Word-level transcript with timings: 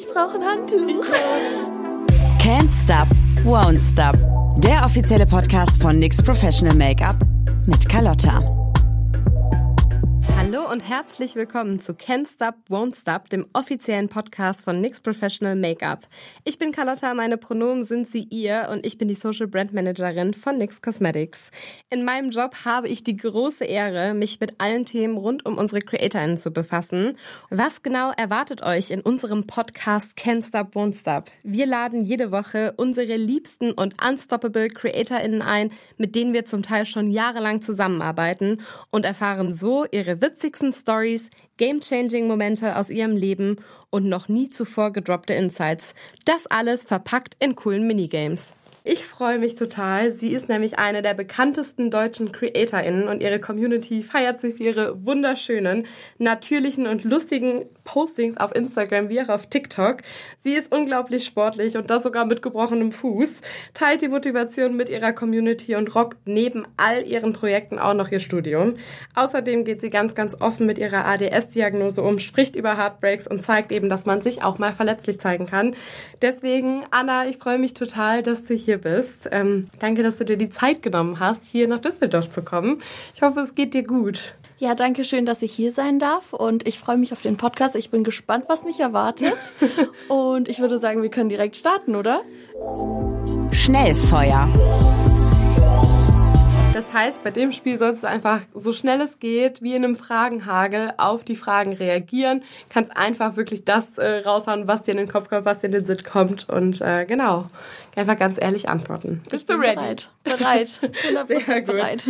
ich 0.00 0.08
brauche 0.08 0.36
ein 0.36 0.44
Handtuch. 0.44 1.04
Can't 2.38 2.70
Stop, 2.84 3.08
Won't 3.44 3.80
Stop. 3.80 4.16
Der 4.60 4.84
offizielle 4.84 5.26
Podcast 5.26 5.80
von 5.80 5.98
NYX 5.98 6.22
Professional 6.22 6.74
Make-up 6.76 7.16
mit 7.66 7.88
Carlotta. 7.88 8.59
Und 10.70 10.88
herzlich 10.88 11.34
willkommen 11.34 11.80
zu 11.80 11.94
Can't 11.94 12.32
Stop, 12.32 12.54
Won't 12.68 12.94
Stop, 12.96 13.28
dem 13.28 13.44
offiziellen 13.54 14.08
Podcast 14.08 14.62
von 14.62 14.80
NYX 14.80 15.00
Professional 15.00 15.56
Makeup. 15.56 16.06
Ich 16.44 16.58
bin 16.58 16.70
Carlotta, 16.70 17.12
meine 17.12 17.38
Pronomen 17.38 17.84
sind 17.84 18.08
sie 18.08 18.22
ihr 18.30 18.68
und 18.70 18.86
ich 18.86 18.96
bin 18.96 19.08
die 19.08 19.14
Social 19.14 19.48
Brand 19.48 19.72
Managerin 19.72 20.32
von 20.32 20.58
NYX 20.58 20.80
Cosmetics. 20.80 21.50
In 21.88 22.04
meinem 22.04 22.30
Job 22.30 22.54
habe 22.64 22.86
ich 22.86 23.02
die 23.02 23.16
große 23.16 23.64
Ehre, 23.64 24.14
mich 24.14 24.38
mit 24.38 24.60
allen 24.60 24.84
Themen 24.84 25.16
rund 25.16 25.44
um 25.44 25.58
unsere 25.58 25.80
CreatorInnen 25.80 26.38
zu 26.38 26.52
befassen. 26.52 27.16
Was 27.48 27.82
genau 27.82 28.12
erwartet 28.12 28.62
euch 28.62 28.92
in 28.92 29.00
unserem 29.00 29.48
Podcast 29.48 30.16
Can't 30.16 30.46
Stop, 30.46 30.76
Won't 30.76 31.00
Stop? 31.00 31.32
Wir 31.42 31.66
laden 31.66 32.00
jede 32.00 32.30
Woche 32.30 32.74
unsere 32.76 33.16
liebsten 33.16 33.72
und 33.72 34.00
unstoppable 34.00 34.68
CreatorInnen 34.68 35.42
ein, 35.42 35.72
mit 35.96 36.14
denen 36.14 36.32
wir 36.32 36.44
zum 36.44 36.62
Teil 36.62 36.86
schon 36.86 37.10
jahrelang 37.10 37.60
zusammenarbeiten 37.60 38.62
und 38.90 39.04
erfahren 39.04 39.52
so 39.52 39.84
ihre 39.90 40.20
Witze 40.20 40.52
witzigsten 40.60 40.72
Stories, 40.72 41.30
game-changing 41.56 42.26
Momente 42.26 42.76
aus 42.76 42.90
ihrem 42.90 43.16
Leben 43.16 43.56
und 43.90 44.08
noch 44.08 44.28
nie 44.28 44.50
zuvor 44.50 44.92
gedroppte 44.92 45.32
Insights. 45.34 45.94
Das 46.24 46.46
alles 46.46 46.84
verpackt 46.84 47.36
in 47.38 47.56
coolen 47.56 47.86
Minigames. 47.86 48.54
Ich 48.82 49.04
freue 49.04 49.38
mich 49.38 49.56
total. 49.56 50.10
Sie 50.10 50.32
ist 50.32 50.48
nämlich 50.48 50.78
eine 50.78 51.02
der 51.02 51.12
bekanntesten 51.12 51.90
deutschen 51.90 52.32
CreatorInnen 52.32 53.08
und 53.08 53.22
ihre 53.22 53.38
Community 53.38 54.02
feiert 54.02 54.40
sie 54.40 54.52
für 54.52 54.62
ihre 54.62 55.04
wunderschönen, 55.04 55.86
natürlichen 56.16 56.86
und 56.86 57.04
lustigen 57.04 57.66
Postings 57.84 58.38
auf 58.38 58.54
Instagram 58.54 59.10
wie 59.10 59.20
auch 59.20 59.28
auf 59.28 59.48
TikTok. 59.48 59.98
Sie 60.38 60.54
ist 60.54 60.72
unglaublich 60.72 61.26
sportlich 61.26 61.76
und 61.76 61.90
das 61.90 62.04
sogar 62.04 62.24
mit 62.24 62.40
gebrochenem 62.40 62.90
Fuß, 62.92 63.32
teilt 63.74 64.00
die 64.00 64.08
Motivation 64.08 64.76
mit 64.76 64.88
ihrer 64.88 65.12
Community 65.12 65.74
und 65.74 65.94
rockt 65.94 66.26
neben 66.26 66.66
all 66.78 67.06
ihren 67.06 67.34
Projekten 67.34 67.78
auch 67.78 67.92
noch 67.92 68.10
ihr 68.10 68.20
Studium. 68.20 68.76
Außerdem 69.14 69.64
geht 69.64 69.82
sie 69.82 69.90
ganz, 69.90 70.14
ganz 70.14 70.40
offen 70.40 70.66
mit 70.66 70.78
ihrer 70.78 71.04
ADS-Diagnose 71.04 72.00
um, 72.00 72.18
spricht 72.18 72.56
über 72.56 72.78
Heartbreaks 72.78 73.26
und 73.26 73.42
zeigt 73.42 73.72
eben, 73.72 73.90
dass 73.90 74.06
man 74.06 74.22
sich 74.22 74.42
auch 74.42 74.58
mal 74.58 74.72
verletzlich 74.72 75.20
zeigen 75.20 75.44
kann. 75.44 75.74
Deswegen, 76.22 76.84
Anna, 76.90 77.28
ich 77.28 77.36
freue 77.36 77.58
mich 77.58 77.74
total, 77.74 78.22
dass 78.22 78.44
du 78.44 78.54
hier 78.54 78.69
hier 78.70 78.78
bist. 78.78 79.28
Ähm, 79.32 79.68
danke, 79.80 80.04
dass 80.04 80.16
du 80.16 80.24
dir 80.24 80.36
die 80.36 80.48
Zeit 80.48 80.80
genommen 80.80 81.18
hast, 81.18 81.44
hier 81.44 81.66
nach 81.66 81.80
Düsseldorf 81.80 82.30
zu 82.30 82.42
kommen. 82.42 82.80
Ich 83.16 83.22
hoffe, 83.22 83.40
es 83.40 83.56
geht 83.56 83.74
dir 83.74 83.82
gut. 83.82 84.34
Ja, 84.58 84.76
danke 84.76 85.02
schön, 85.02 85.26
dass 85.26 85.42
ich 85.42 85.52
hier 85.52 85.72
sein 85.72 85.98
darf 85.98 86.32
und 86.32 86.68
ich 86.68 86.78
freue 86.78 86.98
mich 86.98 87.12
auf 87.12 87.20
den 87.20 87.36
Podcast. 87.36 87.74
Ich 87.74 87.90
bin 87.90 88.04
gespannt, 88.04 88.44
was 88.46 88.62
mich 88.62 88.78
erwartet. 88.78 89.34
und 90.08 90.48
ich 90.48 90.60
würde 90.60 90.78
sagen, 90.78 91.02
wir 91.02 91.10
können 91.10 91.30
direkt 91.30 91.56
starten, 91.56 91.96
oder? 91.96 92.22
Schnellfeuer. 93.50 94.48
Das 96.80 96.94
heißt, 96.94 97.22
bei 97.22 97.30
dem 97.30 97.52
Spiel 97.52 97.76
sollst 97.76 98.04
du 98.04 98.08
einfach 98.08 98.40
so 98.54 98.72
schnell 98.72 99.02
es 99.02 99.18
geht, 99.18 99.60
wie 99.60 99.74
in 99.74 99.84
einem 99.84 99.96
Fragenhagel, 99.96 100.94
auf 100.96 101.24
die 101.24 101.36
Fragen 101.36 101.74
reagieren. 101.74 102.42
Kannst 102.70 102.96
einfach 102.96 103.36
wirklich 103.36 103.66
das 103.66 103.98
äh, 103.98 104.20
raushauen, 104.20 104.66
was 104.66 104.84
dir 104.84 104.92
in 104.92 104.96
den 104.96 105.08
Kopf 105.08 105.28
kommt, 105.28 105.44
was 105.44 105.58
dir 105.58 105.66
in 105.66 105.72
den 105.72 105.84
Sinn 105.84 105.98
kommt. 106.10 106.48
Und 106.48 106.80
äh, 106.80 107.04
genau, 107.04 107.48
einfach 107.96 108.18
ganz 108.18 108.38
ehrlich 108.40 108.70
antworten. 108.70 109.22
Bist 109.28 109.50
du 109.50 109.60
ready? 109.60 109.74
Bereit. 109.74 110.10
Bereit. 110.24 110.68
100% 111.06 111.44
Sehr 111.44 111.60
gut. 111.60 111.74
bereit. 111.74 112.02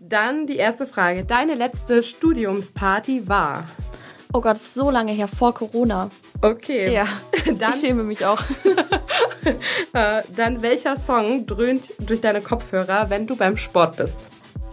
Dann 0.00 0.48
die 0.48 0.56
erste 0.56 0.88
Frage. 0.88 1.24
Deine 1.24 1.54
letzte 1.54 2.02
Studiumsparty 2.02 3.28
war? 3.28 3.66
Oh 4.32 4.40
Gott, 4.40 4.58
so 4.60 4.90
lange 4.90 5.12
her, 5.12 5.28
vor 5.28 5.54
Corona. 5.54 6.10
Okay. 6.42 6.92
Ja, 6.92 7.06
dann, 7.58 7.72
ich 7.72 7.80
schäme 7.80 8.04
mich 8.04 8.24
auch. 8.24 8.42
Äh, 9.94 10.22
dann 10.36 10.60
welcher 10.60 10.98
Song 10.98 11.46
dröhnt 11.46 11.88
durch 12.00 12.20
deine 12.20 12.42
Kopfhörer, 12.42 13.08
wenn 13.08 13.26
du 13.26 13.34
beim 13.34 13.56
Sport 13.56 13.96
bist? 13.96 14.16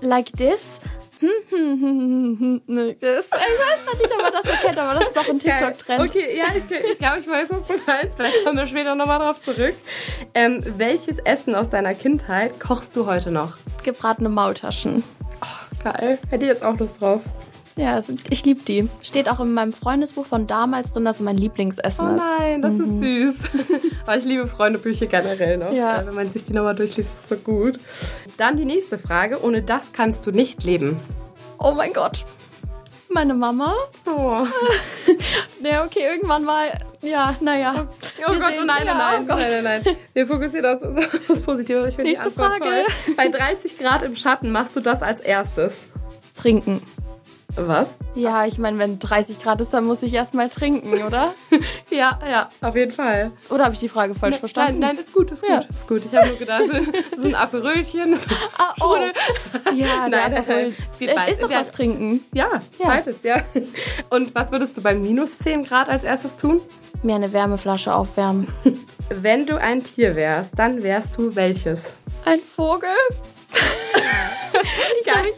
Like 0.01 0.33
this? 0.33 0.81
das, 1.21 1.29
ich 1.29 2.99
weiß 2.99 3.29
gerade 3.85 3.97
nicht, 3.97 4.13
ob 4.13 4.21
man 4.21 4.33
das 4.33 4.45
erkennt, 4.45 4.77
aber 4.77 4.99
das 4.99 5.07
ist 5.07 5.17
doch 5.17 5.29
ein 5.29 5.39
TikTok-Trend. 5.39 6.09
Okay, 6.09 6.37
ja, 6.37 6.45
ich, 6.49 6.91
ich 6.91 6.97
glaube, 6.97 7.19
ich 7.19 7.29
weiß, 7.29 7.49
was 7.49 7.67
du 7.67 7.73
meinst. 7.85 8.17
Vielleicht 8.17 8.43
kommen 8.43 8.57
wir 8.57 8.67
später 8.67 8.95
nochmal 8.95 9.19
drauf 9.19 9.41
zurück. 9.41 9.75
Ähm, 10.33 10.61
welches 10.77 11.17
Essen 11.19 11.55
aus 11.55 11.69
deiner 11.69 11.93
Kindheit 11.93 12.59
kochst 12.59 12.95
du 12.95 13.05
heute 13.05 13.31
noch? 13.31 13.53
Gebratene 13.83 14.29
Maultaschen. 14.29 15.03
Oh, 15.41 15.83
geil. 15.83 16.19
Hätte 16.29 16.45
ich 16.45 16.51
jetzt 16.51 16.63
auch 16.63 16.77
Lust 16.77 17.01
drauf. 17.01 17.21
Ja, 17.77 18.01
ich 18.29 18.45
liebe 18.45 18.61
die. 18.61 18.87
Steht 19.01 19.29
auch 19.29 19.41
in 19.41 19.53
meinem 19.53 19.73
Freundesbuch 19.73 20.25
von 20.25 20.47
damals 20.47 20.93
drin, 20.93 21.03
dass 21.03 21.17
es 21.17 21.21
mein 21.21 21.37
Lieblingsessen 21.37 22.15
ist. 22.15 22.23
Oh 22.23 22.39
nein, 22.39 22.61
das 22.61 22.73
mhm. 22.73 22.81
ist 22.81 23.01
süß. 23.01 23.81
Aber 24.05 24.17
ich 24.17 24.23
liebe 24.23 24.47
Freundebücher 24.47 25.07
generell 25.07 25.57
noch. 25.57 25.73
Ja. 25.73 26.05
Wenn 26.05 26.15
man 26.15 26.31
sich 26.31 26.45
die 26.45 26.53
nochmal 26.53 26.75
durchliest, 26.75 27.09
ist 27.09 27.23
es 27.23 27.29
so 27.29 27.35
gut. 27.35 27.79
Dann 28.37 28.55
die 28.55 28.63
nächste 28.63 28.97
Frage. 28.97 29.43
Ohne 29.43 29.61
das 29.61 29.91
kannst 29.91 30.25
du 30.25 30.31
nicht 30.31 30.63
leben. 30.63 30.95
Oh 31.59 31.73
mein 31.75 31.91
Gott. 31.91 32.23
Meine 33.09 33.33
Mama. 33.33 33.73
Oh. 34.05 34.45
ja, 35.61 35.83
okay, 35.83 36.01
irgendwann 36.11 36.45
mal. 36.45 36.67
Ja, 37.01 37.35
naja. 37.41 37.87
Oh 38.27 38.33
Gott, 38.33 38.53
oh 38.59 38.63
nein, 38.65 38.85
ja, 38.85 38.93
nein, 38.93 39.23
oh 39.23 39.35
nein, 39.35 39.51
nein, 39.51 39.63
nein, 39.63 39.83
nein. 39.83 39.97
Wir 40.13 40.27
fokussieren 40.27 40.65
auf 40.65 40.81
das 41.27 41.41
Positive. 41.41 41.89
Ich 41.89 41.95
finde 41.95 42.11
die 42.11 42.17
Antwort 42.17 42.53
Frage. 42.53 42.63
Toll. 42.63 43.15
Bei 43.17 43.27
30 43.27 43.77
Grad 43.77 44.03
im 44.03 44.15
Schatten 44.15 44.51
machst 44.51 44.75
du 44.75 44.79
das 44.79 45.01
als 45.01 45.19
erstes. 45.19 45.87
Trinken. 46.35 46.81
Was? 47.55 47.87
Ja, 48.15 48.45
ich 48.45 48.57
meine, 48.57 48.77
wenn 48.79 48.99
30 48.99 49.41
Grad 49.41 49.61
ist, 49.61 49.73
dann 49.73 49.85
muss 49.85 50.03
ich 50.03 50.13
erstmal 50.13 50.49
trinken, 50.49 51.03
oder? 51.03 51.33
ja, 51.89 52.19
ja, 52.29 52.49
auf 52.61 52.75
jeden 52.75 52.91
Fall. 52.91 53.31
Oder 53.49 53.65
habe 53.65 53.73
ich 53.73 53.79
die 53.79 53.87
Frage 53.87 54.13
falsch 54.13 54.33
nein, 54.33 54.39
verstanden? 54.39 54.79
Nein, 54.79 54.95
nein, 54.95 54.99
ist 54.99 55.13
gut, 55.13 55.31
ist 55.31 55.41
gut, 55.41 55.49
ja. 55.49 55.59
ist 55.59 55.87
gut. 55.87 56.01
Ich 56.05 56.17
habe 56.17 56.27
nur 56.27 56.37
gedacht, 56.37 56.63
das 57.11 57.19
ist 57.19 57.25
ein 57.25 57.35
Aperölchen. 57.35 58.17
Ah, 58.57 58.73
oh. 58.81 58.97
Ja, 59.73 60.07
nein, 60.07 60.33
Aperol. 60.33 60.73
Es 60.91 60.99
geht 60.99 61.09
äh, 61.09 61.31
Ist 61.31 61.41
doch 61.41 61.49
was 61.49 61.71
trinken. 61.71 62.23
Ja, 62.33 62.47
ja, 62.79 62.87
beides, 62.87 63.23
ja. 63.23 63.41
Und 64.09 64.33
was 64.33 64.51
würdest 64.51 64.77
du 64.77 64.81
bei 64.81 64.95
minus 64.95 65.37
10 65.39 65.63
Grad 65.65 65.89
als 65.89 66.03
erstes 66.03 66.35
tun? 66.35 66.61
Mir 67.03 67.15
eine 67.15 67.31
Wärmeflasche 67.33 67.93
aufwärmen. 67.93 68.47
Wenn 69.09 69.45
du 69.45 69.59
ein 69.59 69.83
Tier 69.83 70.15
wärst, 70.15 70.57
dann 70.57 70.83
wärst 70.83 71.17
du 71.17 71.35
welches? 71.35 71.83
Ein 72.25 72.39
Vogel. 72.39 72.89
Ich, 75.01 75.34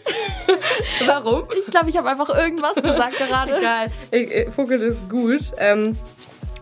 Warum? 1.05 1.43
Ich 1.57 1.65
glaube, 1.67 1.89
ich 1.89 1.97
habe 1.97 2.09
einfach 2.09 2.29
irgendwas 2.29 2.75
gesagt 2.75 3.17
gerade. 3.17 3.57
Egal. 4.11 4.51
Vogel 4.51 4.81
ist 4.81 5.09
gut. 5.09 5.41
Ähm, 5.57 5.97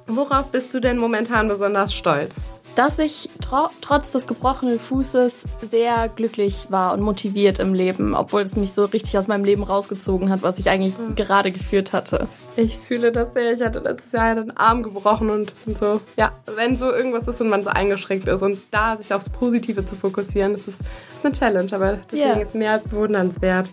worauf 0.08 0.48
bist 0.48 0.74
du 0.74 0.80
denn 0.80 0.98
momentan 0.98 1.48
besonders 1.48 1.94
stolz? 1.94 2.36
dass 2.76 3.00
ich 3.00 3.30
tro 3.42 3.70
trotz 3.82 4.12
des 4.12 4.28
gebrochenen 4.28 4.80
Fußes 4.80 5.44
sehr 5.70 6.10
glücklich 6.10 6.68
war 6.70 6.94
und 6.94 7.02
motiviert 7.02 7.60
im 7.60 7.74
Leben, 7.74 8.14
obwohl 8.14 8.42
es 8.42 8.56
mich 8.56 8.74
so 8.74 8.86
richtig 8.86 9.18
aus 9.18 9.28
meinem 9.28 9.46
Leben 9.46 9.64
rausgezogen 9.64 10.30
hat, 10.30 10.44
was 10.44 10.60
ich 10.60 10.70
eigentlich 10.70 10.98
mhm. 10.98 11.16
gerade 11.16 11.52
geführt 11.52 11.94
hatte. 11.94 12.28
Ich 12.58 12.78
fühle 12.78 13.12
das 13.12 13.34
sehr. 13.34 13.54
Ich 13.54 13.62
hatte 13.62 13.80
letztes 13.80 14.12
Jahr 14.12 14.36
den 14.36 14.56
Arm 14.56 14.84
gebrochen 14.84 15.30
und, 15.30 15.54
und 15.66 15.78
so. 15.78 16.02
Ja, 16.18 16.34
wenn 16.56 16.78
so 16.78 16.92
irgendwas 16.92 17.28
ist 17.28 17.42
und 17.42 17.50
man 17.50 17.64
so 17.64 17.70
eingeschränkt 17.70 18.28
ist 18.28 18.42
und 18.42 18.60
da 18.72 18.98
sich 18.98 19.14
aufs 19.14 19.30
Positive 19.30 19.86
zu 19.86 19.96
fokussieren, 19.96 20.54
das 20.54 20.68
ist, 20.68 20.80
das 20.80 21.15
ist 21.15 21.15
eine 21.26 21.36
Challenge, 21.36 21.72
aber 21.74 22.00
deswegen 22.12 22.30
yeah. 22.30 22.40
ist 22.40 22.56
mehr 22.56 22.72
als 22.72 22.84
bewundernswert. 22.84 23.72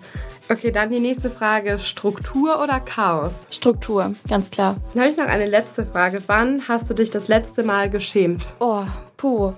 Okay, 0.48 0.70
dann 0.70 0.90
die 0.90 1.00
nächste 1.00 1.30
Frage. 1.30 1.78
Struktur 1.78 2.62
oder 2.62 2.80
Chaos? 2.80 3.46
Struktur, 3.50 4.14
ganz 4.28 4.50
klar. 4.50 4.76
Dann 4.92 5.02
habe 5.02 5.12
ich 5.12 5.18
noch 5.18 5.26
eine 5.26 5.46
letzte 5.46 5.86
Frage. 5.86 6.22
Wann 6.26 6.68
hast 6.68 6.90
du 6.90 6.94
dich 6.94 7.10
das 7.10 7.28
letzte 7.28 7.62
Mal 7.62 7.88
geschämt? 7.88 8.48
Oh, 8.58 8.82
puh. 9.16 9.52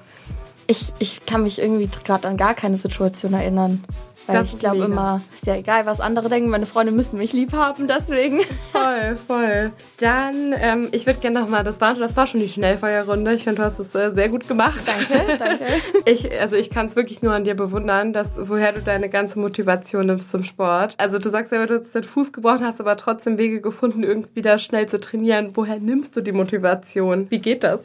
Ich, 0.67 0.93
ich 0.99 1.27
kann 1.27 1.43
mich 1.43 1.61
irgendwie 1.61 1.89
gerade 2.05 2.29
an 2.29 2.37
gar 2.37 2.55
keine 2.55 2.77
Situation 2.77 3.35
erinnern. 3.35 3.85
Weil 4.27 4.37
das 4.37 4.53
ich 4.53 4.59
glaube 4.59 4.85
immer, 4.85 5.21
ist 5.33 5.47
ja 5.47 5.57
egal, 5.57 5.87
was 5.87 6.01
andere 6.01 6.29
denken, 6.29 6.49
meine 6.49 6.67
Freunde 6.67 6.93
müssen 6.93 7.19
mich 7.19 7.33
lieb 7.33 7.53
haben, 7.53 7.87
deswegen. 7.87 8.41
Voll, 8.73 9.17
voll. 9.27 9.73
Dann, 9.99 10.55
ähm, 10.57 10.89
ich 10.93 11.07
würde 11.07 11.21
gerne 11.21 11.41
nochmal, 11.41 11.65
das 11.65 11.81
war, 11.81 11.95
das 11.95 12.17
war 12.17 12.27
schon 12.27 12.41
die 12.41 12.49
Schnellfeuerrunde. 12.49 13.35
Ich 13.35 13.45
finde, 13.45 13.59
du 13.59 13.65
hast 13.65 13.79
es 13.79 13.95
äh, 13.95 14.13
sehr 14.13 14.29
gut 14.29 14.49
gemacht. 14.49 14.81
Danke, 14.87 15.37
danke. 15.39 15.65
Ich, 16.07 16.31
also 16.39 16.57
ich 16.57 16.71
kann 16.71 16.87
es 16.87 16.97
wirklich 16.97 17.23
nur 17.23 17.33
an 17.33 17.45
dir 17.45 17.55
bewundern, 17.55 18.13
dass, 18.13 18.33
woher 18.37 18.73
du 18.73 18.83
deine 18.83 19.09
ganze 19.09 19.39
Motivation 19.39 20.07
nimmst 20.07 20.31
zum 20.31 20.45
Sport. 20.45 20.95
Also 20.99 21.19
du 21.19 21.31
sagst 21.31 21.51
selber, 21.51 21.67
du 21.67 21.81
hast 21.81 21.95
den 21.95 22.05
Fuß 22.05 22.33
gebrochen, 22.33 22.65
hast 22.65 22.81
aber 22.81 22.97
trotzdem 22.97 23.39
Wege 23.39 23.61
gefunden, 23.61 24.03
irgendwie 24.03 24.43
da 24.43 24.59
schnell 24.59 24.87
zu 24.87 25.01
trainieren. 25.01 25.51
Woher 25.55 25.79
nimmst 25.79 26.17
du 26.17 26.21
die 26.21 26.33
Motivation? 26.33 27.27
Wie 27.31 27.39
geht 27.39 27.65
das? 27.65 27.81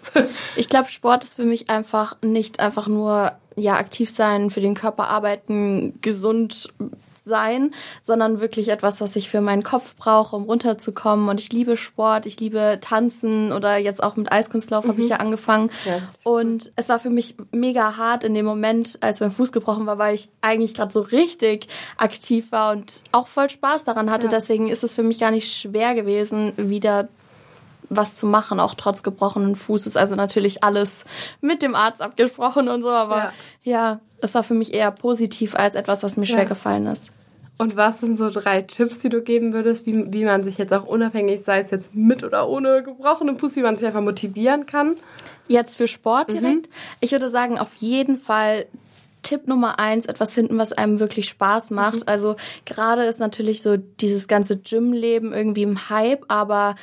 Ich 0.56 0.68
glaube, 0.68 0.90
Sport 0.90 1.24
ist 1.24 1.36
für 1.36 1.46
mich 1.46 1.70
einfach 1.70 2.18
nicht 2.22 2.60
einfach 2.60 2.88
nur 2.88 3.34
ja 3.60 3.76
aktiv 3.76 4.14
sein, 4.16 4.50
für 4.50 4.62
den 4.62 4.76
Körper 4.76 5.08
arbeiten, 5.08 6.00
gesund 6.02 6.70
sein, 7.30 7.74
sondern 8.02 8.42
wirklich 8.42 8.68
etwas, 8.70 9.00
was 9.00 9.16
ich 9.16 9.30
für 9.30 9.40
meinen 9.40 9.64
Kopf 9.64 9.96
brauche, 9.96 10.36
um 10.36 10.44
runterzukommen. 10.44 11.30
Und 11.30 11.40
ich 11.40 11.54
liebe 11.54 11.78
Sport, 11.78 12.26
ich 12.26 12.40
liebe 12.42 12.80
Tanzen 12.82 13.54
oder 13.54 13.78
jetzt 13.78 14.04
auch 14.04 14.18
mit 14.18 14.32
Eiskunstlauf 14.32 14.84
mhm. 14.84 14.90
habe 14.90 15.02
ich 15.02 15.10
ja 15.10 15.18
angefangen. 15.18 15.72
Ja. 15.86 16.02
Und 16.24 16.72
es 16.76 16.90
war 16.90 17.00
für 17.00 17.10
mich 17.10 17.36
mega 17.52 17.96
hart 17.96 18.26
in 18.26 18.34
dem 18.34 18.46
Moment, 18.46 18.98
als 19.02 19.22
mein 19.22 19.32
Fuß 19.32 19.54
gebrochen 19.54 19.86
war, 19.86 19.98
weil 19.98 20.16
ich 20.16 20.30
eigentlich 20.42 20.74
gerade 20.74 20.92
so 20.92 21.02
richtig 21.02 21.68
aktiv 21.96 22.52
war 22.52 22.74
und 22.74 23.02
auch 23.14 23.28
voll 23.28 23.50
Spaß 23.50 23.86
daran 23.86 24.10
hatte. 24.10 24.28
Ja. 24.28 24.32
Deswegen 24.32 24.68
ist 24.68 24.84
es 24.84 24.96
für 24.96 25.04
mich 25.04 25.20
gar 25.20 25.32
nicht 25.32 25.54
schwer 25.54 25.96
gewesen, 25.96 26.54
wieder 26.58 27.08
was 27.90 28.16
zu 28.16 28.26
machen, 28.26 28.60
auch 28.60 28.76
trotz 28.76 29.04
gebrochenen 29.04 29.56
Fußes. 29.56 29.98
Also 29.98 30.16
natürlich 30.16 30.64
alles 30.64 31.06
mit 31.42 31.62
dem 31.62 31.76
Arzt 31.76 32.02
abgesprochen 32.02 32.70
und 32.70 32.82
so, 32.82 32.90
aber 32.90 33.18
ja, 33.18 33.32
ja 33.64 34.00
das 34.22 34.36
war 34.36 34.44
für 34.44 34.54
mich 34.54 34.74
eher 34.74 34.92
positiv 34.92 35.56
als 35.56 35.76
etwas, 35.76 36.04
was 36.04 36.18
mir 36.18 36.26
schwer 36.26 36.44
ja. 36.44 36.50
gefallen 36.50 36.88
ist. 36.88 37.12
Und 37.58 37.76
was 37.76 38.00
sind 38.00 38.18
so 38.18 38.30
drei 38.30 38.62
Tipps, 38.62 39.00
die 39.00 39.10
du 39.10 39.22
geben 39.22 39.52
würdest, 39.52 39.86
wie, 39.86 40.14
wie 40.14 40.24
man 40.24 40.44
sich 40.44 40.58
jetzt 40.58 40.74
auch 40.74 40.86
unabhängig, 40.86 41.44
sei 41.44 41.60
es 41.60 41.72
jetzt 41.72 41.94
mit 41.94 42.24
oder 42.24 42.48
ohne 42.48 42.84
gebrochenen 42.84 43.38
Fuß, 43.38 43.58
wie 43.58 43.62
man 43.62 43.76
sich 43.76 43.86
einfach 43.86 44.02
motivieren 44.02 44.66
kann? 44.66 44.96
Jetzt 45.50 45.76
für 45.76 45.88
Sport 45.88 46.30
mhm. 46.30 46.34
direkt? 46.40 46.68
Mhm. 46.68 46.74
Ich 47.02 47.12
würde 47.12 47.30
sagen, 47.30 47.60
auf 47.60 47.76
jeden 47.76 48.18
Fall 48.18 48.66
Tipp 49.24 49.48
Nummer 49.48 49.78
eins, 49.78 50.06
etwas 50.06 50.34
finden, 50.34 50.58
was 50.58 50.72
einem 50.72 51.02
wirklich 51.02 51.28
Spaß 51.28 51.72
macht. 51.72 51.96
Mhm. 51.96 52.04
Also 52.06 52.38
gerade 52.66 53.04
ist 53.04 53.20
natürlich 53.20 53.62
so 53.62 53.76
dieses 53.76 54.30
ganze 54.30 54.56
Gym-Leben 54.56 55.34
irgendwie 55.34 55.64
im 55.64 55.90
Hype, 55.90 56.24
aber 56.30 56.76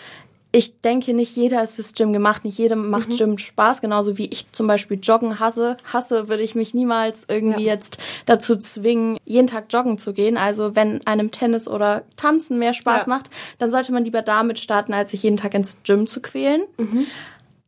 ich 0.56 0.81
denke, 0.81 1.12
nicht 1.12 1.37
jeder 1.37 1.62
ist 1.62 1.75
fürs 1.75 1.93
Gym 1.93 2.14
gemacht, 2.14 2.47
nicht 2.47 2.56
jedem 2.56 2.88
macht 2.88 3.11
mhm. 3.11 3.17
Gym 3.17 3.38
Spaß, 3.38 3.82
genauso 3.82 4.17
wie 4.17 4.25
ich 4.25 4.50
zum 4.53 4.67
Beispiel 4.67 4.99
Joggen 5.03 5.38
hasse. 5.38 5.76
Hasse 5.93 6.31
würde 6.31 6.43
ich 6.43 6.55
mich 6.55 6.73
niemals 6.73 7.25
irgendwie 7.29 7.64
ja. 7.64 7.75
jetzt 7.75 7.99
dazu 8.25 8.56
zwingen, 8.56 9.19
jeden 9.26 9.49
Tag 9.49 9.67
joggen 9.69 9.99
zu 9.99 10.14
gehen. 10.14 10.38
Also 10.38 10.75
wenn 10.75 11.06
einem 11.06 11.31
Tennis 11.31 11.69
oder 11.69 12.05
Tanzen 12.17 12.58
mehr 12.58 12.73
Spaß 12.73 13.03
ja. 13.03 13.08
macht, 13.08 13.29
dann 13.58 13.70
sollte 13.70 13.93
man 13.93 14.05
lieber 14.05 14.23
damit 14.23 14.58
starten, 14.58 14.94
als 14.94 15.11
sich 15.11 15.25
jeden 15.25 15.37
Tag 15.37 15.53
ins 15.53 15.76
Gym 15.85 16.06
zu 16.06 16.23
quälen. 16.23 16.62
Mhm. 16.79 17.06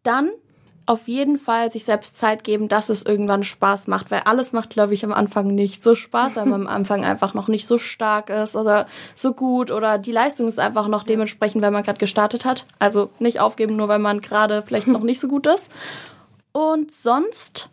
Dann 0.03 0.31
auf 0.89 1.07
jeden 1.07 1.37
Fall 1.37 1.71
sich 1.71 1.85
selbst 1.85 2.17
Zeit 2.17 2.45
geben, 2.45 2.67
dass 2.69 2.89
es 2.89 3.03
irgendwann 3.03 3.45
Spaß 3.45 3.89
macht, 3.89 4.11
weil 4.11 4.23
alles 4.25 4.55
macht, 4.55 4.71
glaube 4.71 4.95
ich, 4.95 5.05
am 5.05 5.13
Anfang 5.13 5.55
nicht 5.55 5.83
so 5.83 5.95
Spaß, 5.95 6.37
weil 6.37 6.47
man 6.47 6.63
am 6.63 6.67
Anfang 6.79 7.05
einfach 7.05 7.35
noch 7.35 7.47
nicht 7.47 7.67
so 7.67 7.77
stark 7.77 8.31
ist 8.31 8.57
oder 8.57 8.87
so 9.15 9.35
gut 9.35 9.71
oder 9.71 9.99
die 9.99 10.13
Leistung 10.13 10.49
ist 10.49 10.59
einfach 10.59 10.89
noch 10.89 11.03
dementsprechend, 11.03 11.61
weil 11.61 11.73
man 11.73 11.83
gerade 11.83 11.99
gestartet 11.99 12.47
hat. 12.47 12.65
Also 12.79 13.11
nicht 13.19 13.39
aufgeben, 13.39 13.77
nur 13.77 13.89
weil 13.89 13.99
man 13.99 14.23
gerade 14.23 14.63
vielleicht 14.63 14.87
noch 14.87 15.03
nicht 15.03 15.21
so 15.21 15.29
gut 15.29 15.47
ist. 15.47 15.71
Und 16.53 16.91
sonst 16.91 17.69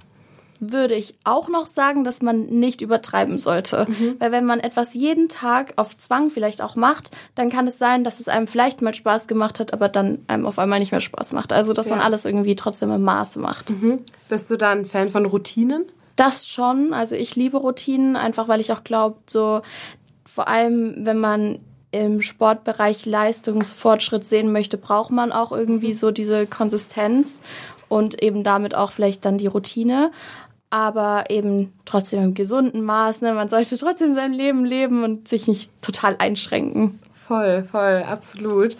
würde 0.72 0.96
ich 0.96 1.16
auch 1.24 1.50
noch 1.50 1.68
sagen, 1.68 2.04
dass 2.04 2.22
man 2.22 2.46
nicht 2.46 2.82
übertreiben 2.82 3.38
sollte. 3.38 3.88
Mhm. 3.90 4.16
Weil 4.20 4.32
wenn 4.32 4.46
man 4.46 4.60
etwas 4.60 4.94
jeden 4.94 5.30
Tag 5.30 5.74
auf 5.78 5.98
Zwang 5.98 6.30
vielleicht 6.30 6.62
auch 6.62 6.76
macht, 6.76 7.12
dann 7.36 7.50
kann 7.50 7.68
es 7.68 7.78
sein, 7.78 8.04
dass 8.04 8.20
es 8.20 8.28
einem 8.28 8.48
vielleicht 8.48 8.82
mal 8.82 8.94
Spaß 8.94 9.28
gemacht 9.28 9.60
hat, 9.60 9.74
aber 9.74 9.90
dann 9.90 10.20
einem 10.28 10.46
auf 10.46 10.60
einmal 10.60 10.80
nicht 10.80 10.92
mehr 10.92 11.02
Spaß 11.02 11.34
macht. 11.34 11.54
Also, 11.54 11.74
dass 11.74 11.88
ja. 11.88 11.96
man 11.96 12.06
alles 12.06 12.26
irgendwie 12.26 12.56
trotzdem 12.56 12.92
im 12.92 13.04
Maße 13.04 13.40
macht. 13.40 13.70
Mhm. 13.72 14.00
Bist 14.30 14.50
du 14.50 14.58
da 14.58 14.72
ein 14.72 14.86
Fan 14.86 15.10
von 15.10 15.26
Routinen? 15.26 15.86
Das 16.16 16.48
schon. 16.48 16.94
Also, 16.94 17.16
ich 17.16 17.36
liebe 17.36 17.58
Routinen, 17.58 18.16
einfach 18.16 18.48
weil 18.48 18.62
ich 18.62 18.72
auch 18.72 18.84
glaube, 18.84 19.18
so 19.28 19.62
vor 20.26 20.48
allem, 20.48 21.06
wenn 21.06 21.20
man 21.20 21.60
im 21.92 22.22
Sportbereich 22.22 23.06
Leistungsfortschritt 23.06 24.26
sehen 24.26 24.52
möchte, 24.52 24.78
braucht 24.78 25.12
man 25.12 25.32
auch 25.32 25.54
irgendwie 25.54 25.90
mhm. 25.90 25.94
so 25.94 26.12
diese 26.12 26.46
Konsistenz 26.46 27.40
und 27.88 28.22
eben 28.22 28.44
damit 28.44 28.76
auch 28.76 28.92
vielleicht 28.92 29.24
dann 29.26 29.38
die 29.38 29.48
Routine 29.48 30.12
aber 30.70 31.26
eben 31.30 31.74
trotzdem 31.86 32.24
im 32.24 32.34
gesunden 32.34 32.84
Maß. 32.84 33.22
Ne? 33.22 33.34
Man 33.34 33.50
sollte 33.50 33.78
trotzdem 33.78 34.14
sein 34.14 34.34
Leben 34.34 34.66
leben 34.66 35.04
und 35.04 35.28
sich 35.28 35.48
nicht 35.48 35.72
total 35.82 36.16
einschränken. 36.20 37.00
Voll, 37.28 37.64
voll, 37.64 38.04
absolut. 38.08 38.78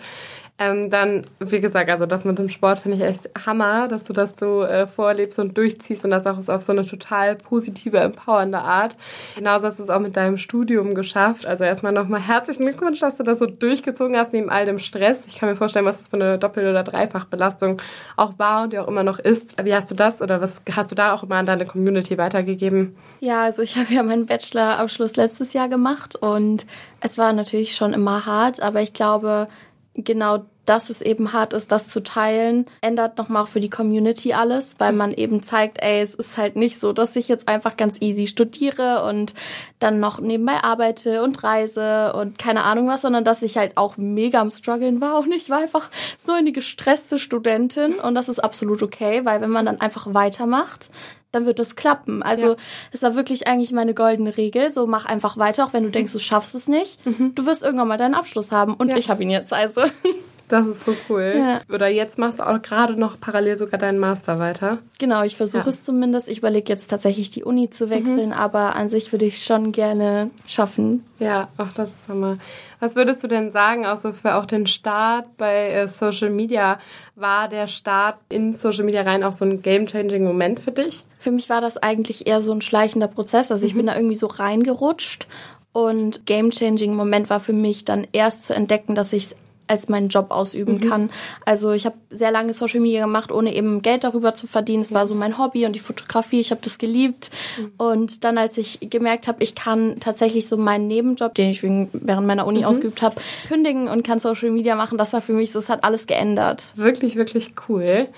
Ähm, 0.58 0.88
dann, 0.88 1.22
wie 1.38 1.60
gesagt, 1.60 1.90
also 1.90 2.06
das 2.06 2.24
mit 2.24 2.38
dem 2.38 2.48
Sport 2.48 2.78
finde 2.78 2.96
ich 2.96 3.02
echt 3.02 3.28
Hammer, 3.44 3.88
dass 3.88 4.04
du 4.04 4.14
das 4.14 4.34
so 4.40 4.62
äh, 4.62 4.86
vorlebst 4.86 5.38
und 5.38 5.56
durchziehst 5.56 6.04
und 6.06 6.10
das 6.10 6.26
auch 6.26 6.48
auf 6.48 6.62
so 6.62 6.72
eine 6.72 6.86
total 6.86 7.36
positive, 7.36 7.98
empowernde 7.98 8.58
Art. 8.58 8.96
Genauso 9.34 9.66
hast 9.66 9.78
du 9.78 9.82
es 9.82 9.90
auch 9.90 10.00
mit 10.00 10.16
deinem 10.16 10.38
Studium 10.38 10.94
geschafft. 10.94 11.44
Also 11.44 11.64
erstmal 11.64 11.92
nochmal 11.92 12.20
herzlichen 12.20 12.62
Glückwunsch, 12.62 13.00
dass 13.00 13.18
du 13.18 13.22
das 13.22 13.38
so 13.38 13.44
durchgezogen 13.44 14.16
hast 14.16 14.32
neben 14.32 14.48
all 14.48 14.64
dem 14.64 14.78
Stress. 14.78 15.20
Ich 15.26 15.36
kann 15.36 15.50
mir 15.50 15.56
vorstellen, 15.56 15.84
was 15.84 15.98
das 15.98 16.08
für 16.08 16.16
eine 16.16 16.38
Doppel- 16.38 16.68
oder 16.68 16.82
Dreifachbelastung 16.84 17.82
auch 18.16 18.38
war 18.38 18.62
und 18.62 18.72
die 18.72 18.78
auch 18.78 18.88
immer 18.88 19.02
noch 19.02 19.18
ist. 19.18 19.62
Wie 19.62 19.74
hast 19.74 19.90
du 19.90 19.94
das 19.94 20.22
oder 20.22 20.40
was 20.40 20.62
hast 20.74 20.90
du 20.90 20.94
da 20.94 21.12
auch 21.12 21.22
immer 21.22 21.36
an 21.36 21.46
deine 21.46 21.66
Community 21.66 22.16
weitergegeben? 22.16 22.96
Ja, 23.20 23.42
also 23.42 23.60
ich 23.60 23.76
habe 23.76 23.92
ja 23.92 24.02
meinen 24.02 24.24
Bachelorabschluss 24.24 25.16
letztes 25.16 25.52
Jahr 25.52 25.68
gemacht 25.68 26.16
und 26.16 26.64
es 27.00 27.18
war 27.18 27.32
natürlich 27.34 27.74
schon 27.74 27.92
immer 27.92 28.24
hart, 28.24 28.62
aber 28.62 28.80
ich 28.80 28.94
glaube, 28.94 29.48
genau 29.96 30.44
dass 30.66 30.90
es 30.90 31.00
eben 31.00 31.32
hart 31.32 31.52
ist, 31.52 31.72
das 31.72 31.88
zu 31.88 32.02
teilen, 32.02 32.66
ändert 32.80 33.16
nochmal 33.16 33.44
auch 33.44 33.48
für 33.48 33.60
die 33.60 33.70
Community 33.70 34.34
alles, 34.34 34.74
weil 34.78 34.92
man 34.92 35.14
eben 35.14 35.42
zeigt, 35.42 35.80
ey, 35.80 36.00
es 36.00 36.14
ist 36.14 36.36
halt 36.36 36.56
nicht 36.56 36.80
so, 36.80 36.92
dass 36.92 37.16
ich 37.16 37.28
jetzt 37.28 37.48
einfach 37.48 37.76
ganz 37.76 38.02
easy 38.02 38.26
studiere 38.26 39.04
und 39.04 39.34
dann 39.78 40.00
noch 40.00 40.20
nebenbei 40.20 40.62
arbeite 40.62 41.22
und 41.22 41.42
reise 41.42 42.12
und 42.14 42.38
keine 42.38 42.64
Ahnung 42.64 42.88
was, 42.88 43.02
sondern 43.02 43.24
dass 43.24 43.42
ich 43.42 43.56
halt 43.56 43.76
auch 43.76 43.96
mega 43.96 44.40
am 44.40 44.50
struggeln 44.50 45.00
war. 45.00 45.06
Und 45.26 45.32
ich 45.32 45.48
war 45.48 45.58
einfach 45.58 45.90
so 46.18 46.32
eine 46.32 46.50
gestresste 46.50 47.18
Studentin 47.18 47.94
und 47.94 48.14
das 48.14 48.28
ist 48.28 48.42
absolut 48.42 48.82
okay, 48.82 49.24
weil 49.24 49.40
wenn 49.40 49.50
man 49.50 49.66
dann 49.66 49.80
einfach 49.80 50.12
weitermacht, 50.14 50.90
dann 51.36 51.46
wird 51.46 51.58
das 51.58 51.76
klappen. 51.76 52.22
Also 52.22 52.46
ja. 52.48 52.56
es 52.92 53.02
war 53.02 53.14
wirklich 53.14 53.46
eigentlich 53.46 53.72
meine 53.72 53.94
goldene 53.94 54.36
Regel. 54.36 54.70
So 54.70 54.86
mach 54.86 55.04
einfach 55.04 55.36
weiter, 55.36 55.64
auch 55.64 55.72
wenn 55.72 55.84
du 55.84 55.90
denkst, 55.90 56.12
du 56.12 56.18
schaffst 56.18 56.54
es 56.54 56.66
nicht. 56.66 57.04
Mhm. 57.06 57.34
Du 57.34 57.46
wirst 57.46 57.62
irgendwann 57.62 57.88
mal 57.88 57.98
deinen 57.98 58.14
Abschluss 58.14 58.50
haben. 58.50 58.74
Und 58.74 58.88
ja. 58.88 58.96
ich 58.96 59.10
habe 59.10 59.22
ihn 59.22 59.30
jetzt. 59.30 59.52
Also 59.52 59.82
Das 60.48 60.66
ist 60.66 60.84
so 60.84 60.94
cool. 61.08 61.40
Ja. 61.42 61.60
Oder 61.72 61.88
jetzt 61.88 62.18
machst 62.18 62.38
du 62.38 62.46
auch 62.46 62.62
gerade 62.62 62.94
noch 62.98 63.18
parallel 63.18 63.58
sogar 63.58 63.78
deinen 63.78 63.98
Master 63.98 64.38
weiter. 64.38 64.78
Genau, 64.98 65.22
ich 65.24 65.36
versuche 65.36 65.64
ja. 65.64 65.68
es 65.68 65.82
zumindest. 65.82 66.28
Ich 66.28 66.38
überlege 66.38 66.72
jetzt 66.72 66.88
tatsächlich 66.88 67.30
die 67.30 67.42
Uni 67.42 67.68
zu 67.68 67.90
wechseln, 67.90 68.28
mhm. 68.28 68.32
aber 68.34 68.76
an 68.76 68.88
sich 68.88 69.12
würde 69.12 69.24
ich 69.24 69.42
schon 69.42 69.72
gerne 69.72 70.30
schaffen. 70.46 71.04
Ja, 71.18 71.48
auch 71.56 71.72
das 71.72 71.88
ist 71.90 72.08
Hammer. 72.08 72.38
Was 72.78 72.94
würdest 72.94 73.24
du 73.24 73.28
denn 73.28 73.50
sagen, 73.50 73.86
auch 73.86 73.96
so 73.96 74.12
für 74.12 74.36
auch 74.36 74.46
den 74.46 74.66
Start 74.66 75.36
bei 75.36 75.70
äh, 75.70 75.88
Social 75.88 76.30
Media? 76.30 76.78
War 77.14 77.48
der 77.48 77.66
Start 77.66 78.16
in 78.28 78.54
Social 78.54 78.84
Media 78.84 79.02
rein 79.02 79.24
auch 79.24 79.32
so 79.32 79.44
ein 79.44 79.62
game-changing 79.62 80.22
Moment 80.22 80.60
für 80.60 80.72
dich? 80.72 81.04
Für 81.18 81.30
mich 81.30 81.48
war 81.48 81.60
das 81.60 81.78
eigentlich 81.78 82.26
eher 82.26 82.40
so 82.40 82.52
ein 82.52 82.62
schleichender 82.62 83.08
Prozess. 83.08 83.50
Also 83.50 83.66
ich 83.66 83.72
mhm. 83.72 83.78
bin 83.78 83.86
da 83.86 83.96
irgendwie 83.96 84.16
so 84.16 84.26
reingerutscht 84.26 85.26
und 85.72 86.26
game-changing 86.26 86.94
Moment 86.94 87.30
war 87.30 87.40
für 87.40 87.52
mich 87.52 87.84
dann 87.84 88.06
erst 88.12 88.44
zu 88.44 88.54
entdecken, 88.54 88.94
dass 88.94 89.12
ich 89.12 89.34
als 89.66 89.88
meinen 89.88 90.08
Job 90.08 90.30
ausüben 90.30 90.74
mhm. 90.74 90.88
kann. 90.88 91.10
Also 91.44 91.72
ich 91.72 91.86
habe 91.86 91.96
sehr 92.10 92.30
lange 92.30 92.52
Social 92.52 92.80
Media 92.80 93.04
gemacht, 93.04 93.32
ohne 93.32 93.54
eben 93.54 93.82
Geld 93.82 94.04
darüber 94.04 94.34
zu 94.34 94.46
verdienen. 94.46 94.82
Es 94.82 94.90
ja. 94.90 94.96
war 94.96 95.06
so 95.06 95.14
mein 95.14 95.38
Hobby 95.38 95.66
und 95.66 95.74
die 95.74 95.80
Fotografie. 95.80 96.40
Ich 96.40 96.50
habe 96.50 96.60
das 96.62 96.78
geliebt. 96.78 97.30
Mhm. 97.58 97.72
Und 97.76 98.24
dann, 98.24 98.38
als 98.38 98.56
ich 98.58 98.78
gemerkt 98.90 99.28
habe, 99.28 99.42
ich 99.42 99.54
kann 99.54 99.96
tatsächlich 100.00 100.46
so 100.46 100.56
meinen 100.56 100.86
Nebenjob, 100.86 101.34
den 101.34 101.50
ich 101.50 101.62
während 101.62 102.26
meiner 102.26 102.46
Uni 102.46 102.60
mhm. 102.60 102.66
ausgeübt 102.66 103.02
habe, 103.02 103.16
kündigen 103.48 103.88
und 103.88 104.02
kann 104.04 104.20
Social 104.20 104.50
Media 104.50 104.74
machen, 104.74 104.98
das 104.98 105.12
war 105.12 105.20
für 105.20 105.32
mich 105.32 105.52
so, 105.52 105.58
es 105.58 105.68
hat 105.68 105.84
alles 105.84 106.06
geändert. 106.06 106.72
Wirklich, 106.76 107.16
wirklich 107.16 107.54
cool. 107.68 108.08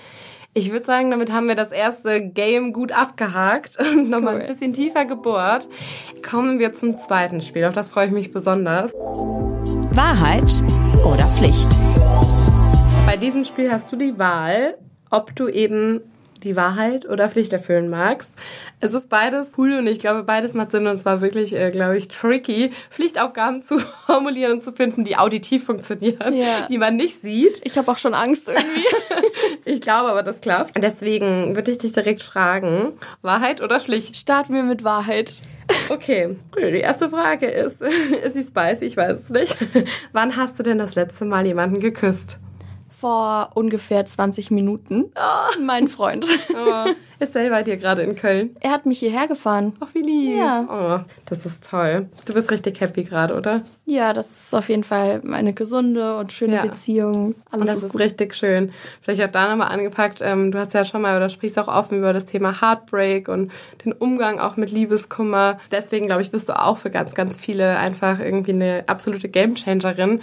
Ich 0.55 0.71
würde 0.71 0.85
sagen, 0.85 1.11
damit 1.11 1.31
haben 1.31 1.47
wir 1.47 1.55
das 1.55 1.71
erste 1.71 2.21
Game 2.21 2.73
gut 2.73 2.91
abgehakt 2.91 3.77
und 3.93 4.09
nochmal 4.09 4.35
cool. 4.35 4.41
ein 4.41 4.47
bisschen 4.47 4.73
tiefer 4.73 5.05
gebohrt. 5.05 5.67
Kommen 6.27 6.59
wir 6.59 6.73
zum 6.73 6.99
zweiten 6.99 7.41
Spiel, 7.41 7.65
auf 7.65 7.73
das 7.73 7.91
freue 7.91 8.07
ich 8.07 8.11
mich 8.11 8.31
besonders. 8.31 8.93
Wahrheit 9.91 10.51
oder 11.03 11.25
Pflicht? 11.27 11.69
Bei 13.05 13.17
diesem 13.17 13.45
Spiel 13.45 13.71
hast 13.71 13.91
du 13.91 13.95
die 13.95 14.17
Wahl, 14.17 14.77
ob 15.09 15.35
du 15.35 15.47
eben 15.47 16.01
die 16.43 16.55
Wahrheit 16.55 17.05
oder 17.05 17.29
Pflicht 17.29 17.51
erfüllen 17.53 17.89
magst. 17.89 18.29
Es 18.79 18.93
ist 18.93 19.09
beides 19.09 19.49
cool 19.57 19.73
und 19.73 19.87
ich 19.87 19.99
glaube, 19.99 20.23
beides 20.23 20.53
macht 20.53 20.71
Sinn 20.71 20.87
und 20.87 20.99
zwar 20.99 21.19
wirklich, 21.21 21.53
äh, 21.53 21.69
glaube 21.69 21.97
ich, 21.97 22.07
tricky, 22.07 22.71
Pflichtaufgaben 22.89 23.63
zu 23.65 23.79
formulieren 23.79 24.53
und 24.53 24.63
zu 24.63 24.71
finden, 24.71 25.03
die 25.03 25.17
auditiv 25.17 25.65
funktionieren, 25.65 26.33
yeah. 26.33 26.67
die 26.69 26.77
man 26.77 26.95
nicht 26.95 27.21
sieht. 27.21 27.61
Ich 27.63 27.77
habe 27.77 27.91
auch 27.91 27.97
schon 27.97 28.13
Angst 28.13 28.47
irgendwie. 28.47 28.85
ich 29.65 29.81
glaube 29.81 30.09
aber, 30.09 30.23
das 30.23 30.39
klappt. 30.39 30.81
Deswegen 30.81 31.55
würde 31.55 31.71
ich 31.71 31.77
dich 31.77 31.91
direkt 31.91 32.23
fragen, 32.23 32.93
Wahrheit 33.21 33.61
oder 33.61 33.79
Pflicht? 33.79 34.15
Starten 34.15 34.53
wir 34.53 34.63
mit 34.63 34.83
Wahrheit. 34.83 35.33
Okay, 35.89 36.37
die 36.55 36.77
erste 36.77 37.09
Frage 37.09 37.47
ist, 37.47 37.81
ist 38.23 38.33
sie 38.33 38.43
spicy? 38.43 38.85
Ich 38.85 38.97
weiß 38.97 39.19
es 39.19 39.29
nicht. 39.29 39.57
Wann 40.13 40.35
hast 40.35 40.59
du 40.59 40.63
denn 40.63 40.77
das 40.77 40.95
letzte 40.95 41.25
Mal 41.25 41.45
jemanden 41.45 41.79
geküsst? 41.79 42.39
Vor 42.99 43.51
ungefähr 43.53 44.05
20 44.05 44.51
Minuten. 44.51 45.05
Oh. 45.15 45.59
Mein 45.61 45.87
Freund. 45.87 46.25
Oh. 46.49 46.89
Ist 47.19 47.35
er 47.35 47.49
bei 47.49 47.63
dir 47.63 47.75
gerade 47.75 48.01
in 48.01 48.15
Köln? 48.15 48.55
Er 48.61 48.71
hat 48.71 48.85
mich 48.85 48.99
hierher 48.99 49.27
gefahren. 49.27 49.73
Ach, 49.81 49.89
wie 49.93 50.01
lieb. 50.01 50.37
Ja. 50.37 51.03
Oh, 51.03 51.05
das 51.25 51.45
ist 51.45 51.69
toll. 51.69 52.07
Du 52.25 52.33
bist 52.33 52.49
richtig 52.49 52.79
happy 52.79 53.03
gerade, 53.03 53.35
oder? 53.35 53.61
Ja, 53.85 54.13
das 54.13 54.31
ist 54.31 54.55
auf 54.55 54.69
jeden 54.69 54.85
Fall 54.85 55.21
eine 55.29 55.51
gesunde 55.51 56.17
und 56.17 56.31
schöne 56.31 56.55
ja. 56.55 56.61
Beziehung. 56.61 57.35
Alles 57.51 57.61
und 57.61 57.67
das 57.67 57.83
ist 57.83 57.91
gut. 57.91 58.01
richtig 58.01 58.35
schön. 58.35 58.71
Vielleicht 59.01 59.21
auch 59.21 59.31
da 59.31 59.49
nochmal 59.49 59.67
angepackt. 59.67 60.19
Ähm, 60.21 60.51
du 60.51 60.59
hast 60.59 60.73
ja 60.73 60.85
schon 60.85 61.01
mal 61.01 61.17
oder 61.17 61.27
sprichst 61.27 61.59
auch 61.59 61.67
offen 61.67 61.97
über 61.97 62.13
das 62.13 62.25
Thema 62.25 62.61
Heartbreak 62.61 63.27
und 63.27 63.51
den 63.83 63.91
Umgang 63.91 64.39
auch 64.39 64.55
mit 64.55 64.71
Liebeskummer. 64.71 65.59
Deswegen, 65.71 66.05
glaube 66.05 66.21
ich, 66.21 66.31
bist 66.31 66.47
du 66.47 66.57
auch 66.57 66.77
für 66.77 66.89
ganz, 66.89 67.15
ganz 67.15 67.37
viele 67.37 67.77
einfach 67.77 68.19
irgendwie 68.19 68.53
eine 68.53 68.83
absolute 68.87 69.27
Gamechangerin, 69.27 70.21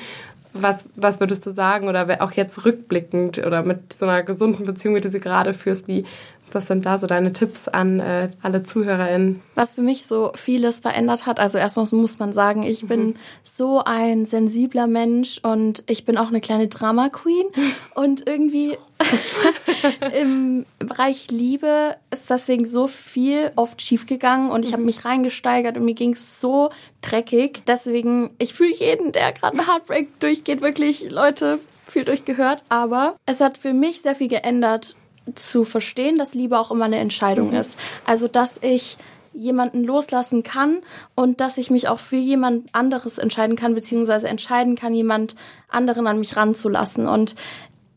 was, 0.63 0.89
was 0.97 1.21
würdest 1.21 1.47
du 1.47 1.51
sagen 1.51 1.89
oder 1.89 2.23
auch 2.23 2.33
jetzt 2.33 2.65
rückblickend 2.65 3.39
oder 3.39 3.63
mit 3.63 3.93
so 3.93 4.07
einer 4.07 4.23
gesunden 4.23 4.67
Beziehung, 4.67 4.95
wie 4.95 5.01
du 5.01 5.11
sie 5.11 5.21
gerade 5.21 5.55
führst, 5.55 5.89
wie, 5.89 6.05
Was 6.53 6.69
sind 6.69 6.87
da 6.87 6.99
so 6.99 7.07
deine 7.07 7.33
Tipps 7.33 7.69
an 7.69 8.01
äh, 8.01 8.31
alle 8.41 8.63
ZuhörerInnen? 8.63 9.43
Was 9.57 9.75
für 9.75 9.83
mich 9.83 10.07
so 10.07 10.31
vieles 10.35 10.81
verändert 10.81 11.27
hat. 11.27 11.41
Also 11.41 11.59
erstmal 11.59 11.87
muss 11.93 12.19
man 12.19 12.33
sagen, 12.33 12.63
ich 12.63 12.85
mhm. 12.85 12.89
bin 12.89 13.15
so 13.43 13.83
ein 13.85 14.27
sensibler 14.27 14.87
Mensch 14.87 15.41
und 15.43 15.83
ich 15.87 16.05
bin 16.05 16.17
auch 16.17 16.29
eine 16.29 16.41
kleine 16.41 16.69
Drama 16.69 17.09
Queen. 17.09 17.47
Und 17.95 18.27
irgendwie 18.27 18.77
im 20.19 20.65
Bereich 20.79 21.31
Liebe 21.31 21.97
ist 22.11 22.31
deswegen 22.31 22.67
so 22.67 22.87
viel 22.87 23.53
oft 23.57 23.83
schiefgegangen 23.83 24.51
und 24.51 24.65
ich 24.65 24.73
habe 24.73 24.81
mhm. 24.81 24.87
mich 24.87 25.05
reingesteigert 25.05 25.77
und 25.77 25.85
mir 25.85 25.95
ging 25.95 26.13
es 26.13 26.41
so 26.41 26.71
dreckig. 27.03 27.63
Deswegen, 27.67 28.31
ich 28.39 28.55
fühle 28.55 28.75
jeden, 28.75 29.13
der 29.13 29.33
gerade 29.33 29.59
einen 29.59 29.69
Heartbreak 29.69 30.19
durchgeht, 30.21 30.61
wirklich, 30.63 31.11
Leute, 31.11 31.61
fühlt 31.87 32.11
euch 32.11 32.25
gehört. 32.25 32.65
Aber 32.69 33.17
es 33.27 33.41
hat 33.41 33.59
für 33.59 33.73
mich 33.73 34.03
sehr 34.03 34.15
viel 34.15 34.29
geändert, 34.29 34.97
zu 35.35 35.65
verstehen, 35.65 36.19
dass 36.19 36.35
Liebe 36.35 36.59
auch 36.59 36.71
immer 36.71 36.85
eine 36.85 36.99
Entscheidung 36.99 37.51
mhm. 37.51 37.57
ist. 37.57 37.79
Also, 38.05 38.29
dass 38.29 38.59
ich 38.63 38.97
jemanden 39.33 39.85
loslassen 39.85 40.43
kann 40.43 40.83
und 41.15 41.41
dass 41.41 41.59
ich 41.59 41.71
mich 41.71 41.89
auch 41.89 41.99
für 41.99 42.17
jemand 42.17 42.75
anderes 42.75 43.19
entscheiden 43.19 43.55
kann, 43.55 43.75
beziehungsweise 43.75 44.29
entscheiden 44.29 44.77
kann, 44.77 44.95
jemand 44.95 45.37
anderen 45.69 46.07
an 46.07 46.19
mich 46.19 46.37
ranzulassen. 46.37 47.07
Und 47.07 47.35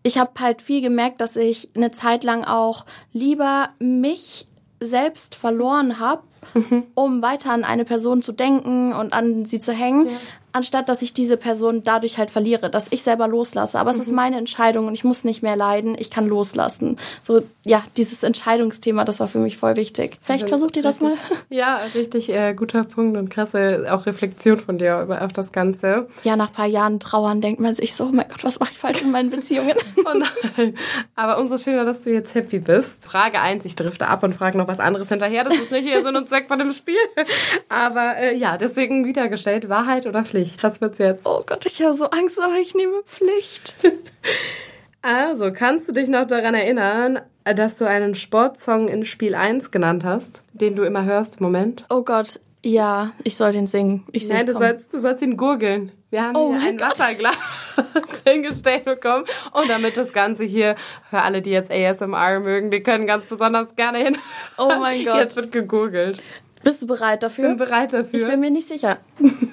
ich 0.03 0.17
habe 0.17 0.31
halt 0.39 0.61
viel 0.61 0.81
gemerkt, 0.81 1.21
dass 1.21 1.35
ich 1.35 1.69
eine 1.75 1.91
Zeit 1.91 2.23
lang 2.23 2.43
auch 2.43 2.85
lieber 3.11 3.69
mich 3.79 4.47
selbst 4.79 5.35
verloren 5.35 5.99
habe, 5.99 6.23
mhm. 6.53 6.83
um 6.93 7.21
weiter 7.21 7.51
an 7.51 7.63
eine 7.63 7.85
Person 7.85 8.21
zu 8.21 8.31
denken 8.31 8.93
und 8.93 9.11
an 9.11 9.45
sie 9.45 9.59
zu 9.59 9.73
hängen, 9.73 10.07
ja 10.07 10.17
anstatt 10.51 10.89
dass 10.89 11.01
ich 11.01 11.13
diese 11.13 11.37
Person 11.37 11.83
dadurch 11.83 12.17
halt 12.17 12.29
verliere, 12.29 12.69
dass 12.69 12.87
ich 12.91 13.03
selber 13.03 13.27
loslasse. 13.27 13.79
Aber 13.79 13.91
mhm. 13.91 13.95
es 13.95 14.05
ist 14.05 14.09
mhm. 14.09 14.15
meine 14.15 14.37
Entscheidung 14.37 14.87
und 14.87 14.93
ich 14.93 15.03
muss 15.03 15.23
nicht 15.23 15.43
mehr 15.43 15.55
leiden, 15.55 15.95
ich 15.97 16.09
kann 16.09 16.27
loslassen. 16.27 16.97
So, 17.21 17.41
ja, 17.65 17.83
dieses 17.97 18.23
Entscheidungsthema, 18.23 19.05
das 19.05 19.19
war 19.19 19.27
für 19.27 19.39
mich 19.39 19.57
voll 19.57 19.75
wichtig. 19.75 20.17
Vielleicht 20.21 20.43
also, 20.43 20.53
versucht 20.53 20.77
ihr 20.77 20.83
das 20.83 20.99
mal. 20.99 21.13
Ja, 21.49 21.81
richtig 21.95 22.29
äh, 22.29 22.53
guter 22.53 22.83
Punkt 22.83 23.17
und 23.17 23.29
krasse 23.29 23.87
auch 23.89 24.05
Reflexion 24.05 24.59
von 24.59 24.77
dir 24.77 25.01
über 25.01 25.21
auf 25.21 25.33
das 25.33 25.51
Ganze. 25.51 26.07
Ja, 26.23 26.35
nach 26.35 26.53
paar 26.53 26.67
Jahren 26.67 26.99
Trauern 26.99 27.41
denkt 27.41 27.59
man 27.59 27.75
sich 27.75 27.93
so, 27.93 28.05
oh 28.05 28.11
mein 28.11 28.27
Gott, 28.27 28.43
was 28.43 28.59
mache 28.59 28.71
ich 28.71 28.77
falsch 28.77 29.01
in 29.01 29.11
meinen 29.11 29.29
Beziehungen? 29.29 29.75
oh 29.97 30.17
nein. 30.57 30.75
Aber 31.15 31.39
umso 31.39 31.57
schöner, 31.57 31.85
dass 31.85 32.01
du 32.01 32.11
jetzt 32.11 32.35
happy 32.35 32.59
bist. 32.59 32.91
Frage 33.03 33.41
eins, 33.41 33.65
ich 33.65 33.75
drifte 33.75 34.07
ab 34.07 34.23
und 34.23 34.35
frage 34.35 34.57
noch 34.57 34.67
was 34.67 34.79
anderes 34.79 35.09
hinterher. 35.09 35.43
Das 35.43 35.55
ist 35.55 35.71
nicht 35.71 35.87
hier 35.87 36.03
Sinn 36.03 36.15
und 36.15 36.29
Zweck 36.29 36.47
von 36.47 36.59
dem 36.59 36.73
Spiel. 36.73 36.95
Aber 37.69 38.17
äh, 38.17 38.35
ja, 38.35 38.57
deswegen 38.57 39.05
wiedergestellt, 39.05 39.69
Wahrheit 39.69 40.05
oder 40.05 40.23
Pflicht? 40.23 40.38
Pflicht. 40.39 40.63
Was 40.63 40.81
wird's 40.81 40.97
jetzt? 40.97 41.25
Oh 41.25 41.41
Gott, 41.45 41.65
ich 41.65 41.81
habe 41.81 41.93
so 41.93 42.05
Angst, 42.05 42.39
aber 42.39 42.55
ich 42.55 42.73
nehme 42.75 43.01
Pflicht. 43.05 43.75
also, 45.01 45.51
kannst 45.51 45.87
du 45.87 45.91
dich 45.91 46.07
noch 46.07 46.27
daran 46.27 46.55
erinnern, 46.55 47.19
dass 47.43 47.75
du 47.75 47.85
einen 47.85 48.15
Sportsong 48.15 48.87
in 48.87 49.05
Spiel 49.05 49.35
1 49.35 49.71
genannt 49.71 50.03
hast, 50.03 50.41
den 50.53 50.75
du 50.75 50.83
immer 50.83 51.03
hörst? 51.03 51.41
Moment. 51.41 51.85
Oh 51.89 52.03
Gott, 52.03 52.39
ja, 52.63 53.11
ich 53.23 53.35
soll 53.37 53.53
den 53.53 53.67
singen. 53.67 54.05
Ich 54.11 54.27
Nein, 54.27 54.45
du 54.45 54.53
sollst, 54.53 54.93
du 54.93 54.99
sollst 54.99 55.21
ihn 55.21 55.37
gurgeln. 55.37 55.91
Wir 56.09 56.23
haben 56.23 56.35
oh 56.35 56.57
hier 56.57 56.69
ein 56.69 56.77
Gott. 56.77 56.91
Wasserglas 56.91 57.35
hingestellt 58.25 58.83
bekommen. 58.83 59.25
Und 59.53 59.69
damit 59.69 59.95
das 59.95 60.11
Ganze 60.11 60.43
hier, 60.43 60.75
für 61.09 61.21
alle, 61.21 61.41
die 61.41 61.51
jetzt 61.51 61.71
ASMR 61.71 62.39
mögen, 62.39 62.71
die 62.71 62.81
können 62.81 63.07
ganz 63.07 63.25
besonders 63.25 63.75
gerne 63.75 63.99
hin. 63.99 64.17
Oh 64.57 64.71
mein 64.79 65.05
Gott. 65.05 65.17
Jetzt 65.17 65.35
wird 65.35 65.51
gegurgelt. 65.51 66.21
Bist 66.63 66.81
du 66.81 66.87
bereit 66.87 67.23
dafür? 67.23 67.45
Ich 67.45 67.57
bin 67.57 67.65
bereit 67.65 67.93
dafür. 67.93 68.19
Ich 68.19 68.27
bin 68.27 68.39
mir 68.39 68.51
nicht 68.51 68.67
sicher. 68.67 68.97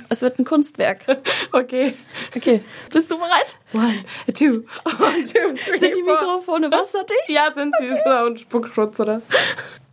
Es 0.09 0.23
wird 0.23 0.39
ein 0.39 0.45
Kunstwerk. 0.45 1.01
Okay. 1.53 1.95
Okay. 2.37 2.63
Bist 2.93 3.11
du 3.11 3.17
bereit? 3.17 3.57
One, 3.73 3.95
two, 4.35 4.65
one, 4.85 5.25
two, 5.25 5.55
three, 5.55 5.79
Sind 5.79 5.97
die 5.97 6.03
Mikrofone 6.03 6.71
wasserdicht? 6.71 7.29
Ja, 7.29 7.51
sind 7.55 7.75
sie. 7.79 7.87
Ist 7.87 8.03
da 8.05 8.27
ein 8.27 8.37
Spuckschutz, 8.37 9.01
oder? 9.01 9.23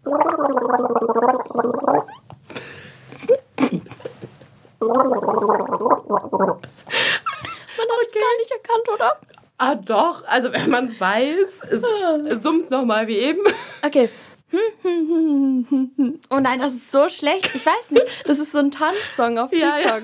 Man 0.04 0.20
hat 0.22 0.36
es 8.08 8.14
gar 8.14 8.38
nicht 8.38 8.52
erkannt, 8.52 8.90
oder? 8.94 9.20
Ah, 9.58 9.76
doch. 9.76 10.24
Also, 10.28 10.52
wenn 10.52 10.70
man 10.70 10.90
es 10.90 11.00
weiß, 11.00 12.42
summ's 12.42 12.70
nochmal 12.70 13.08
wie 13.08 13.18
eben. 13.18 13.42
Okay. 13.86 14.10
Oh 16.30 16.40
nein, 16.40 16.60
das 16.60 16.74
ist 16.74 16.92
so 16.92 17.10
schlecht. 17.10 17.56
Ich 17.56 17.66
weiß 17.66 17.92
nicht. 17.92 18.06
Das 18.26 18.40
ist 18.40 18.52
so 18.52 18.60
ein 18.60 18.72
Tanzsong 18.72 19.38
auf 19.38 19.50
TikTok. 19.50 19.72
Ja, 19.72 19.98
ja. 19.98 20.04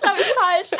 Glaube 0.00 0.20
ich 0.20 0.32
falsch. 0.38 0.70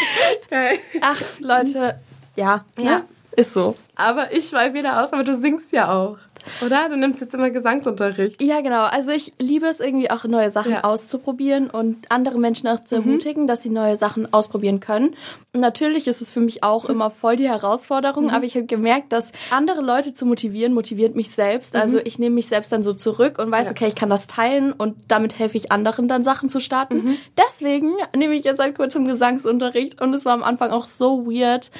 Okay. 0.46 0.80
Ach, 1.00 1.20
Leute, 1.40 1.98
ja, 2.36 2.64
ja, 2.76 3.02
ist 3.36 3.54
so. 3.54 3.74
Aber 3.96 4.32
ich 4.32 4.48
schweife 4.48 4.74
wieder 4.74 5.02
aus, 5.02 5.12
aber 5.12 5.24
du 5.24 5.36
singst 5.38 5.72
ja 5.72 5.90
auch. 5.92 6.18
Oder? 6.64 6.88
Du 6.88 6.96
nimmst 6.96 7.20
jetzt 7.20 7.34
immer 7.34 7.50
Gesangsunterricht. 7.50 8.42
Ja, 8.42 8.60
genau. 8.60 8.82
Also 8.84 9.10
ich 9.10 9.32
liebe 9.38 9.66
es 9.66 9.80
irgendwie 9.80 10.10
auch 10.10 10.24
neue 10.24 10.50
Sachen 10.50 10.72
ja. 10.72 10.84
auszuprobieren 10.84 11.70
und 11.70 12.10
andere 12.10 12.38
Menschen 12.38 12.68
auch 12.68 12.80
zu 12.80 12.96
mhm. 12.96 13.02
ermutigen, 13.02 13.42
mhm. 13.44 13.46
dass 13.46 13.62
sie 13.62 13.70
neue 13.70 13.96
Sachen 13.96 14.32
ausprobieren 14.32 14.80
können. 14.80 15.14
Und 15.52 15.60
natürlich 15.60 16.06
ist 16.06 16.20
es 16.20 16.30
für 16.30 16.40
mich 16.40 16.62
auch 16.62 16.84
immer 16.84 17.10
voll 17.10 17.36
die 17.36 17.48
Herausforderung, 17.48 18.24
mhm. 18.24 18.30
aber 18.30 18.44
ich 18.44 18.54
habe 18.54 18.66
gemerkt, 18.66 19.12
dass 19.12 19.32
andere 19.50 19.80
Leute 19.80 20.14
zu 20.14 20.26
motivieren, 20.26 20.72
motiviert 20.72 21.16
mich 21.16 21.30
selbst. 21.30 21.74
Also 21.76 21.96
mhm. 21.96 22.02
ich 22.04 22.18
nehme 22.18 22.34
mich 22.34 22.48
selbst 22.48 22.72
dann 22.72 22.82
so 22.82 22.92
zurück 22.92 23.38
und 23.38 23.50
weiß, 23.50 23.66
ja. 23.66 23.70
okay, 23.72 23.88
ich 23.88 23.94
kann 23.94 24.10
das 24.10 24.26
teilen 24.26 24.72
und 24.72 24.96
damit 25.08 25.38
helfe 25.38 25.56
ich 25.56 25.72
anderen 25.72 26.08
dann 26.08 26.24
Sachen 26.24 26.48
zu 26.48 26.60
starten. 26.60 27.04
Mhm. 27.04 27.16
Deswegen 27.36 27.92
nehme 28.16 28.34
ich 28.34 28.44
jetzt 28.44 28.58
seit 28.58 28.76
kurzem 28.76 29.06
Gesangsunterricht 29.06 30.00
und 30.00 30.14
es 30.14 30.24
war 30.24 30.34
am 30.34 30.42
Anfang 30.42 30.70
auch 30.70 30.86
so 30.86 31.26
weird, 31.26 31.70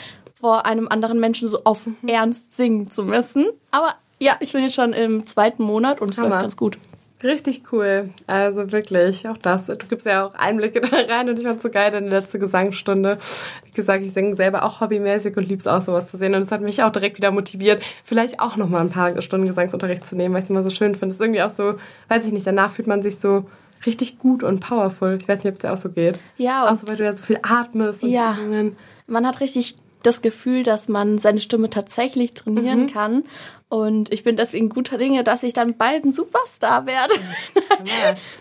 vor 0.40 0.64
einem 0.64 0.88
anderen 0.88 1.20
Menschen 1.20 1.48
so 1.48 1.58
mhm. 1.58 2.08
Ernst 2.08 2.56
singen 2.56 2.90
zu 2.90 3.04
müssen. 3.04 3.50
Aber 3.70 3.94
ja, 4.20 4.36
ich 4.40 4.52
bin 4.52 4.62
jetzt 4.62 4.74
schon 4.74 4.92
im 4.92 5.26
zweiten 5.26 5.62
Monat 5.62 6.00
und 6.00 6.10
es 6.10 6.18
läuft 6.18 6.30
ganz 6.30 6.56
gut. 6.56 6.78
Richtig 7.22 7.64
cool. 7.70 8.10
Also 8.26 8.72
wirklich, 8.72 9.28
auch 9.28 9.36
das. 9.36 9.66
Du 9.66 9.86
gibst 9.88 10.06
ja 10.06 10.24
auch 10.24 10.34
Einblicke 10.34 10.80
da 10.90 10.96
rein 10.96 11.28
und 11.28 11.38
ich 11.38 11.44
fand 11.44 11.60
so 11.60 11.68
geil, 11.68 11.90
deine 11.90 12.08
letzte 12.08 12.38
Gesangsstunde. 12.38 13.18
Wie 13.66 13.72
gesagt, 13.72 14.02
ich 14.02 14.12
singe 14.12 14.36
selber 14.36 14.64
auch 14.64 14.80
hobbymäßig 14.80 15.36
und 15.36 15.46
lieb's 15.46 15.66
auch, 15.66 15.82
sowas 15.82 16.10
zu 16.10 16.16
sehen. 16.16 16.34
Und 16.34 16.42
es 16.42 16.52
hat 16.52 16.62
mich 16.62 16.82
auch 16.82 16.90
direkt 16.90 17.18
wieder 17.18 17.30
motiviert, 17.30 17.82
vielleicht 18.04 18.40
auch 18.40 18.56
nochmal 18.56 18.80
ein 18.80 18.90
paar 18.90 19.20
Stunden 19.20 19.46
Gesangsunterricht 19.46 20.06
zu 20.06 20.16
nehmen, 20.16 20.34
weil 20.34 20.40
ich 20.40 20.46
es 20.46 20.50
immer 20.50 20.62
so 20.62 20.70
schön 20.70 20.94
finde. 20.94 21.12
Es 21.12 21.20
ist 21.20 21.20
irgendwie 21.20 21.42
auch 21.42 21.50
so, 21.50 21.74
weiß 22.08 22.24
ich 22.26 22.32
nicht, 22.32 22.46
danach 22.46 22.70
fühlt 22.70 22.88
man 22.88 23.02
sich 23.02 23.18
so 23.18 23.44
richtig 23.84 24.18
gut 24.18 24.42
und 24.42 24.60
powerful. 24.60 25.18
Ich 25.20 25.28
weiß 25.28 25.44
nicht, 25.44 25.48
ob 25.48 25.54
es 25.56 25.60
dir 25.60 25.72
auch 25.72 25.78
so 25.78 25.90
geht. 25.90 26.18
Ja. 26.38 26.70
Auch 26.70 26.76
so, 26.76 26.88
weil 26.88 26.96
du 26.96 27.04
ja 27.04 27.12
so 27.12 27.24
viel 27.24 27.38
atmest 27.42 28.02
und 28.02 28.10
ja. 28.10 28.36
Übungen. 28.38 28.76
Man 29.06 29.26
hat 29.26 29.40
richtig 29.40 29.76
das 30.02 30.22
Gefühl, 30.22 30.62
dass 30.62 30.88
man 30.88 31.18
seine 31.18 31.40
Stimme 31.40 31.68
tatsächlich 31.68 32.32
trainieren 32.32 32.82
mhm. 32.82 32.86
kann 32.86 33.24
und 33.70 34.12
ich 34.12 34.24
bin 34.24 34.34
deswegen 34.34 34.68
guter 34.68 34.98
Dinge, 34.98 35.22
dass 35.22 35.44
ich 35.44 35.52
dann 35.52 35.76
bald 35.76 36.04
ein 36.04 36.12
Superstar 36.12 36.86
werde. 36.86 37.14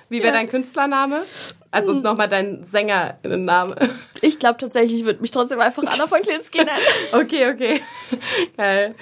Wie 0.09 0.23
wäre 0.23 0.29
ja. 0.29 0.33
dein 0.33 0.49
Künstlername? 0.49 1.23
Also 1.69 1.93
hm. 1.93 2.01
nochmal 2.01 2.27
dein 2.27 2.65
Sängerinnenname. 2.69 3.75
Ich 4.21 4.39
glaube 4.39 4.57
tatsächlich, 4.57 5.01
ich 5.01 5.05
würde 5.05 5.21
mich 5.21 5.29
trotzdem 5.29 5.59
einfach 5.59 5.83
Anna 5.85 6.07
von 6.07 6.23
Klinski 6.23 6.57
nennen. 6.57 6.71
okay, 7.13 7.51
okay. 7.53 7.81
Geil. 8.57 8.95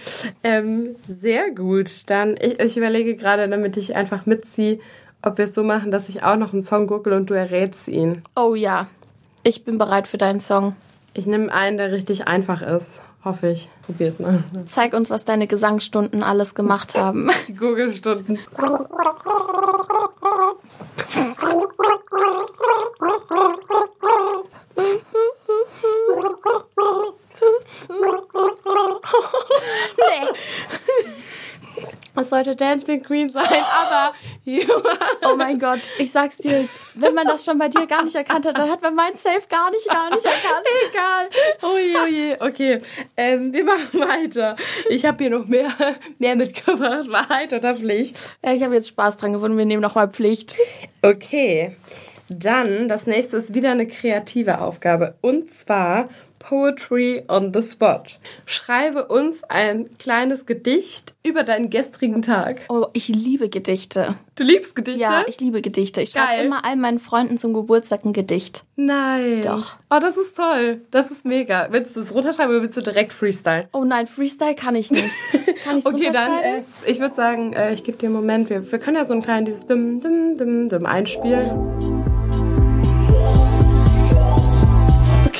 Ähm, 0.43 0.97
sehr 1.07 1.49
gut. 1.51 1.89
Dann, 2.07 2.35
ich, 2.35 2.59
ich 2.59 2.75
überlege 2.75 3.15
gerade, 3.15 3.47
damit 3.47 3.77
ich 3.77 3.95
einfach 3.95 4.25
mitziehe, 4.25 4.79
ob 5.21 5.37
wir 5.37 5.45
es 5.45 5.55
so 5.55 5.63
machen, 5.63 5.91
dass 5.91 6.09
ich 6.09 6.23
auch 6.23 6.35
noch 6.35 6.51
einen 6.51 6.61
Song 6.61 6.87
gurgel 6.87 7.13
und 7.13 7.29
du 7.29 7.35
errätst 7.35 7.87
ihn. 7.87 8.21
Oh 8.35 8.53
ja. 8.53 8.87
Ich 9.43 9.63
bin 9.63 9.77
bereit 9.77 10.09
für 10.09 10.17
deinen 10.17 10.41
Song. 10.41 10.75
Ich 11.13 11.25
nehme 11.25 11.53
einen, 11.53 11.77
der 11.77 11.93
richtig 11.93 12.27
einfach 12.27 12.61
ist. 12.61 12.99
Hoffe 13.23 13.49
ich. 13.49 13.67
Probier's 13.85 14.19
mal. 14.19 14.43
Zeig 14.65 14.93
uns, 14.93 15.09
was 15.09 15.25
deine 15.25 15.47
Gesangsstunden 15.47 16.23
alles 16.23 16.55
gemacht 16.55 16.95
haben. 16.95 17.29
Die 17.47 17.55
Google-Stunden. 17.55 18.39
nee. 29.97 30.27
Es 32.19 32.29
sollte 32.29 32.55
Dancing 32.55 33.03
Queen 33.03 33.29
sein, 33.29 33.45
aber 33.45 34.13
Oh 35.23 35.35
mein 35.35 35.59
Gott, 35.59 35.81
ich 35.99 36.11
sag's 36.11 36.37
dir, 36.37 36.67
wenn 36.99 37.13
man 37.13 37.27
das 37.27 37.45
schon 37.45 37.57
bei 37.57 37.67
dir 37.67 37.85
gar 37.87 38.03
nicht 38.03 38.15
erkannt 38.15 38.45
hat, 38.45 38.57
dann 38.57 38.69
hat 38.69 38.81
man 38.81 38.95
mein 38.95 39.15
Safe 39.15 39.41
gar 39.49 39.71
nicht, 39.71 39.87
gar 39.87 40.09
nicht 40.09 40.25
erkannt. 40.25 40.65
Egal. 40.89 41.29
Oh 41.61 42.07
je. 42.07 42.35
Okay, 42.39 42.81
ähm, 43.15 43.53
wir 43.53 43.63
machen 43.63 43.99
weiter. 43.99 44.55
Ich 44.89 45.05
habe 45.05 45.23
hier 45.23 45.29
noch 45.29 45.45
mehr, 45.45 45.71
mehr 46.19 46.35
mitgebracht. 46.35 47.09
Wahrheit 47.09 47.53
oder 47.53 47.75
Pflicht? 47.75 48.29
Ja, 48.43 48.53
ich 48.53 48.63
habe 48.63 48.75
jetzt 48.75 48.89
Spaß 48.89 49.17
dran 49.17 49.33
gefunden. 49.33 49.57
Wir 49.57 49.65
nehmen 49.65 49.81
nochmal 49.81 50.09
Pflicht. 50.09 50.55
Okay. 51.01 51.75
Dann, 52.29 52.89
das 52.89 53.07
nächste 53.07 53.37
ist 53.37 53.53
wieder 53.53 53.71
eine 53.71 53.87
kreative 53.87 54.59
Aufgabe. 54.59 55.15
Und 55.21 55.49
zwar 55.49 56.09
Poetry 56.39 57.23
on 57.27 57.51
the 57.53 57.61
Spot. 57.61 58.03
Schreibe 58.45 59.07
uns 59.07 59.43
ein 59.43 59.89
kleines 59.97 60.45
Gedicht 60.45 61.15
über 61.23 61.43
deinen 61.43 61.69
gestrigen 61.69 62.21
Tag. 62.21 62.61
Oh, 62.69 62.85
ich 62.93 63.07
liebe 63.07 63.49
Gedichte. 63.49 64.15
Du 64.35 64.43
liebst 64.43 64.75
Gedichte? 64.75 65.01
Ja, 65.01 65.23
ich 65.27 65.39
liebe 65.39 65.61
Gedichte. 65.61 66.01
Ich 66.01 66.11
schreibe 66.11 66.43
immer 66.43 66.63
all 66.63 66.75
meinen 66.75 66.99
Freunden 66.99 67.37
zum 67.37 67.53
Geburtstag 67.53 68.05
ein 68.05 68.13
Gedicht. 68.13 68.63
Nein. 68.75 69.41
Doch. 69.41 69.77
Oh, 69.89 69.97
das 69.99 70.15
ist 70.15 70.35
toll. 70.35 70.81
Das 70.91 71.09
ist 71.09 71.25
mega. 71.25 71.67
Willst 71.71 71.95
du 71.95 72.01
es 72.01 72.13
runterschreiben 72.13 72.53
oder 72.53 72.61
willst 72.61 72.77
du 72.77 72.81
direkt 72.81 73.13
Freestyle? 73.13 73.67
Oh 73.73 73.83
nein, 73.83 74.05
Freestyle 74.07 74.55
kann 74.55 74.75
ich 74.75 74.91
nicht. 74.91 75.09
Kann 75.63 75.79
ich 75.79 75.85
Okay, 75.85 76.11
dann, 76.13 76.31
äh, 76.43 76.61
ich 76.85 76.99
würde 76.99 77.15
sagen, 77.15 77.53
äh, 77.53 77.73
ich 77.73 77.83
gebe 77.83 77.97
dir 77.97 78.07
einen 78.07 78.15
Moment. 78.15 78.49
Wir, 78.49 78.71
wir 78.71 78.79
können 78.79 78.97
ja 78.97 79.05
so 79.05 79.15
ein 79.15 79.21
kleines 79.23 79.47
dieses 79.47 79.65
Dim, 79.65 79.99
Dim, 79.99 80.35
Dim, 80.35 80.69
Dim 80.69 80.85
einspielen. 80.85 82.16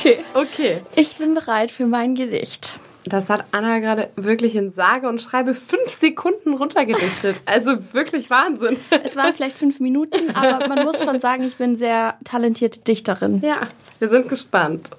Okay. 0.08 0.24
Okay. 0.34 0.82
Ich 0.96 1.16
bin 1.16 1.34
bereit 1.34 1.70
für 1.70 1.86
mein 1.86 2.14
Gedicht. 2.14 2.78
Das 3.04 3.28
hat 3.28 3.44
Anna 3.52 3.78
gerade 3.78 4.10
wirklich 4.16 4.54
in 4.54 4.72
sage 4.72 5.08
und 5.08 5.20
schreibe 5.20 5.54
fünf 5.54 5.92
Sekunden 5.92 6.54
runtergedichtet. 6.54 7.40
Also 7.46 7.78
wirklich 7.92 8.28
Wahnsinn. 8.28 8.76
Es 8.90 9.16
waren 9.16 9.32
vielleicht 9.32 9.58
fünf 9.58 9.80
Minuten, 9.80 10.30
aber 10.34 10.68
man 10.68 10.84
muss 10.84 11.02
schon 11.02 11.18
sagen, 11.20 11.44
ich 11.44 11.56
bin 11.56 11.76
sehr 11.76 12.16
talentierte 12.24 12.80
Dichterin. 12.80 13.40
Ja, 13.42 13.60
wir 13.98 14.08
sind 14.08 14.28
gespannt. 14.28 14.90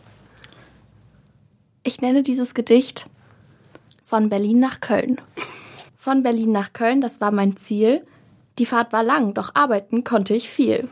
Ich 1.84 2.02
nenne 2.02 2.24
dieses 2.24 2.54
Gedicht 2.54 3.08
von 4.04 4.30
Berlin 4.30 4.60
nach 4.60 4.80
Köln. 4.80 5.22
Von 5.98 6.24
Berlin 6.24 6.52
nach 6.52 6.74
Köln, 6.74 7.02
das 7.02 7.22
war 7.22 7.32
mein 7.32 7.58
Ziel. 7.58 8.06
Die 8.58 8.66
Fahrt 8.66 8.92
war 8.92 9.04
lang, 9.04 9.34
doch 9.34 9.52
arbeiten 9.54 10.04
konnte 10.04 10.34
ich 10.34 10.50
viel. 10.50 10.88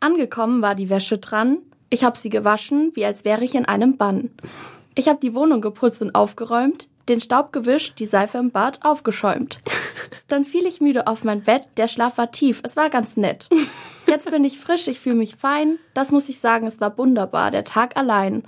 Angekommen 0.00 0.62
war 0.62 0.74
die 0.74 0.90
Wäsche 0.90 1.18
dran. 1.18 1.58
Ich 1.92 2.04
hab 2.04 2.16
sie 2.16 2.30
gewaschen, 2.30 2.92
wie 2.94 3.04
als 3.04 3.24
wäre 3.24 3.42
ich 3.42 3.56
in 3.56 3.66
einem 3.66 3.96
Bann. 3.96 4.30
Ich 4.94 5.08
hab 5.08 5.20
die 5.20 5.34
Wohnung 5.34 5.60
geputzt 5.60 6.00
und 6.02 6.14
aufgeräumt, 6.14 6.88
den 7.08 7.18
Staub 7.18 7.52
gewischt, 7.52 7.98
die 7.98 8.06
Seife 8.06 8.38
im 8.38 8.52
Bad 8.52 8.78
aufgeschäumt. 8.84 9.58
Dann 10.28 10.44
fiel 10.44 10.66
ich 10.66 10.80
müde 10.80 11.08
auf 11.08 11.24
mein 11.24 11.42
Bett, 11.42 11.64
der 11.76 11.88
Schlaf 11.88 12.16
war 12.16 12.30
tief, 12.30 12.60
es 12.62 12.76
war 12.76 12.90
ganz 12.90 13.16
nett. 13.16 13.48
Jetzt 14.06 14.30
bin 14.30 14.44
ich 14.44 14.60
frisch, 14.60 14.86
ich 14.86 15.00
fühle 15.00 15.16
mich 15.16 15.34
fein. 15.34 15.78
Das 15.92 16.12
muss 16.12 16.28
ich 16.28 16.38
sagen, 16.38 16.68
es 16.68 16.80
war 16.80 16.96
wunderbar, 16.96 17.50
der 17.50 17.64
Tag 17.64 17.96
allein. 17.96 18.44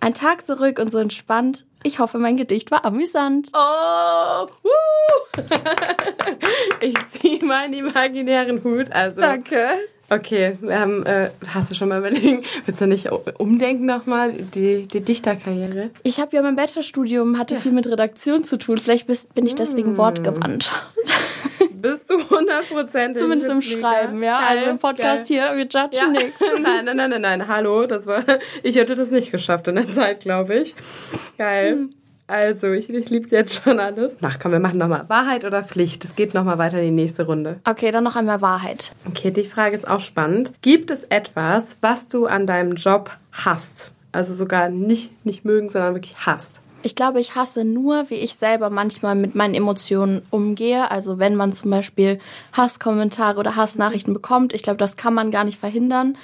Ein 0.00 0.14
Tag 0.14 0.42
so 0.42 0.54
ruhig 0.54 0.78
und 0.78 0.92
so 0.92 0.98
entspannt. 0.98 1.64
Ich 1.82 1.98
hoffe, 1.98 2.18
mein 2.18 2.36
Gedicht 2.36 2.70
war 2.70 2.84
amüsant. 2.84 3.48
Oh, 3.52 4.46
woo. 4.62 5.42
ich 6.80 6.94
ziehe 7.08 7.44
meinen 7.44 7.74
imaginären 7.74 8.62
Hut. 8.64 8.92
Also, 8.92 9.20
Danke. 9.20 9.70
Okay, 10.08 10.56
wir 10.60 10.78
haben, 10.78 11.04
äh, 11.04 11.30
hast 11.48 11.70
du 11.70 11.74
schon 11.74 11.88
mal 11.88 11.98
überlegt, 11.98 12.46
willst 12.66 12.80
du 12.80 12.86
nicht 12.86 13.10
umdenken 13.38 13.86
nochmal, 13.86 14.32
die, 14.32 14.86
die 14.86 15.00
Dichterkarriere? 15.00 15.90
Ich 16.04 16.20
habe 16.20 16.36
ja 16.36 16.42
mein 16.42 16.54
Bachelorstudium, 16.54 17.38
hatte 17.38 17.56
viel 17.56 17.72
mit 17.72 17.86
Redaktion 17.86 18.44
zu 18.44 18.56
tun. 18.56 18.76
Vielleicht 18.76 19.08
bist, 19.08 19.34
bin 19.34 19.46
ich 19.46 19.56
deswegen 19.56 19.96
wortgewandt. 19.96 20.70
Bist 21.72 22.10
du 22.10 22.18
hundertprozentig. 22.30 23.22
Zumindest 23.22 23.50
im. 23.50 23.62
Schreiben, 23.62 24.22
ja. 24.22 24.40
Geil, 24.40 24.58
also 24.58 24.70
im 24.70 24.78
Podcast 24.78 25.28
geil. 25.28 25.52
hier, 25.52 25.56
wir 25.56 25.64
judgen 25.64 25.90
Ja. 25.92 26.06
nichts. 26.24 26.40
Nein, 26.40 26.84
nein, 26.84 26.96
nein, 26.96 27.10
nein, 27.10 27.20
nein. 27.20 27.48
Hallo, 27.48 27.86
das 27.86 28.06
war. 28.06 28.24
Ich 28.62 28.76
hätte 28.76 28.94
das 28.94 29.10
nicht 29.10 29.30
geschafft 29.30 29.68
in 29.68 29.76
der 29.76 29.92
Zeit, 29.92 30.20
glaube 30.20 30.56
ich. 30.56 30.74
Geil. 31.36 31.88
Also, 32.28 32.72
ich, 32.72 32.90
ich 32.90 33.08
lieb's 33.08 33.30
jetzt 33.30 33.62
schon 33.62 33.78
alles. 33.78 34.16
Ach 34.20 34.38
komm, 34.40 34.52
wir 34.52 34.58
machen 34.58 34.78
nochmal 34.78 35.04
Wahrheit 35.08 35.44
oder 35.44 35.62
Pflicht. 35.62 36.04
Es 36.04 36.16
geht 36.16 36.34
nochmal 36.34 36.58
weiter 36.58 36.78
in 36.78 36.86
die 36.86 37.02
nächste 37.02 37.26
Runde. 37.26 37.60
Okay, 37.64 37.92
dann 37.92 38.04
noch 38.04 38.16
einmal 38.16 38.42
Wahrheit. 38.42 38.92
Okay, 39.06 39.30
die 39.30 39.44
Frage 39.44 39.76
ist 39.76 39.86
auch 39.86 40.00
spannend. 40.00 40.52
Gibt 40.60 40.90
es 40.90 41.04
etwas, 41.04 41.78
was 41.82 42.08
du 42.08 42.26
an 42.26 42.46
deinem 42.46 42.74
Job 42.74 43.16
hast? 43.30 43.92
Also 44.10 44.34
sogar 44.34 44.70
nicht, 44.70 45.24
nicht 45.24 45.44
mögen, 45.44 45.68
sondern 45.68 45.94
wirklich 45.94 46.16
hasst. 46.18 46.60
Ich 46.82 46.94
glaube, 46.94 47.20
ich 47.20 47.34
hasse 47.34 47.64
nur, 47.64 48.10
wie 48.10 48.14
ich 48.14 48.34
selber 48.34 48.70
manchmal 48.70 49.14
mit 49.14 49.34
meinen 49.34 49.54
Emotionen 49.54 50.22
umgehe. 50.30 50.90
Also 50.90 51.18
wenn 51.18 51.34
man 51.34 51.52
zum 51.52 51.70
Beispiel 51.70 52.18
Hasskommentare 52.52 53.38
oder 53.38 53.56
Hassnachrichten 53.56 54.14
bekommt, 54.14 54.52
ich 54.52 54.62
glaube, 54.62 54.76
das 54.76 54.96
kann 54.96 55.12
man 55.12 55.30
gar 55.30 55.44
nicht 55.44 55.58
verhindern. 55.58 56.16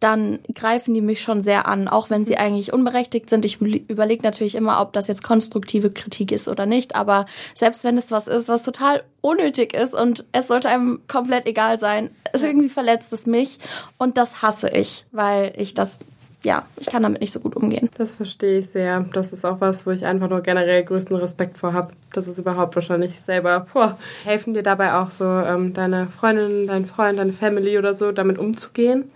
Dann 0.00 0.38
greifen 0.54 0.94
die 0.94 1.00
mich 1.00 1.20
schon 1.22 1.42
sehr 1.42 1.66
an, 1.66 1.88
auch 1.88 2.08
wenn 2.08 2.24
sie 2.24 2.36
eigentlich 2.36 2.72
unberechtigt 2.72 3.28
sind. 3.28 3.44
Ich 3.44 3.60
überlege 3.60 4.22
natürlich 4.22 4.54
immer, 4.54 4.80
ob 4.80 4.92
das 4.92 5.08
jetzt 5.08 5.24
konstruktive 5.24 5.90
Kritik 5.90 6.30
ist 6.30 6.46
oder 6.46 6.66
nicht. 6.66 6.94
Aber 6.94 7.26
selbst 7.54 7.82
wenn 7.82 7.98
es 7.98 8.10
was 8.10 8.28
ist, 8.28 8.48
was 8.48 8.62
total 8.62 9.02
unnötig 9.20 9.74
ist 9.74 9.94
und 9.94 10.24
es 10.32 10.48
sollte 10.48 10.68
einem 10.68 11.00
komplett 11.08 11.46
egal 11.46 11.78
sein, 11.78 12.10
es 12.32 12.42
irgendwie 12.42 12.68
verletzt 12.68 13.12
es 13.12 13.26
mich 13.26 13.58
und 13.98 14.16
das 14.16 14.42
hasse 14.42 14.68
ich, 14.68 15.04
weil 15.10 15.52
ich 15.56 15.74
das, 15.74 15.98
ja, 16.44 16.64
ich 16.76 16.86
kann 16.86 17.02
damit 17.02 17.20
nicht 17.20 17.32
so 17.32 17.40
gut 17.40 17.56
umgehen. 17.56 17.90
Das 17.98 18.14
verstehe 18.14 18.60
ich 18.60 18.68
sehr. 18.68 19.00
Das 19.12 19.32
ist 19.32 19.44
auch 19.44 19.60
was, 19.60 19.86
wo 19.86 19.90
ich 19.90 20.06
einfach 20.06 20.28
nur 20.28 20.42
generell 20.42 20.84
größten 20.84 21.16
Respekt 21.16 21.58
vor 21.58 21.72
habe. 21.72 21.92
Das 22.12 22.28
ist 22.28 22.38
überhaupt 22.38 22.76
wahrscheinlich 22.76 23.20
selber. 23.20 23.66
Boah, 23.72 23.98
helfen 24.24 24.54
dir 24.54 24.62
dabei 24.62 24.94
auch 24.94 25.10
so 25.10 25.24
ähm, 25.24 25.74
deine 25.74 26.06
Freundin, 26.06 26.68
dein 26.68 26.86
Freund, 26.86 27.18
deine 27.18 27.32
Family 27.32 27.78
oder 27.78 27.94
so, 27.94 28.12
damit 28.12 28.38
umzugehen? 28.38 29.10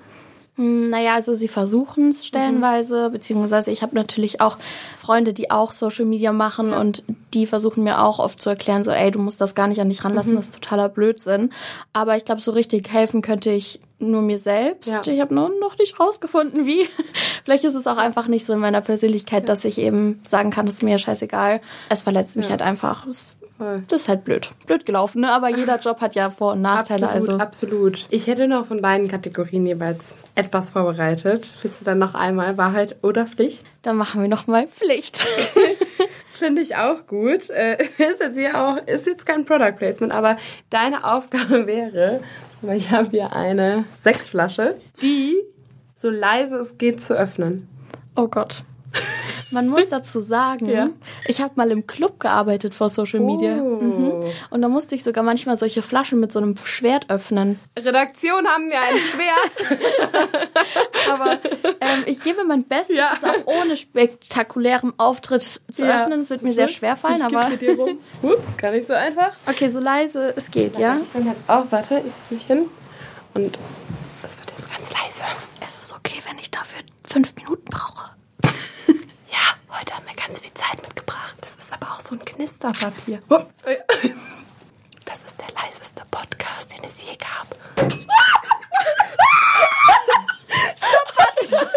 Hm, 0.57 0.91
Naja, 0.91 1.15
also 1.15 1.33
sie 1.33 1.49
versuchen 1.49 2.11
es 2.11 2.27
stellenweise, 2.27 3.09
beziehungsweise 3.11 3.71
ich 3.71 3.83
habe 3.83 3.95
natürlich 3.95 4.41
auch 4.41 4.59
Freunde, 4.99 5.33
die 5.33 5.51
auch 5.51 5.73
Social 5.73 6.05
Media 6.05 6.33
machen 6.33 6.73
und 6.75 7.05
die 7.33 7.47
versuchen 7.47 7.85
mir 7.85 8.03
auch 8.03 8.19
oft 8.19 8.41
zu 8.41 8.51
erklären, 8.51 8.85
so, 8.85 8.91
ey, 8.91 9.11
du 9.11 9.19
musst 9.19 9.41
das 9.41 9.55
gar 9.55 9.67
nicht 9.67 9.81
an 9.81 9.89
dich 9.89 10.05
ranlassen, 10.05 10.37
das 10.37 10.49
ist 10.49 10.55
totaler 10.63 10.89
Blödsinn. 10.89 11.51
Aber 11.95 12.17
ich 12.17 12.25
glaube, 12.25 12.41
so 12.43 12.51
richtig 12.53 12.93
helfen 12.93 13.23
könnte 13.23 13.51
ich 13.51 13.81
nur 13.99 14.21
mir 14.21 14.39
selbst. 14.39 14.89
Ja. 14.89 15.01
Ich 15.13 15.21
habe 15.21 15.33
noch, 15.35 15.49
noch 15.61 15.79
nicht 15.79 15.99
rausgefunden, 15.99 16.67
wie. 16.67 16.87
Vielleicht 17.45 17.65
ist 17.65 17.75
es 17.75 17.87
auch 17.87 17.97
einfach 17.97 18.27
nicht 18.29 18.45
so 18.45 18.53
in 18.53 18.59
meiner 18.59 18.81
Persönlichkeit, 18.81 19.49
dass 19.49 19.65
ich 19.65 19.79
eben 19.79 20.21
sagen 20.29 20.51
kann, 20.51 20.67
das 20.67 20.77
ist 20.77 20.83
mir 20.83 20.99
scheißegal. 20.99 21.61
Es 21.89 22.03
verletzt 22.03 22.37
mich 22.37 22.51
halt 22.51 22.63
einfach. 22.63 23.07
Es- 23.07 23.37
Voll. 23.63 23.85
Das 23.87 24.01
ist 24.03 24.09
halt 24.09 24.25
blöd. 24.25 24.51
Blöd 24.67 24.85
gelaufen, 24.85 25.21
ne? 25.21 25.31
Aber 25.31 25.49
jeder 25.49 25.79
Job 25.79 26.01
hat 26.01 26.17
ja 26.17 26.31
Vor- 26.31 26.55
und 26.55 26.63
Nachteile. 26.63 27.07
Absolut, 27.09 27.29
also 27.29 27.43
absolut. 27.45 28.07
Ich 28.11 28.27
hätte 28.27 28.49
noch 28.49 28.67
von 28.67 28.83
beiden 28.83 29.07
Kategorien 29.07 29.65
jeweils 29.65 30.17
etwas 30.35 30.71
vorbereitet. 30.71 31.55
Willst 31.63 31.81
du 31.81 31.85
dann 31.85 32.01
noch 32.01 32.17
einmal 32.17 32.57
Wahrheit 32.57 32.97
oder 33.03 33.25
Pflicht? 33.25 33.65
dann 33.83 33.97
machen 33.97 34.21
wir 34.21 34.29
noch 34.29 34.49
mal 34.49 34.67
Pflicht. 34.67 35.25
Finde 36.31 36.61
ich 36.61 36.75
auch 36.75 37.07
gut. 37.07 37.51
Äh, 37.51 37.77
ist 37.99 38.21
jetzt 38.21 38.37
hier 38.37 38.61
auch, 38.61 38.79
ist 38.87 39.07
jetzt 39.07 39.27
kein 39.27 39.45
Product 39.45 39.77
Placement, 39.77 40.13
aber 40.13 40.37
deine 40.71 41.05
Aufgabe 41.05 41.67
wäre, 41.69 42.21
weil 42.63 42.79
ich 42.79 42.91
habe 42.91 43.11
hier 43.11 43.33
eine 43.33 43.85
Sektflasche, 44.03 44.77
die 45.01 45.37
so 45.95 46.11
leise 46.11 46.57
es 46.57 46.79
geht 46.79 47.05
zu 47.05 47.15
öffnen. 47.15 47.69
Oh 48.17 48.27
Gott. 48.27 48.65
Man 49.51 49.69
muss 49.69 49.91
dazu 49.91 50.21
sagen, 50.21 50.67
Ja. 50.69 50.89
ich 51.27 51.43
habe 51.43 51.53
mal 51.57 51.71
im 51.71 51.87
Club 51.87 52.19
gearbeitet 52.21 52.73
vor 52.75 52.89
Social 52.89 53.21
Media. 53.21 53.59
Oh. 53.61 53.81
Mhm. 53.83 54.23
Und 54.51 54.63
da 54.63 54.69
musste 54.69 54.95
ich 54.95 55.03
sogar 55.05 55.23
manchmal 55.23 55.57
solche 55.57 55.83
Flaschen 55.83 56.21
mit 56.21 56.33
so 56.33 56.39
einem 56.39 56.57
Schwert 56.57 57.11
öffnen. 57.11 57.59
Redaktion 57.79 58.47
haben 58.47 58.71
wir 58.71 58.81
ein 58.81 58.97
Schwert. 58.97 60.51
Aber 61.11 61.33
ähm, 61.81 62.05
ich 62.07 62.21
gebe 62.23 62.45
mein 62.45 62.65
Bestes, 62.65 62.97
Ja. 62.97 63.13
es 63.17 63.25
auch 63.25 63.47
ohne 63.47 63.77
spektakulärem 63.77 64.95
Auftritt 64.97 65.43
zu 65.43 65.85
Ja. 65.85 66.03
öffnen. 66.03 66.21
Es 66.21 66.31
wird 66.31 66.43
mir 66.43 66.53
sehr 66.53 66.69
schwer 66.69 66.97
fallen, 66.97 67.17
Ich 67.29 67.37
aber 67.37 67.57
dir 67.57 67.77
rum. 67.77 67.99
Ups, 68.23 68.57
gar 68.57 68.71
nicht 68.71 68.87
so 68.87 68.95
einfach. 68.95 69.33
okay, 69.47 69.69
so 69.69 69.81
leise 69.81 70.33
es 70.37 70.51
geht, 70.51 70.79
ja? 70.79 70.97
Ich 71.03 71.09
bin 71.09 71.27
jetzt 71.27 71.41
auch, 71.49 71.67
warte, 71.71 71.97
ich 71.99 72.13
setze 72.13 72.35
mich 72.35 72.47
hin. 72.47 72.65
Und 73.35 73.59
das 74.23 74.39
wird 74.39 74.51
jetzt 74.57 74.71
ganz 74.71 74.91
leise. 74.93 75.25
Es 75.67 75.79
ist 75.79 75.93
okay, 75.95 76.21
wenn 76.29 76.39
ich 76.39 76.51
dafür 76.51 76.81
fünf 77.05 77.35
Minuten 77.37 77.65
brauche. 77.71 78.11
Heute 79.79 79.95
haben 79.97 80.07
wir 80.07 80.15
ganz 80.15 80.41
viel 80.41 80.53
Zeit 80.53 80.81
mitgebracht. 80.83 81.35
Das 81.41 81.51
ist 81.53 81.73
aber 81.73 81.93
auch 81.93 82.01
so 82.01 82.15
ein 82.15 82.25
Knisterpapier. 82.25 83.23
Oh, 83.31 83.39
Das 83.65 85.17
ist 85.27 85.39
der 85.39 85.53
leiseste 85.63 86.03
Podcast, 86.11 86.73
den 86.73 86.85
es 86.85 87.03
je 87.05 87.17
gab. 87.17 87.47
Stopp, 90.77 91.13
warte. 91.17 91.71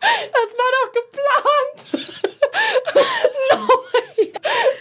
Das 0.00 0.50
war 0.58 0.70
doch 0.76 0.92
geplant. 0.92 1.78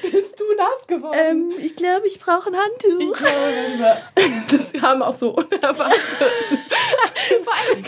Bist 0.02 0.40
du 0.40 0.44
nass 0.56 0.88
geworden? 0.88 1.18
Ähm, 1.18 1.52
ich 1.60 1.76
glaube, 1.76 2.08
ich 2.08 2.20
brauche 2.20 2.50
ein 2.50 2.58
Handtuch. 2.58 3.18
Das 4.52 4.82
haben 4.82 5.02
auch 5.02 5.14
so 5.14 5.30
unerwartet. 5.32 6.00
Vor 7.44 7.54
allem, 7.54 7.84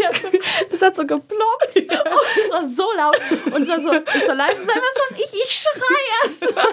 es 0.71 0.81
hat 0.81 0.95
so 0.95 1.03
geploppt 1.03 1.75
und 1.75 1.91
es 1.91 2.51
war 2.51 2.67
so 2.67 2.84
laut 2.95 3.19
und 3.53 3.67
war 3.67 3.81
so, 3.81 3.93
ich 3.93 4.25
soll 4.25 4.35
leise 4.35 4.57
sein, 4.57 4.67
was 4.67 5.17
soll 5.17 5.17
ich? 5.17 5.33
Ich 5.33 5.51
schrei 5.51 6.05
erst 6.23 6.55
mal. 6.55 6.67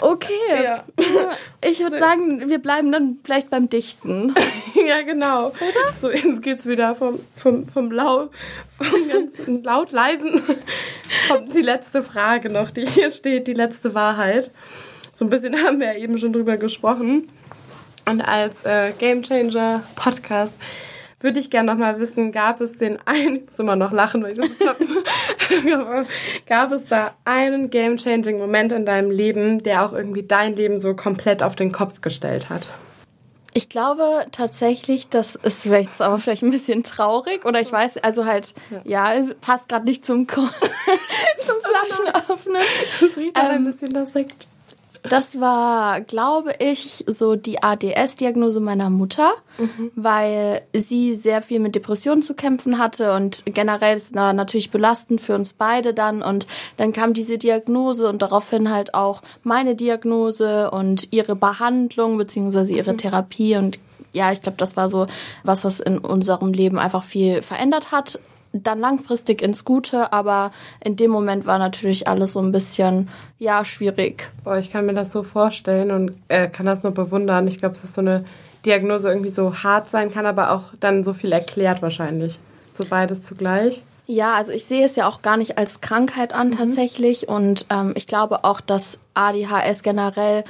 Okay. 0.00 0.62
Ja. 0.62 0.84
Ich 1.64 1.80
würde 1.80 1.98
sagen, 1.98 2.48
wir 2.48 2.58
bleiben 2.58 2.92
dann 2.92 3.18
vielleicht 3.24 3.50
beim 3.50 3.68
Dichten. 3.68 4.34
Ja, 4.86 5.00
genau. 5.00 5.48
Oder? 5.48 5.94
So, 5.96 6.10
jetzt 6.10 6.42
geht's 6.42 6.66
wieder 6.66 6.94
vom, 6.94 7.20
vom, 7.36 7.66
vom, 7.68 7.90
Lau, 7.90 8.28
vom 8.76 9.08
ganzen 9.08 9.62
laut 9.62 9.92
leisen. 9.92 10.42
Kommt 11.28 11.54
die 11.54 11.62
letzte 11.62 12.02
Frage 12.02 12.50
noch, 12.50 12.70
die 12.70 12.84
hier 12.84 13.10
steht, 13.10 13.46
die 13.46 13.54
letzte 13.54 13.94
Wahrheit. 13.94 14.50
So 15.14 15.24
ein 15.24 15.30
bisschen 15.30 15.56
haben 15.64 15.80
wir 15.80 15.94
ja 15.94 15.98
eben 15.98 16.18
schon 16.18 16.32
drüber 16.32 16.58
gesprochen. 16.58 17.28
Und 18.06 18.20
als 18.20 18.64
äh, 18.64 18.92
Game 18.98 19.22
Changer 19.22 19.84
Podcast 19.94 20.54
würde 21.24 21.40
ich 21.40 21.50
gerne 21.50 21.72
nochmal 21.72 21.98
wissen, 21.98 22.30
gab 22.30 22.60
es 22.60 22.76
den 22.76 22.98
einen, 23.06 23.36
ich 23.36 23.46
muss 23.46 23.58
immer 23.58 23.76
noch 23.76 23.92
lachen, 23.92 24.22
weil 24.22 24.32
ich 24.32 24.36
so 24.36 24.42
gab 26.46 26.70
es 26.70 26.84
da 26.84 27.14
einen 27.24 27.70
game-changing 27.70 28.38
Moment 28.38 28.72
in 28.72 28.84
deinem 28.84 29.10
Leben, 29.10 29.62
der 29.62 29.84
auch 29.84 29.94
irgendwie 29.94 30.22
dein 30.22 30.54
Leben 30.54 30.78
so 30.78 30.94
komplett 30.94 31.42
auf 31.42 31.56
den 31.56 31.72
Kopf 31.72 32.02
gestellt 32.02 32.50
hat? 32.50 32.68
Ich 33.54 33.68
glaube 33.68 34.26
tatsächlich, 34.32 35.08
das 35.08 35.36
ist 35.36 35.62
vielleicht 35.62 36.00
aber 36.02 36.18
vielleicht 36.18 36.42
ein 36.42 36.50
bisschen 36.50 36.82
traurig 36.82 37.44
oder 37.44 37.60
ich 37.60 37.72
weiß, 37.72 37.98
also 37.98 38.26
halt, 38.26 38.52
ja, 38.84 39.14
es 39.14 39.32
passt 39.40 39.68
gerade 39.68 39.86
nicht 39.86 40.04
zum, 40.06 40.28
zum 40.28 40.44
Flaschenöffnen. 41.62 42.62
Das 43.00 43.16
riecht 43.16 43.38
ähm, 43.38 43.44
ein 43.44 43.64
bisschen 43.64 43.90
das 43.90 44.12
Sekt. 44.12 44.46
Das 45.06 45.38
war, 45.38 46.00
glaube 46.00 46.54
ich, 46.58 47.04
so 47.06 47.36
die 47.36 47.62
ADS-Diagnose 47.62 48.58
meiner 48.60 48.88
Mutter, 48.88 49.34
mhm. 49.58 49.90
weil 49.94 50.62
sie 50.72 51.12
sehr 51.12 51.42
viel 51.42 51.60
mit 51.60 51.74
Depressionen 51.74 52.22
zu 52.22 52.32
kämpfen 52.32 52.78
hatte 52.78 53.12
und 53.12 53.42
generell 53.44 53.96
ist 53.96 54.06
es 54.06 54.12
natürlich 54.12 54.70
belastend 54.70 55.20
für 55.20 55.34
uns 55.34 55.52
beide 55.52 55.92
dann 55.92 56.22
und 56.22 56.46
dann 56.78 56.94
kam 56.94 57.12
diese 57.12 57.36
Diagnose 57.36 58.08
und 58.08 58.22
daraufhin 58.22 58.70
halt 58.70 58.94
auch 58.94 59.20
meine 59.42 59.74
Diagnose 59.74 60.70
und 60.70 61.12
ihre 61.12 61.36
Behandlung 61.36 62.16
beziehungsweise 62.16 62.72
ihre 62.72 62.92
mhm. 62.92 62.98
Therapie 62.98 63.56
und 63.56 63.78
ja, 64.14 64.32
ich 64.32 64.40
glaube, 64.40 64.56
das 64.56 64.76
war 64.76 64.88
so 64.88 65.06
was, 65.42 65.64
was 65.64 65.80
in 65.80 65.98
unserem 65.98 66.52
Leben 66.52 66.78
einfach 66.78 67.04
viel 67.04 67.42
verändert 67.42 67.92
hat 67.92 68.18
dann 68.62 68.78
langfristig 68.78 69.42
ins 69.42 69.64
Gute, 69.64 70.12
aber 70.12 70.52
in 70.82 70.96
dem 70.96 71.10
Moment 71.10 71.44
war 71.46 71.58
natürlich 71.58 72.06
alles 72.06 72.34
so 72.34 72.40
ein 72.40 72.52
bisschen, 72.52 73.08
ja, 73.38 73.64
schwierig. 73.64 74.30
Boah, 74.44 74.58
ich 74.58 74.70
kann 74.70 74.86
mir 74.86 74.94
das 74.94 75.12
so 75.12 75.22
vorstellen 75.22 75.90
und 75.90 76.12
äh, 76.28 76.48
kann 76.48 76.66
das 76.66 76.82
nur 76.82 76.92
bewundern. 76.92 77.48
Ich 77.48 77.58
glaube, 77.58 77.74
es 77.74 77.84
ist 77.84 77.94
so 77.94 78.00
eine 78.00 78.24
Diagnose 78.64 79.08
irgendwie 79.08 79.30
so 79.30 79.54
hart 79.62 79.88
sein 79.88 80.10
kann, 80.12 80.26
aber 80.26 80.52
auch 80.52 80.62
dann 80.80 81.04
so 81.04 81.14
viel 81.14 81.32
erklärt 81.32 81.82
wahrscheinlich. 81.82 82.38
So 82.72 82.84
beides 82.84 83.22
zugleich. 83.22 83.82
Ja, 84.06 84.34
also 84.34 84.52
ich 84.52 84.66
sehe 84.66 84.84
es 84.84 84.96
ja 84.96 85.08
auch 85.08 85.22
gar 85.22 85.38
nicht 85.38 85.56
als 85.56 85.80
Krankheit 85.80 86.34
an 86.34 86.48
mhm. 86.48 86.58
tatsächlich 86.58 87.28
und 87.28 87.66
ähm, 87.70 87.92
ich 87.96 88.06
glaube 88.06 88.44
auch, 88.44 88.60
dass 88.60 88.98
ADHS 89.14 89.82
generell 89.82 90.44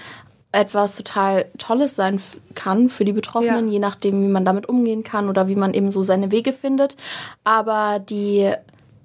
etwas 0.55 0.97
total 0.97 1.47
Tolles 1.59 1.97
sein 1.97 2.21
kann 2.55 2.89
für 2.89 3.05
die 3.05 3.13
Betroffenen, 3.13 3.67
ja. 3.67 3.73
je 3.75 3.79
nachdem, 3.79 4.23
wie 4.23 4.29
man 4.29 4.45
damit 4.45 4.69
umgehen 4.69 5.03
kann 5.03 5.29
oder 5.29 5.49
wie 5.49 5.57
man 5.57 5.75
eben 5.75 5.91
so 5.91 6.01
seine 6.01 6.31
Wege 6.31 6.53
findet. 6.53 6.97
Aber 7.43 7.99
die 7.99 8.53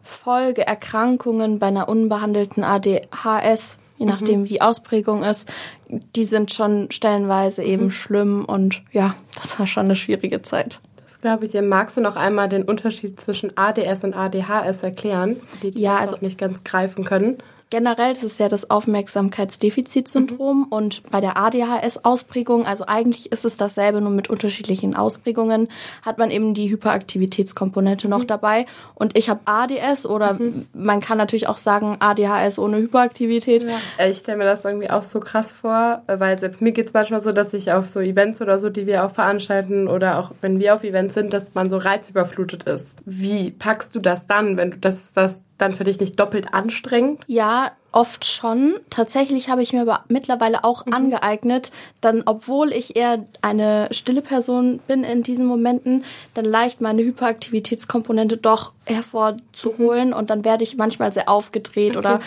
Folgeerkrankungen 0.04 1.60
bei 1.60 1.68
einer 1.68 1.90
unbehandelten 1.90 2.64
ADHS, 2.64 3.78
je 3.98 4.06
mhm. 4.06 4.12
nachdem, 4.12 4.44
wie 4.46 4.50
die 4.50 4.62
Ausprägung 4.62 5.24
ist, 5.24 5.50
die 5.88 6.24
sind 6.24 6.52
schon 6.52 6.92
stellenweise 6.92 7.64
eben 7.64 7.86
mhm. 7.86 7.92
schlimm 7.92 8.46
und 8.46 8.82
ja, 8.92 9.16
das 9.36 9.60
war 9.60 9.68
schon 9.68 9.86
eine 9.86 9.96
schwierige 9.96 10.42
Zeit. 10.42 10.82
Das 11.04 11.20
glaube 11.22 11.46
ich. 11.46 11.60
Magst 11.62 11.98
du 11.98 12.02
noch 12.02 12.16
einmal 12.16 12.50
den 12.50 12.64
Unterschied 12.64 13.20
zwischen 13.20 13.58
ADS 13.58 14.04
und 14.04 14.14
ADHS 14.14 14.84
erklären, 14.84 15.38
die, 15.62 15.72
die 15.72 15.82
ja, 15.82 15.98
also 15.98 16.18
nicht 16.22 16.38
ganz 16.38 16.64
greifen 16.64 17.04
können? 17.04 17.38
Generell 17.72 18.14
ist 18.14 18.24
es 18.24 18.40
ja 18.40 18.48
das 18.48 18.72
Aufmerksamkeitsdefizitsyndrom 18.72 20.62
mhm. 20.62 20.64
und 20.72 21.04
bei 21.12 21.22
der 21.22 21.38
ADHS-Ausprägung, 21.38 22.66
also 22.66 22.86
eigentlich 22.88 23.32
ist 23.32 23.46
es 23.46 23.58
dasselbe, 23.58 24.02
nur 24.02 24.10
mit 24.10 24.28
unterschiedlichen 24.28 24.96
Ausprägungen, 24.96 25.68
hat 26.02 26.18
man 26.18 26.32
eben 26.32 26.56
die 26.56 26.72
Hyperaktivitätskomponente 26.72 28.08
mhm. 28.08 28.12
noch 28.12 28.24
dabei. 28.24 28.66
Und 28.96 29.16
ich 29.16 29.30
habe 29.30 29.42
ADS 29.46 30.08
oder 30.08 30.34
mhm. 30.34 30.66
man 30.74 31.00
kann 31.00 31.20
natürlich 31.20 31.48
auch 31.48 31.60
sagen 31.60 31.98
ADHS 32.00 32.58
ohne 32.58 32.78
Hyperaktivität. 32.78 33.64
Ja. 33.64 34.08
Ich 34.08 34.18
stelle 34.18 34.40
mir 34.40 34.46
das 34.46 34.66
irgendwie 34.66 34.90
auch 34.90 35.04
so 35.04 35.20
krass 35.20 35.52
vor, 35.52 36.02
weil 36.08 36.40
selbst 36.40 36.64
mir 36.64 36.72
geht 36.72 36.88
es 36.88 36.94
manchmal 36.94 37.22
so, 37.22 37.32
dass 37.32 37.54
ich 37.54 37.72
auf 37.72 37.88
so 37.88 38.00
Events 38.00 38.42
oder 38.42 38.58
so, 38.58 38.72
die 38.72 38.88
wir 38.88 39.06
auch 39.06 39.12
veranstalten 39.12 39.88
oder 39.88 40.18
auch 40.18 40.32
wenn 40.42 40.60
wir 40.60 40.74
auf 40.74 40.84
Events 40.84 41.14
sind, 41.14 41.34
dass 41.34 41.54
man 41.54 41.70
so 41.70 41.78
reizüberflutet 41.78 42.64
ist. 42.64 42.98
Wie 43.06 43.52
packst 43.52 43.94
du 43.94 44.00
das 44.00 44.26
dann, 44.26 44.58
wenn 44.58 44.72
du 44.72 44.78
das, 44.80 45.12
das 45.14 45.44
dann 45.62 45.74
für 45.74 45.84
dich 45.84 46.00
nicht 46.00 46.20
doppelt 46.20 46.54
anstrengend? 46.54 47.24
Ja, 47.28 47.72
oft 47.92 48.26
schon. 48.26 48.76
Tatsächlich 48.90 49.50
habe 49.50 49.62
ich 49.62 49.74
mir 49.74 49.82
aber 49.82 50.04
mittlerweile 50.08 50.64
auch 50.64 50.86
mhm. 50.86 50.94
angeeignet, 50.94 51.72
dann, 52.02 52.24
obwohl 52.26 52.72
ich 52.72 52.96
eher 52.96 53.26
eine 53.42 53.88
stille 53.92 54.22
Person 54.22 54.80
bin 54.88 55.04
in 55.04 55.24
diesen 55.24 55.46
Momenten, 55.46 56.04
dann 56.34 56.46
leicht 56.46 56.82
meine 56.82 57.02
Hyperaktivitätskomponente 57.02 58.38
doch 58.38 58.72
hervorzuholen 58.86 60.10
mhm. 60.10 60.16
und 60.16 60.30
dann 60.30 60.46
werde 60.46 60.64
ich 60.64 60.78
manchmal 60.78 61.12
sehr 61.12 61.30
aufgedreht 61.30 61.98
okay. 61.98 62.00
oder 62.00 62.20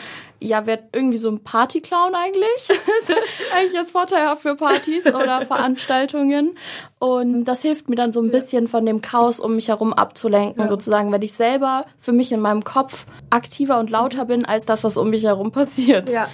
ja, 0.42 0.66
werde 0.66 0.84
irgendwie 0.92 1.18
so 1.18 1.30
ein 1.30 1.40
Partyclown 1.40 2.14
eigentlich. 2.14 2.68
eigentlich 3.54 3.80
ist 3.80 3.92
vorteilhaft 3.92 4.42
für 4.42 4.56
Partys 4.56 5.06
oder 5.06 5.42
Veranstaltungen. 5.46 6.56
Und 6.98 7.44
das 7.44 7.62
hilft 7.62 7.88
mir 7.88 7.96
dann 7.96 8.12
so 8.12 8.20
ein 8.20 8.30
bisschen 8.30 8.68
von 8.68 8.84
dem 8.84 9.00
Chaos 9.00 9.40
um 9.40 9.54
mich 9.54 9.68
herum 9.68 9.92
abzulenken, 9.92 10.62
ja. 10.62 10.66
sozusagen, 10.66 11.12
wenn 11.12 11.22
ich 11.22 11.32
selber 11.32 11.86
für 11.98 12.12
mich 12.12 12.32
in 12.32 12.40
meinem 12.40 12.64
Kopf 12.64 13.06
aktiver 13.30 13.78
und 13.78 13.90
lauter 13.90 14.24
bin 14.24 14.44
als 14.44 14.66
das, 14.66 14.84
was 14.84 14.96
um 14.96 15.10
mich 15.10 15.24
herum 15.24 15.51
passiert. 15.52 16.10
Ja. 16.10 16.28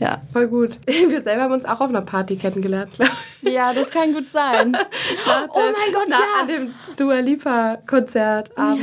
Ja. 0.00 0.20
Voll 0.32 0.48
gut. 0.48 0.78
Wir 0.86 1.22
selber 1.22 1.42
haben 1.42 1.52
uns 1.52 1.64
auch 1.64 1.80
auf 1.80 1.88
einer 1.88 2.02
Party 2.02 2.36
kennengelernt, 2.36 2.92
glaube 2.94 3.12
ich. 3.42 3.52
Ja, 3.52 3.72
das 3.72 3.90
kann 3.90 4.12
gut 4.12 4.28
sein. 4.28 4.76
oh 5.26 5.58
mein 5.58 5.92
Gott, 5.92 6.06
na, 6.08 6.16
ja. 6.16 6.40
An 6.40 6.48
dem 6.48 6.74
Dua 6.96 7.20
Lipa 7.20 7.78
Konzert. 7.86 8.50
Ja. 8.56 8.76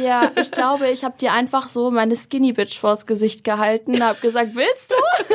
Ja, 0.00 0.30
ich 0.40 0.50
glaube, 0.50 0.88
ich 0.88 1.04
habe 1.04 1.14
dir 1.18 1.32
einfach 1.32 1.68
so 1.68 1.90
meine 1.90 2.16
Skinny 2.16 2.52
Bitch 2.52 2.78
vors 2.78 3.04
Gesicht 3.04 3.44
gehalten 3.44 3.94
und 3.94 4.02
habe 4.02 4.18
gesagt, 4.20 4.54
willst 4.54 4.90
du? 4.90 5.34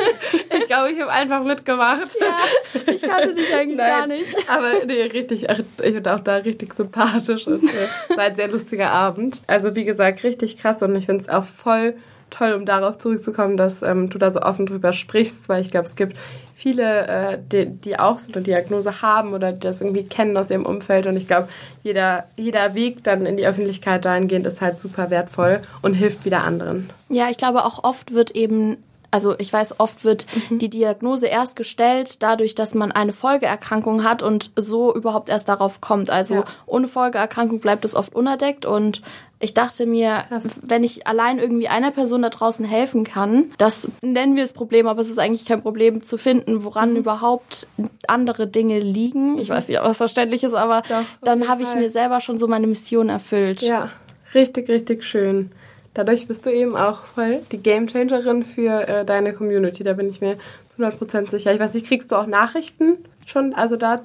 Ich 0.52 0.66
glaube, 0.66 0.90
ich 0.90 1.00
habe 1.00 1.10
einfach 1.10 1.44
mitgemacht. 1.44 2.10
Ja, 2.20 2.92
ich 2.92 3.02
kannte 3.02 3.34
dich 3.34 3.52
eigentlich 3.54 3.78
Nein, 3.78 3.88
gar 3.88 4.06
nicht. 4.06 4.36
Aber 4.48 4.84
nee, 4.84 5.02
richtig, 5.02 5.46
ich 5.48 5.94
bin 5.94 6.06
auch 6.08 6.20
da 6.20 6.36
richtig 6.36 6.74
sympathisch 6.74 7.46
und 7.46 7.64
äh, 7.64 7.88
es 8.08 8.16
war 8.16 8.24
ein 8.24 8.36
sehr 8.36 8.48
lustiger 8.48 8.90
Abend. 8.90 9.42
Also 9.46 9.74
wie 9.74 9.84
gesagt, 9.84 10.22
richtig 10.24 10.58
krass 10.58 10.82
und 10.82 10.94
ich 10.96 11.06
finde 11.06 11.22
es 11.22 11.28
auch 11.28 11.44
voll 11.44 11.94
toll, 12.30 12.52
um 12.52 12.66
darauf 12.66 12.98
zurückzukommen, 12.98 13.56
dass 13.56 13.82
ähm, 13.82 14.10
du 14.10 14.18
da 14.18 14.30
so 14.30 14.40
offen 14.40 14.66
drüber 14.66 14.92
sprichst, 14.92 15.48
weil 15.48 15.60
ich 15.60 15.70
glaube, 15.70 15.86
es 15.86 15.96
gibt 15.96 16.16
viele, 16.54 17.06
äh, 17.06 17.38
die, 17.52 17.66
die 17.66 17.98
auch 17.98 18.18
so 18.18 18.32
eine 18.32 18.42
Diagnose 18.42 19.02
haben 19.02 19.32
oder 19.32 19.52
die 19.52 19.60
das 19.60 19.80
irgendwie 19.80 20.04
kennen 20.04 20.36
aus 20.36 20.50
ihrem 20.50 20.66
Umfeld. 20.66 21.06
Und 21.06 21.16
ich 21.16 21.26
glaube, 21.26 21.48
jeder, 21.82 22.24
jeder 22.36 22.74
Weg 22.74 23.02
dann 23.04 23.26
in 23.26 23.36
die 23.36 23.46
Öffentlichkeit 23.46 24.04
dahingehend 24.04 24.46
ist 24.46 24.60
halt 24.60 24.78
super 24.78 25.10
wertvoll 25.10 25.60
und 25.82 25.94
hilft 25.94 26.24
wieder 26.24 26.44
anderen. 26.44 26.90
Ja, 27.08 27.28
ich 27.30 27.38
glaube 27.38 27.64
auch 27.64 27.84
oft 27.84 28.12
wird 28.14 28.32
eben 28.32 28.78
also 29.10 29.34
ich 29.38 29.52
weiß, 29.52 29.80
oft 29.80 30.04
wird 30.04 30.26
mhm. 30.50 30.58
die 30.58 30.70
Diagnose 30.70 31.26
erst 31.26 31.56
gestellt, 31.56 32.22
dadurch, 32.22 32.54
dass 32.54 32.74
man 32.74 32.92
eine 32.92 33.12
Folgeerkrankung 33.12 34.04
hat 34.04 34.22
und 34.22 34.52
so 34.56 34.94
überhaupt 34.94 35.30
erst 35.30 35.48
darauf 35.48 35.80
kommt. 35.80 36.10
Also 36.10 36.36
ja. 36.36 36.44
ohne 36.66 36.88
Folgeerkrankung 36.88 37.60
bleibt 37.60 37.84
es 37.84 37.96
oft 37.96 38.14
unerdeckt 38.14 38.66
und 38.66 39.02
ich 39.40 39.54
dachte 39.54 39.86
mir, 39.86 40.24
Krass. 40.28 40.60
wenn 40.62 40.84
ich 40.84 41.06
allein 41.06 41.38
irgendwie 41.38 41.68
einer 41.68 41.90
Person 41.90 42.22
da 42.22 42.28
draußen 42.28 42.64
helfen 42.64 43.04
kann, 43.04 43.50
das 43.58 43.88
nennen 44.02 44.36
wir 44.36 44.44
das 44.44 44.52
Problem, 44.52 44.86
aber 44.86 45.00
es 45.00 45.08
ist 45.08 45.18
eigentlich 45.18 45.46
kein 45.46 45.62
Problem 45.62 46.04
zu 46.04 46.18
finden, 46.18 46.64
woran 46.64 46.90
mhm. 46.90 46.96
überhaupt 46.98 47.66
andere 48.06 48.46
Dinge 48.46 48.78
liegen. 48.78 49.38
Ich 49.38 49.48
weiß 49.48 49.68
nicht, 49.68 49.80
ob 49.80 49.86
das 49.86 49.96
verständlich 49.96 50.44
ist, 50.44 50.54
aber 50.54 50.82
Doch, 50.82 51.02
dann 51.22 51.48
habe 51.48 51.62
ich 51.62 51.74
mir 51.74 51.88
selber 51.88 52.20
schon 52.20 52.38
so 52.38 52.46
meine 52.46 52.66
Mission 52.66 53.08
erfüllt. 53.08 53.62
Ja, 53.62 53.90
richtig, 54.34 54.68
richtig 54.68 55.04
schön 55.04 55.50
dadurch 55.94 56.28
bist 56.28 56.46
du 56.46 56.50
eben 56.50 56.76
auch 56.76 57.04
voll 57.04 57.40
die 57.50 57.62
Gamechangerin 57.62 58.44
für 58.44 58.88
äh, 58.88 59.04
deine 59.04 59.32
Community. 59.32 59.82
Da 59.82 59.94
bin 59.94 60.08
ich 60.08 60.20
mir 60.20 60.36
zu 60.76 60.82
100% 60.82 61.30
sicher. 61.30 61.52
Ich 61.52 61.60
weiß 61.60 61.74
nicht, 61.74 61.86
kriegst 61.86 62.12
du 62.12 62.16
auch 62.16 62.26
Nachrichten 62.26 62.98
schon, 63.30 63.54
also 63.54 63.76
da, 63.76 63.96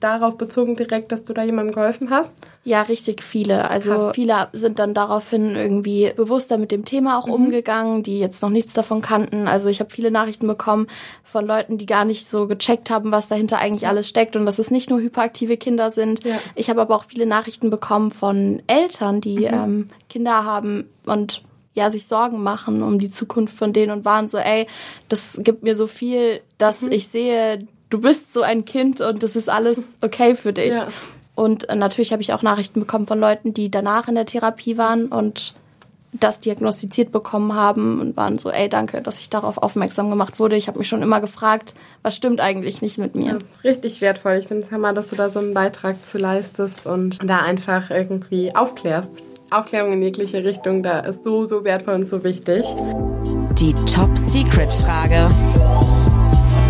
darauf 0.00 0.36
bezogen 0.36 0.76
direkt, 0.76 1.12
dass 1.12 1.24
du 1.24 1.32
da 1.32 1.42
jemandem 1.42 1.74
geholfen 1.74 2.10
hast? 2.10 2.34
Ja, 2.64 2.82
richtig 2.82 3.22
viele. 3.22 3.68
Also 3.68 3.92
Krass. 3.92 4.12
viele 4.14 4.48
sind 4.52 4.78
dann 4.78 4.94
daraufhin 4.94 5.56
irgendwie 5.56 6.12
bewusster 6.14 6.58
mit 6.58 6.72
dem 6.72 6.84
Thema 6.84 7.18
auch 7.18 7.26
mhm. 7.26 7.32
umgegangen, 7.32 8.02
die 8.02 8.18
jetzt 8.18 8.42
noch 8.42 8.50
nichts 8.50 8.72
davon 8.72 9.02
kannten. 9.02 9.48
Also 9.48 9.68
ich 9.68 9.80
habe 9.80 9.90
viele 9.90 10.10
Nachrichten 10.10 10.46
bekommen 10.46 10.86
von 11.24 11.46
Leuten, 11.46 11.78
die 11.78 11.86
gar 11.86 12.04
nicht 12.04 12.28
so 12.28 12.46
gecheckt 12.46 12.90
haben, 12.90 13.12
was 13.12 13.28
dahinter 13.28 13.58
eigentlich 13.58 13.88
alles 13.88 14.08
steckt 14.08 14.36
und 14.36 14.46
dass 14.46 14.58
es 14.58 14.70
nicht 14.70 14.90
nur 14.90 15.00
hyperaktive 15.00 15.56
Kinder 15.56 15.90
sind. 15.90 16.24
Ja. 16.24 16.38
Ich 16.54 16.70
habe 16.70 16.80
aber 16.80 16.96
auch 16.96 17.04
viele 17.04 17.26
Nachrichten 17.26 17.70
bekommen 17.70 18.10
von 18.10 18.62
Eltern, 18.66 19.20
die 19.20 19.40
mhm. 19.40 19.54
ähm, 19.54 19.88
Kinder 20.08 20.44
haben 20.44 20.84
und 21.06 21.42
ja, 21.74 21.88
sich 21.88 22.06
Sorgen 22.06 22.42
machen 22.42 22.82
um 22.82 22.98
die 22.98 23.10
Zukunft 23.10 23.56
von 23.56 23.72
denen 23.72 23.92
und 23.92 24.04
waren 24.04 24.28
so, 24.28 24.38
ey, 24.38 24.66
das 25.08 25.40
gibt 25.42 25.62
mir 25.62 25.74
so 25.74 25.86
viel, 25.86 26.40
dass 26.58 26.82
mhm. 26.82 26.92
ich 26.92 27.08
sehe, 27.08 27.60
du 27.90 28.00
bist 28.00 28.32
so 28.32 28.42
ein 28.42 28.64
Kind 28.64 29.00
und 29.00 29.22
das 29.22 29.36
ist 29.36 29.48
alles 29.48 29.80
okay 30.00 30.34
für 30.34 30.52
dich. 30.52 30.72
Ja. 30.72 30.88
Und 31.34 31.68
äh, 31.68 31.74
natürlich 31.74 32.12
habe 32.12 32.22
ich 32.22 32.32
auch 32.32 32.42
Nachrichten 32.42 32.80
bekommen 32.80 33.06
von 33.06 33.18
Leuten, 33.18 33.52
die 33.52 33.70
danach 33.70 34.08
in 34.08 34.14
der 34.14 34.26
Therapie 34.26 34.78
waren 34.78 35.06
und 35.06 35.54
das 36.12 36.40
diagnostiziert 36.40 37.12
bekommen 37.12 37.54
haben 37.54 38.00
und 38.00 38.16
waren 38.16 38.36
so, 38.36 38.50
ey, 38.50 38.68
danke, 38.68 39.00
dass 39.00 39.20
ich 39.20 39.30
darauf 39.30 39.58
aufmerksam 39.58 40.10
gemacht 40.10 40.40
wurde. 40.40 40.56
Ich 40.56 40.66
habe 40.66 40.78
mich 40.78 40.88
schon 40.88 41.02
immer 41.02 41.20
gefragt, 41.20 41.74
was 42.02 42.16
stimmt 42.16 42.40
eigentlich 42.40 42.82
nicht 42.82 42.98
mit 42.98 43.14
mir. 43.14 43.34
Das 43.34 43.42
ist 43.44 43.64
richtig 43.64 44.00
wertvoll. 44.00 44.32
Ich 44.32 44.48
finde 44.48 44.64
es 44.64 44.72
hammer, 44.72 44.92
dass 44.92 45.10
du 45.10 45.16
da 45.16 45.30
so 45.30 45.38
einen 45.38 45.54
Beitrag 45.54 46.04
zu 46.04 46.18
leistest 46.18 46.84
und 46.86 47.18
da 47.22 47.38
einfach 47.38 47.90
irgendwie 47.90 48.54
aufklärst. 48.56 49.22
Aufklärung 49.50 49.92
in 49.92 50.02
jegliche 50.02 50.42
Richtung, 50.44 50.82
da 50.82 51.00
ist 51.00 51.24
so, 51.24 51.44
so 51.44 51.64
wertvoll 51.64 51.94
und 51.94 52.08
so 52.08 52.24
wichtig. 52.24 52.64
Die 53.58 53.74
Top-Secret-Frage. 53.74 55.28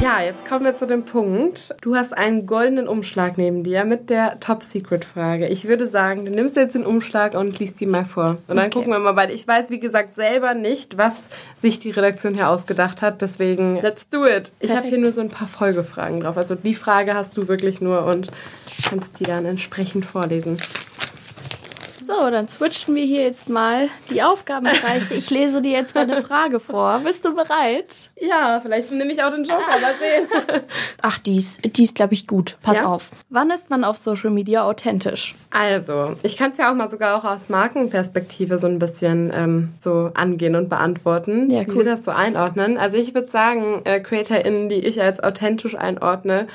Ja, 0.00 0.22
jetzt 0.22 0.46
kommen 0.46 0.64
wir 0.64 0.78
zu 0.78 0.86
dem 0.86 1.04
Punkt. 1.04 1.74
Du 1.82 1.94
hast 1.94 2.16
einen 2.16 2.46
goldenen 2.46 2.88
Umschlag 2.88 3.36
neben 3.36 3.64
dir 3.64 3.84
mit 3.84 4.08
der 4.08 4.40
Top-Secret-Frage. 4.40 5.46
Ich 5.48 5.68
würde 5.68 5.86
sagen, 5.86 6.24
du 6.24 6.30
nimmst 6.30 6.56
jetzt 6.56 6.74
den 6.74 6.86
Umschlag 6.86 7.34
und 7.34 7.58
liest 7.58 7.80
die 7.80 7.86
mal 7.86 8.06
vor. 8.06 8.38
Und 8.48 8.56
dann 8.56 8.60
okay. 8.60 8.70
gucken 8.70 8.92
wir 8.92 8.98
mal, 8.98 9.14
weil 9.14 9.30
ich 9.30 9.46
weiß, 9.46 9.68
wie 9.68 9.78
gesagt, 9.78 10.14
selber 10.14 10.54
nicht, 10.54 10.96
was 10.96 11.12
sich 11.54 11.80
die 11.80 11.90
Redaktion 11.90 12.32
hier 12.32 12.48
ausgedacht 12.48 13.02
hat. 13.02 13.20
Deswegen, 13.20 13.78
let's 13.82 14.08
do 14.08 14.24
it. 14.26 14.52
Ich 14.58 14.74
habe 14.74 14.88
hier 14.88 14.96
nur 14.96 15.12
so 15.12 15.20
ein 15.20 15.28
paar 15.28 15.48
Folgefragen 15.48 16.20
drauf. 16.20 16.38
Also 16.38 16.54
die 16.54 16.74
Frage 16.74 17.12
hast 17.12 17.36
du 17.36 17.46
wirklich 17.46 17.82
nur 17.82 18.06
und 18.06 18.28
kannst 18.88 19.20
die 19.20 19.24
dann 19.24 19.44
entsprechend 19.44 20.06
vorlesen. 20.06 20.56
So, 22.10 22.28
dann 22.28 22.48
switchen 22.48 22.96
wir 22.96 23.04
hier 23.04 23.22
jetzt 23.22 23.48
mal 23.48 23.88
die 24.10 24.20
Aufgabenbereiche. 24.20 25.14
Ich 25.14 25.30
lese 25.30 25.62
dir 25.62 25.70
jetzt 25.70 25.96
eine 25.96 26.22
Frage 26.22 26.58
vor. 26.58 27.00
Bist 27.04 27.24
du 27.24 27.36
bereit? 27.36 28.10
Ja, 28.20 28.58
vielleicht 28.60 28.90
nehme 28.90 29.12
ich 29.12 29.22
auch 29.22 29.30
den 29.30 29.44
Joker. 29.44 29.60
Mal 29.80 29.94
sehen. 30.00 30.62
Ach, 31.02 31.20
die 31.20 31.38
ist, 31.38 31.60
die 31.76 31.84
ist 31.84 31.94
glaube 31.94 32.14
ich, 32.14 32.26
gut. 32.26 32.58
Pass 32.62 32.78
ja? 32.78 32.86
auf. 32.86 33.10
Wann 33.28 33.52
ist 33.52 33.70
man 33.70 33.84
auf 33.84 33.96
Social 33.96 34.30
Media 34.30 34.64
authentisch? 34.64 35.36
Also, 35.50 36.16
ich 36.24 36.36
kann 36.36 36.50
es 36.50 36.58
ja 36.58 36.72
auch 36.72 36.74
mal 36.74 36.88
sogar 36.88 37.16
auch 37.16 37.24
aus 37.24 37.48
Markenperspektive 37.48 38.58
so 38.58 38.66
ein 38.66 38.80
bisschen 38.80 39.30
ähm, 39.32 39.74
so 39.78 40.10
angehen 40.14 40.56
und 40.56 40.68
beantworten, 40.68 41.48
ja, 41.48 41.60
cool. 41.60 41.68
wie 41.68 41.76
wir 41.76 41.84
das 41.84 42.04
so 42.04 42.10
einordnen. 42.10 42.76
Also 42.76 42.96
ich 42.96 43.14
würde 43.14 43.28
sagen, 43.28 43.82
äh, 43.84 44.00
CreatorInnen, 44.00 44.68
die 44.68 44.76
ich 44.84 45.00
als 45.00 45.22
authentisch 45.22 45.76
einordne, 45.76 46.48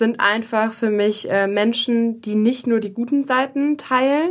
sind 0.00 0.18
einfach 0.18 0.72
für 0.72 0.90
mich 0.90 1.30
äh, 1.30 1.46
Menschen, 1.46 2.22
die 2.22 2.34
nicht 2.34 2.66
nur 2.66 2.80
die 2.80 2.92
guten 2.92 3.26
Seiten 3.26 3.76
teilen, 3.76 4.30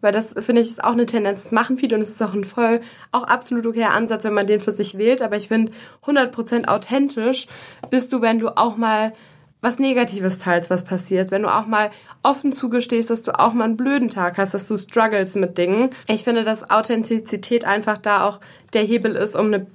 weil 0.00 0.12
das, 0.12 0.34
finde 0.38 0.62
ich, 0.62 0.70
ist 0.70 0.84
auch 0.84 0.92
eine 0.92 1.06
Tendenz. 1.06 1.42
Das 1.42 1.52
machen 1.52 1.78
viele 1.78 1.96
und 1.96 2.02
es 2.02 2.10
ist 2.10 2.22
auch 2.22 2.34
ein 2.34 2.44
voll, 2.44 2.80
auch 3.12 3.24
absolut 3.24 3.66
okayer 3.66 3.90
Ansatz, 3.90 4.24
wenn 4.24 4.34
man 4.34 4.46
den 4.46 4.60
für 4.60 4.72
sich 4.72 4.98
wählt. 4.98 5.22
Aber 5.22 5.36
ich 5.36 5.48
finde, 5.48 5.72
100% 6.04 6.66
authentisch 6.68 7.46
bist 7.90 8.12
du, 8.12 8.20
wenn 8.20 8.38
du 8.38 8.56
auch 8.56 8.76
mal 8.76 9.12
was 9.60 9.78
Negatives 9.78 10.38
teilst, 10.38 10.70
was 10.70 10.84
passiert. 10.84 11.30
Wenn 11.30 11.42
du 11.42 11.52
auch 11.52 11.66
mal 11.66 11.90
offen 12.22 12.52
zugestehst, 12.52 13.10
dass 13.10 13.22
du 13.22 13.38
auch 13.38 13.52
mal 13.52 13.64
einen 13.64 13.76
blöden 13.76 14.08
Tag 14.08 14.38
hast, 14.38 14.54
dass 14.54 14.68
du 14.68 14.76
struggles 14.76 15.34
mit 15.34 15.58
Dingen. 15.58 15.90
Ich 16.06 16.24
finde, 16.24 16.44
dass 16.44 16.70
Authentizität 16.70 17.64
einfach 17.64 17.98
da 17.98 18.24
auch 18.24 18.40
der 18.72 18.82
Hebel 18.82 19.16
ist, 19.16 19.34
um 19.34 19.46
eine 19.46 19.66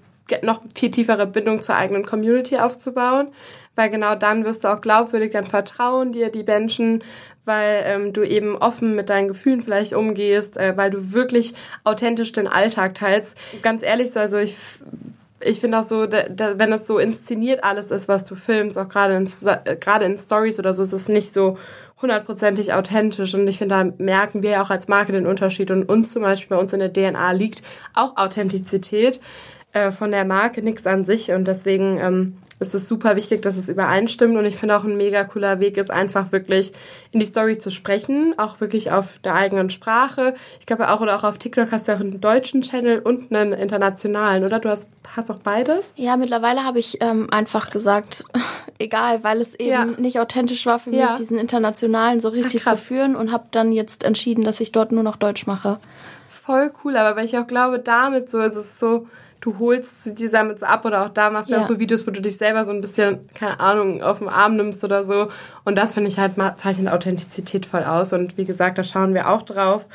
noch 0.42 0.62
viel 0.74 0.90
tiefere 0.90 1.28
Bindung 1.28 1.62
zur 1.62 1.76
eigenen 1.76 2.06
Community 2.06 2.58
aufzubauen, 2.58 3.28
weil 3.76 3.90
genau 3.90 4.16
dann 4.16 4.46
wirst 4.46 4.64
du 4.64 4.68
auch 4.68 4.82
glaubwürdig, 4.82 5.32
dann 5.32 5.46
vertrauen 5.46 6.12
dir 6.12 6.30
die 6.30 6.44
Menschen, 6.44 7.04
weil 7.46 7.84
ähm, 7.86 8.14
du 8.14 8.24
eben 8.24 8.56
offen 8.58 8.96
mit 8.96 9.10
deinen 9.10 9.28
Gefühlen 9.28 9.62
vielleicht 9.62 9.94
umgehst, 9.94 10.58
äh, 10.58 10.78
weil 10.78 10.92
du 10.92 11.14
wirklich 11.14 11.54
authentisch 11.84 12.32
den 12.32 12.48
Alltag 12.48 12.96
teilst. 12.96 13.38
Ganz 13.62 13.84
ehrlich, 13.84 14.12
so, 14.12 14.20
also 14.20 14.38
ich 14.38 14.56
ich 15.46 15.60
finde 15.60 15.80
auch 15.80 15.84
so, 15.84 16.06
da, 16.06 16.24
da, 16.30 16.58
wenn 16.58 16.72
es 16.72 16.88
so 16.88 16.98
inszeniert 16.98 17.64
alles 17.64 17.92
ist, 17.92 18.08
was 18.08 18.26
du 18.26 18.36
filmst, 18.36 18.78
auch 18.78 18.88
gerade 18.88 19.16
in, 19.16 19.30
gerade 19.80 20.06
in 20.06 20.18
Stories 20.18 20.60
oder 20.60 20.74
so, 20.74 20.84
ist 20.84 20.94
es 20.94 21.10
nicht 21.10 21.34
so 21.34 21.58
hundertprozentig 22.02 22.74
authentisch. 22.74 23.34
Und 23.34 23.48
ich 23.48 23.58
finde, 23.58 23.76
da 23.76 24.04
merken 24.04 24.44
wir 24.44 24.52
ja 24.52 24.64
auch 24.64 24.70
als 24.70 24.88
Marke 24.88 25.12
den 25.12 25.28
Unterschied. 25.28 25.72
Und 25.72 25.90
uns 25.90 26.12
zum 26.12 26.22
Beispiel, 26.22 26.56
bei 26.56 26.62
uns 26.62 26.74
in 26.74 26.80
der 26.80 26.94
DNA 26.94 27.32
liegt 27.32 27.64
auch 27.94 28.18
Authentizität 28.18 29.20
äh, 29.72 29.92
von 29.92 30.12
der 30.12 30.26
Marke, 30.26 30.62
nichts 30.62 30.86
an 30.86 31.06
sich. 31.06 31.32
Und 31.32 31.46
deswegen 31.46 32.00
ähm, 32.00 32.38
es 32.64 32.74
ist 32.74 32.88
super 32.88 33.16
wichtig, 33.16 33.42
dass 33.42 33.58
es 33.58 33.70
übereinstimmt 33.70 34.36
und 34.36 34.46
ich 34.46 34.56
finde 34.56 34.78
auch 34.78 34.84
ein 34.84 34.98
mega 34.98 35.24
cooler 35.24 35.60
Weg 35.60 35.78
ist 35.78 35.92
einfach 35.92 36.32
wirklich 36.32 36.74
in 37.12 37.20
die 37.20 37.26
Story 37.26 37.58
zu 37.58 37.70
sprechen, 37.70 38.34
auch 38.38 38.60
wirklich 38.60 38.92
auf 38.92 39.20
der 39.20 39.36
eigenen 39.36 39.70
Sprache. 39.70 40.34
Ich 40.60 40.66
glaube 40.66 40.90
auch 40.90 41.02
oder 41.02 41.16
auch 41.16 41.24
auf 41.24 41.38
TikTok 41.38 41.72
hast 41.72 41.88
du 41.88 41.94
auch 41.94 42.00
einen 42.00 42.22
deutschen 42.22 42.62
Channel 42.62 43.00
und 43.00 43.34
einen 43.34 43.54
internationalen, 43.54 44.44
oder? 44.44 44.60
Du 44.60 44.70
hast, 44.70 44.90
hast 45.16 45.30
auch 45.30 45.40
beides? 45.40 45.94
Ja, 45.98 46.18
mittlerweile 46.18 46.64
habe 46.64 46.80
ich 46.80 47.02
ähm, 47.02 47.28
einfach 47.32 47.70
gesagt, 47.72 48.26
egal, 48.80 49.24
weil 49.24 49.42
es 49.42 49.56
eben 49.56 49.70
ja. 49.70 49.86
nicht 49.86 50.20
authentisch 50.20 50.66
war 50.66 50.80
für 50.80 50.92
ja. 50.92 51.08
mich, 51.08 51.16
diesen 51.16 51.38
internationalen 51.38 52.20
so 52.20 52.30
richtig 52.30 52.64
Ach, 52.66 52.72
zu 52.72 52.78
führen 52.78 53.16
und 53.16 53.32
habe 53.32 53.46
dann 53.52 53.72
jetzt 53.72 54.04
entschieden, 54.04 54.44
dass 54.44 54.60
ich 54.60 54.72
dort 54.72 54.92
nur 54.92 55.04
noch 55.04 55.18
Deutsch 55.18 55.46
mache. 55.46 55.80
Voll 56.28 56.72
cool, 56.84 56.98
aber 56.98 57.16
weil 57.16 57.26
ich 57.26 57.38
auch 57.38 57.48
glaube, 57.48 57.80
damit 57.80 58.30
so 58.30 58.42
ist 58.42 58.56
es 58.56 58.80
so 58.80 59.08
du 59.44 59.60
holst 59.60 60.06
sie 60.06 60.14
dir 60.14 60.32
damit 60.32 60.60
so 60.60 60.66
ab 60.66 60.86
oder 60.86 61.06
auch 61.06 61.10
da 61.10 61.30
machst 61.30 61.50
du 61.50 61.56
ja. 61.56 61.62
auch 61.62 61.68
so 61.68 61.78
Videos, 61.78 62.08
wo 62.08 62.12
du 62.12 62.22
dich 62.22 62.38
selber 62.38 62.66
so 62.66 62.72
ein 62.72 62.80
bisschen, 62.80 63.28
keine 63.34 63.60
Ahnung, 63.60 64.02
auf 64.02 64.20
den 64.20 64.30
Arm 64.30 64.56
nimmst 64.56 64.84
oder 64.86 65.04
so. 65.04 65.28
Und 65.66 65.76
das 65.76 65.96
finde 65.96 66.10
ich 66.10 66.18
halt 66.18 66.34
zeichnet 66.58 66.92
Authentizität 66.94 67.66
voll 67.66 67.84
aus. 67.84 68.14
Und 68.14 68.38
wie 68.38 68.46
gesagt, 68.46 68.78
da 68.78 68.84
schauen 68.84 69.14
wir 69.14 69.30
auch 69.30 69.42
drauf. 69.42 69.86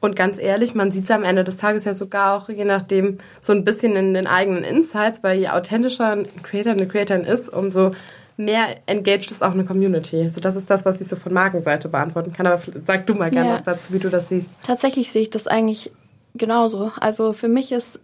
Und 0.00 0.16
ganz 0.16 0.38
ehrlich, 0.38 0.74
man 0.74 0.90
sieht 0.90 1.04
es 1.04 1.10
am 1.12 1.22
Ende 1.22 1.44
des 1.44 1.56
Tages 1.56 1.84
ja 1.84 1.94
sogar 1.94 2.36
auch, 2.36 2.48
je 2.48 2.64
nachdem, 2.64 3.18
so 3.40 3.52
ein 3.52 3.64
bisschen 3.64 3.94
in 3.94 4.12
den 4.12 4.26
eigenen 4.26 4.64
Insights, 4.64 5.22
weil 5.22 5.38
je 5.38 5.48
authentischer 5.48 6.10
ein 6.10 6.26
Creator 6.42 6.72
eine 6.72 6.88
Creatorin 6.88 7.24
ist, 7.24 7.48
umso 7.48 7.92
mehr 8.36 8.76
engaged 8.86 9.30
ist 9.30 9.42
auch 9.42 9.52
eine 9.52 9.64
Community. 9.64 10.28
So, 10.30 10.40
das 10.40 10.56
ist 10.56 10.68
das, 10.68 10.84
was 10.84 11.00
ich 11.00 11.06
so 11.06 11.14
von 11.14 11.32
Markenseite 11.32 11.88
beantworten 11.88 12.32
kann. 12.32 12.46
Aber 12.48 12.60
sag 12.84 13.06
du 13.06 13.14
mal 13.14 13.30
gerne 13.30 13.50
ja. 13.50 13.54
was 13.54 13.62
dazu, 13.62 13.92
wie 13.92 14.00
du 14.00 14.10
das 14.10 14.28
siehst. 14.28 14.48
Tatsächlich 14.64 15.12
sehe 15.12 15.22
ich 15.22 15.30
das 15.30 15.46
eigentlich 15.46 15.92
genauso. 16.34 16.90
Also 17.00 17.32
für 17.32 17.48
mich 17.48 17.72
ist 17.72 18.00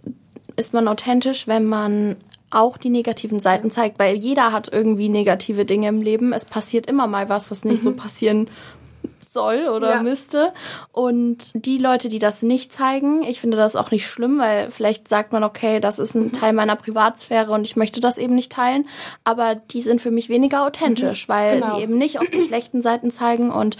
ist 0.57 0.75
man 0.75 0.89
authentisch, 0.89 1.47
wenn 1.47 1.67
man 1.67 2.17
auch 2.51 2.77
die 2.77 2.91
negativen 2.91 3.41
Seiten 3.41 3.71
zeigt, 3.71 3.99
weil 3.99 4.15
jeder 4.15 4.53
hat 4.53 4.69
irgendwie 4.71 5.09
negative 5.09 5.65
Dinge 5.65 5.89
im 5.89 6.03
Leben. 6.03 6.33
Es 6.33 6.45
passiert 6.45 6.87
immer 6.87 7.07
mal 7.07 7.29
was, 7.29 7.51
was 7.51 7.65
nicht 7.65 7.81
mhm. 7.81 7.85
so 7.85 7.93
passieren 7.95 8.49
soll 9.33 9.69
oder 9.69 9.97
ja. 9.97 10.03
müsste. 10.03 10.53
Und 10.93 11.39
die 11.55 11.79
Leute, 11.79 12.09
die 12.09 12.19
das 12.19 12.43
nicht 12.43 12.73
zeigen, 12.73 13.23
ich 13.23 13.41
finde 13.41 13.57
das 13.57 13.77
auch 13.77 13.91
nicht 13.91 14.07
schlimm, 14.07 14.39
weil 14.39 14.71
vielleicht 14.71 15.09
sagt 15.09 15.33
man, 15.33 15.43
okay, 15.43 15.81
das 15.81 15.99
ist 15.99 16.15
ein 16.15 16.25
mhm. 16.25 16.33
Teil 16.33 16.53
meiner 16.53 16.77
Privatsphäre 16.77 17.51
und 17.53 17.67
ich 17.67 17.77
möchte 17.77 18.01
das 18.01 18.19
eben 18.19 18.35
nicht 18.35 18.53
teilen. 18.53 18.87
Aber 19.25 19.55
die 19.55 19.81
sind 19.81 20.01
für 20.01 20.11
mich 20.11 20.29
weniger 20.29 20.65
authentisch, 20.65 21.27
mhm. 21.27 21.33
weil 21.33 21.61
genau. 21.61 21.77
sie 21.77 21.83
eben 21.83 21.99
nicht 21.99 22.21
auch 22.21 22.31
die 22.31 22.43
schlechten 22.47 22.83
Seiten 22.83 23.11
zeigen 23.11 23.51
und 23.51 23.77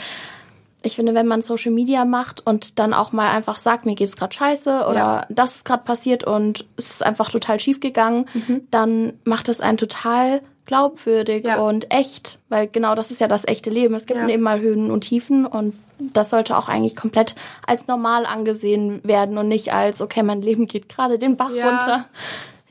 ich 0.83 0.97
finde, 0.97 1.15
wenn 1.15 1.27
man 1.27 1.43
Social 1.43 1.73
Media 1.73 2.05
macht 2.05 2.45
und 2.47 2.79
dann 2.79 2.93
auch 2.93 3.13
mal 3.13 3.31
einfach 3.31 3.59
sagt, 3.59 3.87
mir 3.87 3.95
geht's 3.95 4.17
gerade 4.17 4.35
scheiße 4.35 4.87
oder 4.89 4.95
ja. 4.95 5.27
das 5.29 5.57
ist 5.57 5.65
gerade 5.65 5.85
passiert 5.85 6.25
und 6.25 6.67
es 6.77 6.91
ist 6.91 7.03
einfach 7.03 7.31
total 7.31 7.61
schief 7.61 7.81
gegangen, 7.81 8.27
mhm. 8.35 8.67
dann 8.71 9.15
macht 9.25 9.49
es 9.49 9.61
einen 9.61 9.79
total 9.79 10.41
glaubwürdig 10.65 11.45
ja. 11.45 11.61
und 11.61 11.93
echt, 11.93 12.39
weil 12.49 12.69
genau 12.69 12.95
das 12.95 13.11
ist 13.11 13.21
ja 13.21 13.29
das 13.29 13.47
echte 13.47 13.71
Leben. 13.71 13.95
Es 13.95 14.07
gibt 14.07 14.21
ja. 14.21 14.29
eben 14.29 14.43
mal 14.43 14.61
Höhen 14.61 14.91
und 14.91 15.03
Tiefen 15.03 15.45
und 15.45 15.75
das 15.99 16.31
sollte 16.31 16.57
auch 16.57 16.69
eigentlich 16.69 16.97
komplett 16.97 17.35
als 17.67 17.87
normal 17.87 18.27
angesehen 18.27 19.01
werden 19.05 19.39
und 19.39 19.49
nicht 19.49 19.73
als, 19.73 20.01
okay, 20.01 20.23
mein 20.23 20.43
Leben 20.43 20.67
geht 20.67 20.89
gerade 20.89 21.19
den 21.19 21.37
Bach 21.37 21.51
runter. 21.51 22.07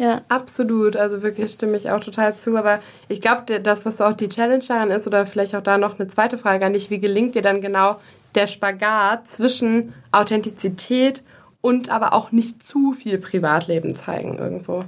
Ja. 0.01 0.21
Absolut, 0.29 0.97
also 0.97 1.21
wirklich 1.21 1.51
stimme 1.51 1.77
ich 1.77 1.91
auch 1.91 1.99
total 1.99 2.35
zu. 2.35 2.57
Aber 2.57 2.79
ich 3.07 3.21
glaube, 3.21 3.61
das, 3.61 3.85
was 3.85 4.01
auch 4.01 4.13
die 4.13 4.29
Challenge 4.29 4.63
daran 4.67 4.89
ist, 4.89 5.05
oder 5.05 5.27
vielleicht 5.27 5.55
auch 5.55 5.61
da 5.61 5.77
noch 5.77 5.99
eine 5.99 6.07
zweite 6.07 6.39
Frage 6.39 6.65
an 6.65 6.73
dich, 6.73 6.89
wie 6.89 6.97
gelingt 6.97 7.35
dir 7.35 7.43
dann 7.43 7.61
genau 7.61 7.97
der 8.33 8.47
Spagat 8.47 9.29
zwischen 9.29 9.93
Authentizität 10.11 11.21
und 11.61 11.89
aber 11.89 12.13
auch 12.13 12.31
nicht 12.31 12.65
zu 12.65 12.93
viel 12.93 13.19
Privatleben 13.19 13.93
zeigen 13.93 14.39
irgendwo? 14.39 14.79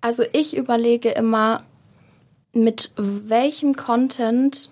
Also 0.00 0.24
ich 0.32 0.56
überlege 0.56 1.10
immer, 1.10 1.62
mit 2.52 2.90
welchem 2.96 3.76
Content 3.76 4.70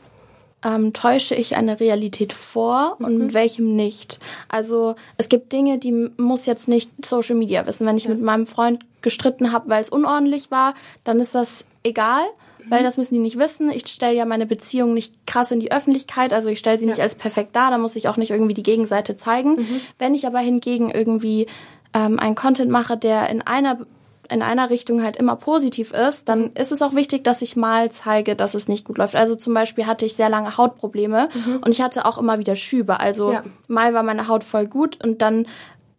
ähm, 0.66 0.92
täusche 0.92 1.36
ich 1.36 1.56
eine 1.56 1.78
Realität 1.78 2.32
vor 2.32 2.96
und 2.98 3.14
mhm. 3.14 3.24
mit 3.26 3.34
welchem 3.34 3.76
nicht. 3.76 4.18
Also 4.48 4.96
es 5.16 5.28
gibt 5.28 5.52
Dinge, 5.52 5.78
die 5.78 6.10
muss 6.16 6.46
jetzt 6.46 6.66
nicht 6.66 6.90
Social 7.04 7.36
Media 7.36 7.66
wissen. 7.66 7.86
Wenn 7.86 7.96
ich 7.96 8.04
ja. 8.04 8.10
mit 8.10 8.20
meinem 8.20 8.46
Freund 8.46 8.84
gestritten 9.00 9.52
habe, 9.52 9.70
weil 9.70 9.82
es 9.82 9.90
unordentlich 9.90 10.50
war, 10.50 10.74
dann 11.04 11.20
ist 11.20 11.36
das 11.36 11.66
egal, 11.84 12.24
mhm. 12.58 12.70
weil 12.70 12.82
das 12.82 12.96
müssen 12.96 13.14
die 13.14 13.20
nicht 13.20 13.38
wissen. 13.38 13.70
Ich 13.70 13.86
stelle 13.86 14.16
ja 14.16 14.24
meine 14.24 14.46
Beziehung 14.46 14.92
nicht 14.92 15.14
krass 15.26 15.52
in 15.52 15.60
die 15.60 15.70
Öffentlichkeit, 15.70 16.32
also 16.32 16.48
ich 16.48 16.58
stelle 16.58 16.78
sie 16.78 16.86
ja. 16.86 16.90
nicht 16.90 17.02
als 17.02 17.14
perfekt 17.14 17.54
dar, 17.54 17.70
da 17.70 17.78
muss 17.78 17.94
ich 17.94 18.08
auch 18.08 18.16
nicht 18.16 18.30
irgendwie 18.30 18.54
die 18.54 18.64
Gegenseite 18.64 19.16
zeigen. 19.16 19.56
Mhm. 19.56 19.80
Wenn 20.00 20.16
ich 20.16 20.26
aber 20.26 20.40
hingegen 20.40 20.90
irgendwie 20.90 21.46
ähm, 21.94 22.18
einen 22.18 22.34
Content 22.34 22.72
mache, 22.72 22.96
der 22.96 23.30
in 23.30 23.42
einer 23.42 23.86
in 24.30 24.42
einer 24.42 24.70
Richtung 24.70 25.02
halt 25.02 25.16
immer 25.16 25.36
positiv 25.36 25.92
ist, 25.92 26.28
dann 26.28 26.52
ist 26.52 26.72
es 26.72 26.82
auch 26.82 26.94
wichtig, 26.94 27.24
dass 27.24 27.42
ich 27.42 27.56
mal 27.56 27.90
zeige, 27.90 28.36
dass 28.36 28.54
es 28.54 28.68
nicht 28.68 28.84
gut 28.84 28.98
läuft. 28.98 29.16
Also 29.16 29.36
zum 29.36 29.54
Beispiel 29.54 29.86
hatte 29.86 30.04
ich 30.04 30.14
sehr 30.14 30.28
lange 30.28 30.56
Hautprobleme 30.56 31.28
mhm. 31.32 31.56
und 31.64 31.68
ich 31.68 31.82
hatte 31.82 32.04
auch 32.06 32.18
immer 32.18 32.38
wieder 32.38 32.56
Schübe. 32.56 33.00
Also 33.00 33.32
ja. 33.32 33.42
mal 33.68 33.94
war 33.94 34.02
meine 34.02 34.28
Haut 34.28 34.44
voll 34.44 34.66
gut 34.66 35.02
und 35.02 35.22
dann 35.22 35.46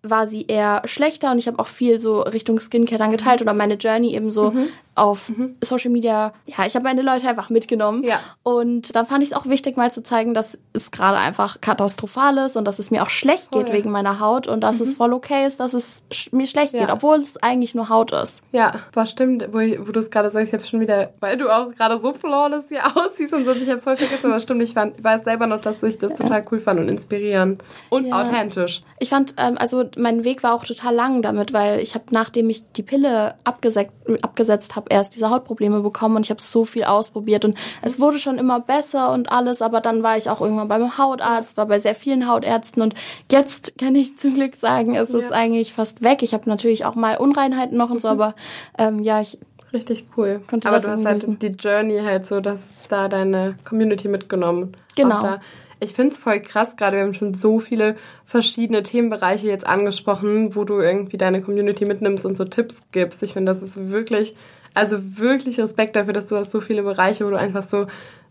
war 0.03 0.27
sie 0.27 0.45
eher 0.47 0.83
schlechter 0.85 1.31
und 1.31 1.39
ich 1.39 1.47
habe 1.47 1.59
auch 1.59 1.67
viel 1.67 1.99
so 1.99 2.21
Richtung 2.21 2.59
Skincare 2.59 2.99
dann 2.99 3.11
geteilt 3.11 3.41
oder 3.41 3.53
meine 3.53 3.75
Journey 3.75 4.13
eben 4.13 4.31
so 4.31 4.51
mhm. 4.51 4.69
Auf 4.97 5.29
mhm. 5.29 5.55
Social 5.63 5.91
Media. 5.91 6.33
Ja, 6.45 6.65
ich 6.65 6.75
habe 6.75 6.83
meine 6.83 7.01
Leute 7.01 7.27
einfach 7.27 7.49
mitgenommen. 7.49 8.03
Ja. 8.03 8.19
Und 8.43 8.95
dann 8.95 9.05
fand 9.05 9.23
ich 9.23 9.31
es 9.31 9.35
auch 9.35 9.45
wichtig, 9.45 9.77
mal 9.77 9.91
zu 9.91 10.03
zeigen, 10.03 10.33
dass 10.33 10.57
es 10.73 10.91
gerade 10.91 11.17
einfach 11.17 11.61
katastrophal 11.61 12.37
ist 12.39 12.55
und 12.57 12.65
dass 12.65 12.79
es 12.79 12.91
mir 12.91 13.03
auch 13.03 13.09
schlecht 13.09 13.51
geht 13.51 13.71
wegen 13.71 13.91
meiner 13.91 14.19
Haut 14.19 14.47
und 14.47 14.61
dass 14.61 14.79
mhm. 14.79 14.85
es 14.85 14.93
voll 14.95 15.13
okay 15.13 15.45
ist, 15.45 15.59
dass 15.59 15.73
es 15.73 16.05
mir 16.31 16.47
schlecht 16.47 16.73
ja. 16.73 16.81
geht, 16.81 16.91
obwohl 16.91 17.17
es 17.17 17.37
eigentlich 17.37 17.75
nur 17.75 17.89
Haut 17.89 18.11
ist. 18.11 18.41
Ja, 18.51 18.73
war 18.93 19.05
stimmt, 19.05 19.47
wo, 19.51 19.59
wo 19.59 19.91
du 19.91 19.99
es 19.99 20.09
gerade 20.09 20.31
sagst, 20.31 20.49
ich 20.49 20.53
habe 20.53 20.63
schon 20.63 20.79
wieder, 20.79 21.11
weil 21.19 21.37
du 21.37 21.49
auch 21.49 21.73
gerade 21.73 21.99
so 21.99 22.13
flawless 22.13 22.65
hier 22.69 22.81
aussiehst 22.95 23.33
und 23.33 23.45
so, 23.45 23.51
ich 23.51 23.67
habe 23.67 23.75
es 23.75 23.83
voll 23.83 23.97
vergessen, 23.97 24.31
aber 24.31 24.39
stimmt, 24.39 24.63
ich, 24.63 24.73
fand, 24.73 24.97
ich 24.97 25.03
weiß 25.03 25.23
selber 25.23 25.47
noch, 25.47 25.61
dass 25.61 25.83
ich 25.83 25.97
das 25.97 26.13
total 26.15 26.43
cool 26.51 26.59
fand 26.59 26.79
und 26.79 26.91
inspirierend 26.91 27.63
und 27.89 28.11
authentisch. 28.11 28.81
Ich 28.99 29.09
fand, 29.09 29.35
ähm, 29.37 29.57
also 29.57 29.85
mein 29.97 30.23
Weg 30.23 30.43
war 30.43 30.53
auch 30.53 30.63
total 30.63 30.95
lang 30.95 31.21
damit, 31.21 31.53
weil 31.53 31.79
ich 31.79 31.95
habe, 31.95 32.05
nachdem 32.11 32.49
ich 32.49 32.71
die 32.71 32.83
Pille 32.83 33.35
abgesetzt, 33.43 33.93
abgesetzt 34.21 34.75
habe, 34.75 34.86
habe 34.87 34.95
erst 34.95 35.15
diese 35.15 35.29
Hautprobleme 35.29 35.81
bekommen 35.81 36.15
und 36.15 36.25
ich 36.25 36.29
habe 36.29 36.41
so 36.41 36.65
viel 36.65 36.83
ausprobiert 36.83 37.45
und 37.45 37.57
es 37.81 37.99
wurde 37.99 38.19
schon 38.19 38.37
immer 38.37 38.59
besser 38.59 39.11
und 39.11 39.31
alles, 39.31 39.61
aber 39.61 39.81
dann 39.81 40.03
war 40.03 40.17
ich 40.17 40.29
auch 40.29 40.41
irgendwann 40.41 40.67
beim 40.67 40.97
Hautarzt, 40.97 41.57
war 41.57 41.65
bei 41.65 41.79
sehr 41.79 41.95
vielen 41.95 42.27
Hautärzten 42.27 42.81
und 42.81 42.95
jetzt 43.31 43.77
kann 43.77 43.95
ich 43.95 44.17
zum 44.17 44.33
Glück 44.33 44.55
sagen, 44.55 44.95
es 44.95 45.11
ja. 45.11 45.19
ist 45.19 45.31
eigentlich 45.31 45.73
fast 45.73 46.03
weg. 46.03 46.23
Ich 46.23 46.33
habe 46.33 46.49
natürlich 46.49 46.85
auch 46.85 46.95
mal 46.95 47.17
Unreinheiten 47.17 47.77
noch 47.77 47.89
und 47.89 48.01
so, 48.01 48.07
mhm. 48.07 48.13
aber 48.21 48.35
ähm, 48.77 48.99
ja, 48.99 49.21
ich 49.21 49.37
Richtig 49.73 50.05
cool. 50.15 50.39
Konnte 50.49 50.69
Aber 50.69 50.79
du 50.79 50.87
hast 50.87 51.05
halt 51.05 51.41
die 51.41 51.47
Journey 51.47 51.99
halt 52.01 52.25
so, 52.25 52.39
dass 52.39 52.69
da 52.87 53.09
deine 53.09 53.57
Community 53.65 54.07
mitgenommen. 54.07 54.77
Genau. 54.95 55.39
Ich 55.81 55.93
finde 55.93 56.13
es 56.13 56.19
voll 56.19 56.39
krass, 56.39 56.77
gerade 56.77 56.95
wir 56.95 57.03
haben 57.03 57.13
schon 57.13 57.33
so 57.33 57.59
viele 57.59 57.97
verschiedene 58.25 58.81
Themenbereiche 58.81 59.47
jetzt 59.47 59.67
angesprochen, 59.67 60.55
wo 60.55 60.63
du 60.63 60.79
irgendwie 60.79 61.17
deine 61.17 61.41
Community 61.41 61.85
mitnimmst 61.85 62.25
und 62.25 62.37
so 62.37 62.45
Tipps 62.45 62.75
gibst. 62.91 63.21
Ich 63.21 63.33
finde, 63.33 63.51
das 63.51 63.61
ist 63.61 63.91
wirklich, 63.91 64.35
also 64.77 65.17
wirklich 65.17 65.59
Respekt 65.59 65.95
dafür, 65.95 66.13
dass 66.13 66.27
du 66.27 66.37
hast 66.37 66.51
so 66.51 66.61
viele 66.61 66.83
Bereiche, 66.83 67.25
wo 67.25 67.29
du 67.31 67.37
einfach 67.37 67.63
so 67.63 67.87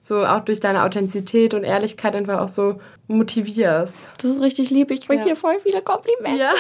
so 0.07 0.25
auch 0.25 0.41
durch 0.41 0.61
deine 0.61 0.85
Authentizität 0.85 1.53
und 1.53 1.65
Ehrlichkeit 1.65 2.15
einfach 2.15 2.39
auch 2.39 2.49
so 2.49 2.79
motivierst. 3.09 4.11
Das 4.17 4.25
ist 4.25 4.41
richtig 4.41 4.71
lieb. 4.71 4.91
Ich 4.91 5.03
kriege 5.03 5.21
ja. 5.21 5.27
hier 5.27 5.37
voll 5.37 5.59
viele 5.61 5.81
Komplimente. 5.81 6.41
Ja, 6.41 6.51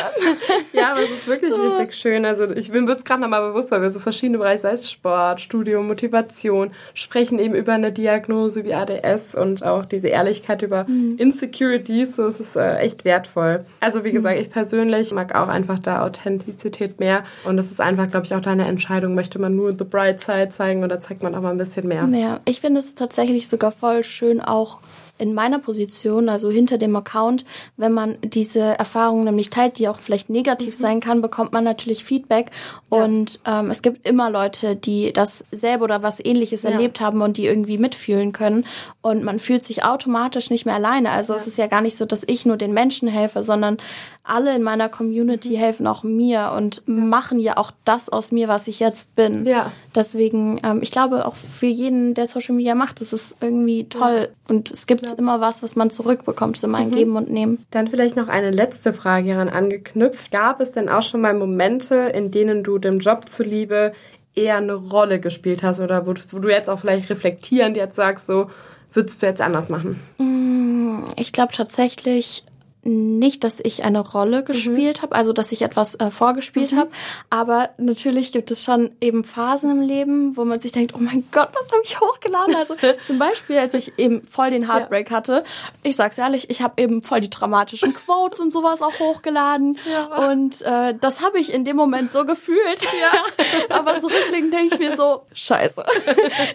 ja 0.72 0.92
aber 0.92 1.02
es 1.02 1.10
ist 1.10 1.26
wirklich 1.26 1.52
so. 1.52 1.60
richtig 1.70 1.94
schön. 1.94 2.24
Also 2.24 2.48
ich 2.50 2.70
bin 2.70 2.88
es 2.88 3.02
gerade 3.02 3.20
nochmal 3.20 3.48
bewusst, 3.48 3.72
weil 3.72 3.82
wir 3.82 3.90
so 3.90 3.98
verschiedene 3.98 4.38
Bereiche, 4.38 4.62
sei 4.62 4.72
es 4.72 4.90
Sport, 4.90 5.40
Studium, 5.40 5.88
Motivation, 5.88 6.70
sprechen 6.94 7.40
eben 7.40 7.54
über 7.54 7.72
eine 7.72 7.90
Diagnose 7.90 8.64
wie 8.64 8.74
ADS 8.74 9.34
und 9.34 9.64
auch 9.64 9.84
diese 9.84 10.08
Ehrlichkeit 10.08 10.62
über 10.62 10.84
mhm. 10.86 11.16
Insecurities. 11.18 12.14
So, 12.14 12.26
es 12.26 12.38
ist 12.38 12.54
äh, 12.54 12.76
echt 12.78 13.04
wertvoll. 13.04 13.64
Also 13.80 14.04
wie 14.04 14.12
gesagt, 14.12 14.36
mhm. 14.36 14.42
ich 14.42 14.50
persönlich 14.50 15.12
mag 15.12 15.34
auch 15.34 15.48
einfach 15.48 15.80
da 15.80 16.04
Authentizität 16.04 17.00
mehr. 17.00 17.24
Und 17.44 17.56
das 17.56 17.72
ist 17.72 17.80
einfach, 17.80 18.08
glaube 18.08 18.26
ich, 18.26 18.34
auch 18.34 18.40
deine 18.40 18.66
Entscheidung. 18.66 19.16
Möchte 19.16 19.40
man 19.40 19.56
nur 19.56 19.70
the 19.76 19.84
bright 19.84 20.20
side 20.20 20.50
zeigen 20.50 20.84
oder 20.84 21.00
zeigt 21.00 21.24
man 21.24 21.34
auch 21.34 21.40
mal 21.40 21.50
ein 21.50 21.58
bisschen 21.58 21.88
mehr? 21.88 22.08
Ja, 22.12 22.40
ich 22.44 22.60
finde 22.60 22.78
es 22.78 22.94
tatsächlich 22.94 23.35
sogar 23.44 23.72
voll 23.72 24.04
schön 24.04 24.40
auch 24.40 24.78
in 25.18 25.34
meiner 25.34 25.58
Position, 25.58 26.28
also 26.28 26.50
hinter 26.50 26.78
dem 26.78 26.94
Account, 26.94 27.44
wenn 27.76 27.92
man 27.92 28.18
diese 28.22 28.60
Erfahrungen 28.60 29.24
nämlich 29.24 29.50
teilt, 29.50 29.78
die 29.78 29.88
auch 29.88 29.98
vielleicht 29.98 30.28
negativ 30.28 30.76
mhm. 30.76 30.82
sein 30.82 31.00
kann, 31.00 31.22
bekommt 31.22 31.52
man 31.52 31.64
natürlich 31.64 32.04
Feedback. 32.04 32.50
Ja. 32.92 33.04
Und 33.04 33.40
ähm, 33.46 33.70
es 33.70 33.82
gibt 33.82 34.06
immer 34.06 34.30
Leute, 34.30 34.76
die 34.76 35.12
das 35.12 35.44
selber 35.50 35.84
oder 35.84 36.02
was 36.02 36.24
ähnliches 36.24 36.62
ja. 36.62 36.70
erlebt 36.70 37.00
haben 37.00 37.22
und 37.22 37.38
die 37.38 37.46
irgendwie 37.46 37.78
mitfühlen 37.78 38.32
können. 38.32 38.66
Und 39.00 39.24
man 39.24 39.38
fühlt 39.38 39.64
sich 39.64 39.84
automatisch 39.84 40.50
nicht 40.50 40.66
mehr 40.66 40.74
alleine. 40.74 41.10
Also 41.10 41.32
ja. 41.32 41.38
es 41.38 41.46
ist 41.46 41.58
ja 41.58 41.66
gar 41.66 41.80
nicht 41.80 41.96
so, 41.96 42.04
dass 42.04 42.22
ich 42.26 42.44
nur 42.44 42.56
den 42.56 42.74
Menschen 42.74 43.08
helfe, 43.08 43.42
sondern 43.42 43.78
alle 44.26 44.54
in 44.54 44.62
meiner 44.62 44.88
Community 44.88 45.50
mhm. 45.50 45.56
helfen 45.56 45.86
auch 45.86 46.02
mir 46.02 46.52
und 46.56 46.82
machen 46.86 47.38
ja 47.38 47.56
auch 47.56 47.70
das 47.84 48.08
aus 48.08 48.32
mir, 48.32 48.48
was 48.48 48.66
ich 48.66 48.80
jetzt 48.80 49.14
bin. 49.14 49.46
Ja. 49.46 49.72
Deswegen, 49.94 50.60
ähm, 50.64 50.80
ich 50.82 50.90
glaube, 50.90 51.26
auch 51.26 51.36
für 51.36 51.66
jeden, 51.66 52.14
der 52.14 52.26
Social 52.26 52.54
Media 52.54 52.74
macht, 52.74 53.00
das 53.00 53.12
ist 53.12 53.36
irgendwie 53.40 53.88
toll. 53.88 54.28
Und 54.48 54.70
es 54.70 54.86
gibt 54.86 54.96
gibt 54.96 55.18
immer 55.18 55.40
was, 55.40 55.62
was 55.62 55.76
man 55.76 55.90
zurückbekommt. 55.90 56.56
Es 56.56 56.60
ist 56.60 56.64
immer 56.64 56.78
ein 56.78 56.90
mhm. 56.90 56.94
Geben 56.94 57.16
und 57.16 57.30
Nehmen. 57.30 57.64
Dann 57.70 57.88
vielleicht 57.88 58.16
noch 58.16 58.28
eine 58.28 58.50
letzte 58.50 58.92
Frage 58.92 59.26
hieran 59.26 59.48
angeknüpft. 59.48 60.30
Gab 60.30 60.60
es 60.60 60.72
denn 60.72 60.88
auch 60.88 61.02
schon 61.02 61.20
mal 61.20 61.34
Momente, 61.34 61.94
in 61.94 62.30
denen 62.30 62.62
du 62.62 62.78
dem 62.78 62.98
Job 63.00 63.28
zuliebe 63.28 63.92
eher 64.34 64.56
eine 64.56 64.74
Rolle 64.74 65.18
gespielt 65.18 65.62
hast 65.62 65.80
oder 65.80 66.06
wo, 66.06 66.14
wo 66.30 66.38
du 66.38 66.48
jetzt 66.48 66.68
auch 66.68 66.78
vielleicht 66.78 67.08
reflektierend 67.08 67.76
jetzt 67.76 67.96
sagst, 67.96 68.26
so 68.26 68.50
würdest 68.92 69.22
du 69.22 69.26
jetzt 69.26 69.40
anders 69.40 69.68
machen? 69.68 69.98
Mm, 70.18 71.04
ich 71.16 71.32
glaube 71.32 71.54
tatsächlich 71.54 72.44
nicht, 72.86 73.42
dass 73.42 73.58
ich 73.60 73.84
eine 73.84 74.00
Rolle 74.00 74.44
gespielt 74.44 74.98
mhm. 74.98 75.02
habe, 75.02 75.16
also 75.16 75.32
dass 75.32 75.50
ich 75.50 75.62
etwas 75.62 75.96
äh, 75.96 76.10
vorgespielt 76.10 76.72
mhm. 76.72 76.78
habe, 76.78 76.90
aber 77.30 77.70
natürlich 77.78 78.32
gibt 78.32 78.50
es 78.50 78.62
schon 78.62 78.92
eben 79.00 79.24
Phasen 79.24 79.70
im 79.70 79.80
Leben, 79.80 80.36
wo 80.36 80.44
man 80.44 80.60
sich 80.60 80.72
denkt, 80.72 80.94
oh 80.94 80.98
mein 81.00 81.24
Gott, 81.32 81.48
was 81.52 81.70
habe 81.72 81.82
ich 81.82 82.00
hochgeladen? 82.00 82.54
Also 82.54 82.76
zum 83.06 83.18
Beispiel, 83.18 83.58
als 83.58 83.74
ich 83.74 83.98
eben 83.98 84.22
voll 84.22 84.50
den 84.50 84.70
Heartbreak 84.70 85.10
ja. 85.10 85.16
hatte, 85.16 85.44
ich 85.82 85.96
sag's 85.96 86.16
ehrlich, 86.16 86.48
ich 86.48 86.62
habe 86.62 86.80
eben 86.80 87.02
voll 87.02 87.20
die 87.20 87.30
dramatischen 87.30 87.92
Quotes 88.06 88.38
und 88.38 88.52
sowas 88.52 88.80
auch 88.82 88.98
hochgeladen 89.00 89.78
ja. 89.90 90.28
und 90.28 90.62
äh, 90.62 90.94
das 90.98 91.22
habe 91.22 91.40
ich 91.40 91.52
in 91.52 91.64
dem 91.64 91.76
Moment 91.76 92.12
so 92.12 92.24
gefühlt. 92.24 92.86
Ja. 93.00 93.76
aber 93.76 94.00
so 94.00 94.06
rückblickend 94.06 94.52
denke 94.52 94.74
ich 94.74 94.78
mir 94.78 94.96
so, 94.96 95.22
scheiße. 95.32 95.84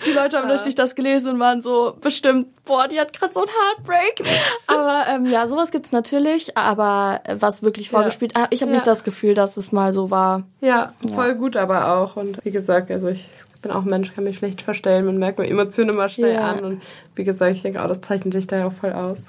Die 0.05 0.11
Leute 0.11 0.37
haben 0.37 0.49
richtig 0.49 0.75
das 0.75 0.95
gelesen 0.95 1.33
und 1.33 1.39
waren 1.39 1.61
so 1.61 1.97
bestimmt, 1.99 2.47
boah, 2.63 2.87
die 2.87 2.99
hat 2.99 3.11
gerade 3.11 3.33
so 3.33 3.41
ein 3.41 3.47
Heartbreak. 3.47 4.21
Aber 4.67 5.05
ähm, 5.09 5.25
ja, 5.25 5.47
sowas 5.47 5.71
gibt's 5.71 5.91
natürlich 5.91 6.20
natürlich, 6.21 6.57
aber 6.57 7.21
was 7.39 7.63
wirklich 7.63 7.89
vorgespielt, 7.89 8.33
ja. 8.35 8.47
ich 8.49 8.61
habe 8.61 8.71
ja. 8.71 8.75
nicht 8.75 8.87
das 8.87 9.03
Gefühl, 9.03 9.33
dass 9.33 9.57
es 9.57 9.71
mal 9.71 9.93
so 9.93 10.11
war. 10.11 10.43
Ja, 10.59 10.93
voll 11.13 11.29
ja. 11.29 11.33
gut 11.33 11.57
aber 11.57 11.95
auch. 11.95 12.15
Und 12.15 12.43
wie 12.43 12.51
gesagt, 12.51 12.91
also 12.91 13.07
ich 13.07 13.27
bin 13.61 13.71
auch 13.71 13.83
Mensch, 13.83 14.13
kann 14.15 14.23
mich 14.23 14.37
schlecht 14.37 14.61
verstellen. 14.61 15.05
Man 15.05 15.17
merkt 15.17 15.37
mir 15.37 15.47
Emotionen 15.47 15.91
immer 15.91 16.09
schnell 16.09 16.33
ja. 16.33 16.51
an. 16.51 16.63
Und 16.63 16.81
wie 17.15 17.23
gesagt, 17.23 17.51
ich 17.51 17.61
denke 17.61 17.83
auch, 17.83 17.87
das 17.87 18.01
zeichnet 18.01 18.33
dich 18.33 18.47
da 18.47 18.57
ja 18.57 18.67
auch 18.67 18.73
voll 18.73 18.91
aus. 18.91 19.19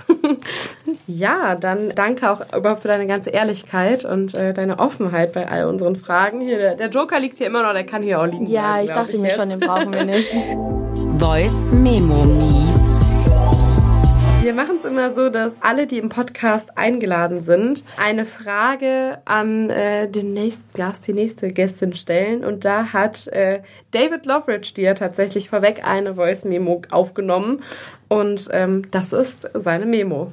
ja, 1.06 1.54
dann 1.54 1.92
danke 1.94 2.30
auch 2.30 2.40
überhaupt 2.56 2.82
für 2.82 2.88
deine 2.88 3.06
ganze 3.06 3.30
Ehrlichkeit 3.30 4.06
und 4.06 4.34
äh, 4.34 4.54
deine 4.54 4.78
Offenheit 4.78 5.34
bei 5.34 5.48
all 5.50 5.66
unseren 5.66 5.96
Fragen. 5.96 6.40
Hier, 6.40 6.58
der, 6.58 6.76
der, 6.76 6.88
Joker 6.88 7.20
liegt 7.20 7.38
hier 7.38 7.46
immer 7.46 7.62
noch, 7.62 7.74
der 7.74 7.84
kann 7.84 8.02
hier 8.02 8.20
auch 8.20 8.26
liegen. 8.26 8.46
Ja, 8.46 8.72
bleiben, 8.72 8.84
ich 8.86 8.92
dachte 8.92 9.12
ich 9.12 9.18
mir 9.18 9.28
jetzt. 9.28 9.36
schon, 9.36 9.50
den 9.50 9.60
brauchen 9.60 9.92
wir 9.92 10.04
nicht. 10.04 10.32
Voice 11.18 11.70
Memo 11.72 12.24
Me. 12.24 12.81
Wir 14.42 14.54
machen 14.54 14.78
es 14.78 14.84
immer 14.84 15.14
so, 15.14 15.28
dass 15.28 15.52
alle, 15.60 15.86
die 15.86 15.98
im 15.98 16.08
Podcast 16.08 16.76
eingeladen 16.76 17.44
sind, 17.44 17.84
eine 17.96 18.24
Frage 18.24 19.22
an 19.24 19.70
äh, 19.70 20.10
den 20.10 20.34
nächsten 20.34 20.76
Gast, 20.76 21.06
die 21.06 21.12
nächste 21.12 21.52
Gästin 21.52 21.94
stellen. 21.94 22.44
Und 22.44 22.64
da 22.64 22.92
hat 22.92 23.28
äh, 23.28 23.62
David 23.92 24.26
Loveridge 24.26 24.74
dir 24.74 24.96
tatsächlich 24.96 25.48
vorweg 25.48 25.86
eine 25.86 26.16
Voice-Memo 26.16 26.82
aufgenommen. 26.90 27.62
Und 28.08 28.48
ähm, 28.50 28.90
das 28.90 29.12
ist 29.12 29.48
seine 29.54 29.86
Memo. 29.86 30.32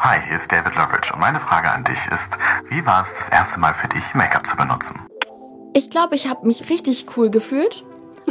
Hi, 0.00 0.18
hier 0.28 0.36
ist 0.36 0.52
David 0.52 0.74
Loveridge 0.76 1.10
und 1.14 1.20
meine 1.20 1.40
Frage 1.40 1.70
an 1.70 1.84
dich 1.84 2.06
ist, 2.14 2.36
wie 2.68 2.84
war 2.84 3.06
es 3.06 3.16
das 3.16 3.30
erste 3.30 3.58
Mal 3.58 3.72
für 3.72 3.88
dich, 3.88 4.02
Make-up 4.12 4.46
zu 4.46 4.56
benutzen? 4.56 5.00
Ich 5.72 5.88
glaube, 5.88 6.16
ich 6.16 6.28
habe 6.28 6.46
mich 6.46 6.68
richtig 6.68 7.06
cool 7.16 7.30
gefühlt 7.30 7.82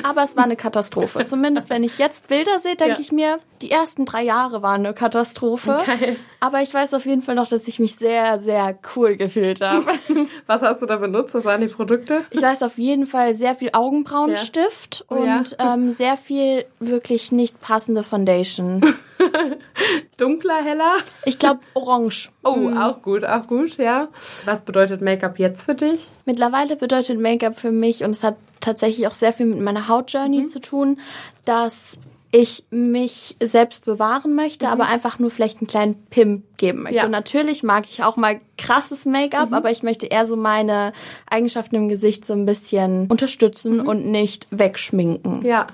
aber 0.04 0.24
es 0.24 0.36
war 0.36 0.44
eine 0.44 0.56
Katastrophe. 0.56 1.26
Zumindest 1.26 1.70
wenn 1.70 1.84
ich 1.84 1.98
jetzt 1.98 2.28
Bilder 2.28 2.60
sehe, 2.60 2.76
denke 2.76 2.96
ja. 2.96 3.00
ich 3.00 3.12
mir, 3.12 3.40
die 3.62 3.72
ersten 3.72 4.06
drei 4.06 4.24
Jahre 4.24 4.62
waren 4.62 4.86
eine 4.86 4.94
Katastrophe. 4.94 5.82
Geil. 5.86 6.16
Aber 6.40 6.62
ich 6.62 6.74
weiß 6.74 6.94
auf 6.94 7.06
jeden 7.06 7.22
Fall 7.22 7.36
noch, 7.36 7.48
dass 7.48 7.68
ich 7.68 7.80
mich 7.80 7.96
sehr, 7.96 8.40
sehr 8.40 8.78
cool 8.96 9.18
gefühlt 9.18 9.62
habe. 9.62 9.86
Was 10.48 10.62
hast 10.62 10.82
du 10.82 10.86
da 10.86 10.96
benutzt? 10.96 11.36
Was 11.36 11.46
waren 11.46 11.62
die 11.62 11.68
Produkte? 11.68 12.24
Ich 12.32 12.42
weiß 12.42 12.64
auf 12.64 12.78
jeden 12.78 13.06
Fall 13.06 13.34
sehr 13.34 13.56
viel 13.56 13.70
Augenbrauenstift 13.74 15.06
ja. 15.10 15.18
oh, 15.18 15.22
und 15.22 15.56
ja. 15.60 15.74
ähm, 15.74 15.92
sehr 15.92 16.16
viel 16.16 16.66
wirklich 16.80 17.32
nicht 17.32 17.60
passende 17.60 18.04
Foundation. 18.04 18.82
Dunkler, 20.18 20.64
heller? 20.64 20.96
Ich 21.26 21.40
glaube 21.40 21.60
orange. 21.74 22.30
Oh, 22.44 22.56
mhm. 22.56 22.78
auch 22.78 23.02
gut, 23.02 23.26
auch 23.26 23.48
gut, 23.48 23.78
ja. 23.78 24.08
Was 24.46 24.62
bedeutet 24.62 25.02
Make-up 25.02 25.40
jetzt 25.40 25.66
für 25.66 25.76
dich? 25.76 26.08
Mittlerweile 26.26 26.76
bedeutet 26.76 27.20
Make-up 27.20 27.58
für 27.58 27.72
mich, 27.72 28.04
und 28.04 28.12
es 28.12 28.24
hat 28.24 28.36
tatsächlich 28.60 29.08
auch 29.08 29.14
sehr 29.14 29.34
viel 29.34 29.46
mit 29.46 29.60
meiner 29.62 29.88
Hautjourney 29.88 30.42
mhm. 30.42 30.48
zu 30.48 30.60
tun, 30.60 31.00
dass 31.46 31.98
ich 32.32 32.64
mich 32.70 33.36
selbst 33.42 33.86
bewahren 33.86 34.36
möchte, 34.36 34.68
mhm. 34.68 34.74
aber 34.74 34.86
einfach 34.86 35.20
nur 35.20 35.32
vielleicht 35.32 35.60
einen 35.60 35.68
kleinen 35.68 35.96
Pimp 36.10 36.44
geben 36.58 36.84
möchte. 36.84 37.00
Ja. 37.00 37.06
Und 37.06 37.12
natürlich 37.12 37.64
mag 37.64 37.86
ich 37.90 38.04
auch 38.04 38.18
mal 38.18 38.40
krasses 38.58 39.06
Make-up, 39.06 39.50
mhm. 39.50 39.56
aber 39.56 39.72
ich 39.72 39.84
möchte 39.84 40.06
eher 40.06 40.26
so 40.26 40.36
meine 40.36 40.94
Eigenschaften 41.30 41.76
im 41.76 41.90
Gesicht 41.90 42.26
so 42.26 42.34
ein 42.34 42.46
bisschen 42.46 43.08
unterstützen 43.08 43.78
mhm. 43.78 43.88
und 43.88 44.06
nicht 44.06 44.48
wegschminken. 44.52 45.44
Ja, 45.44 45.68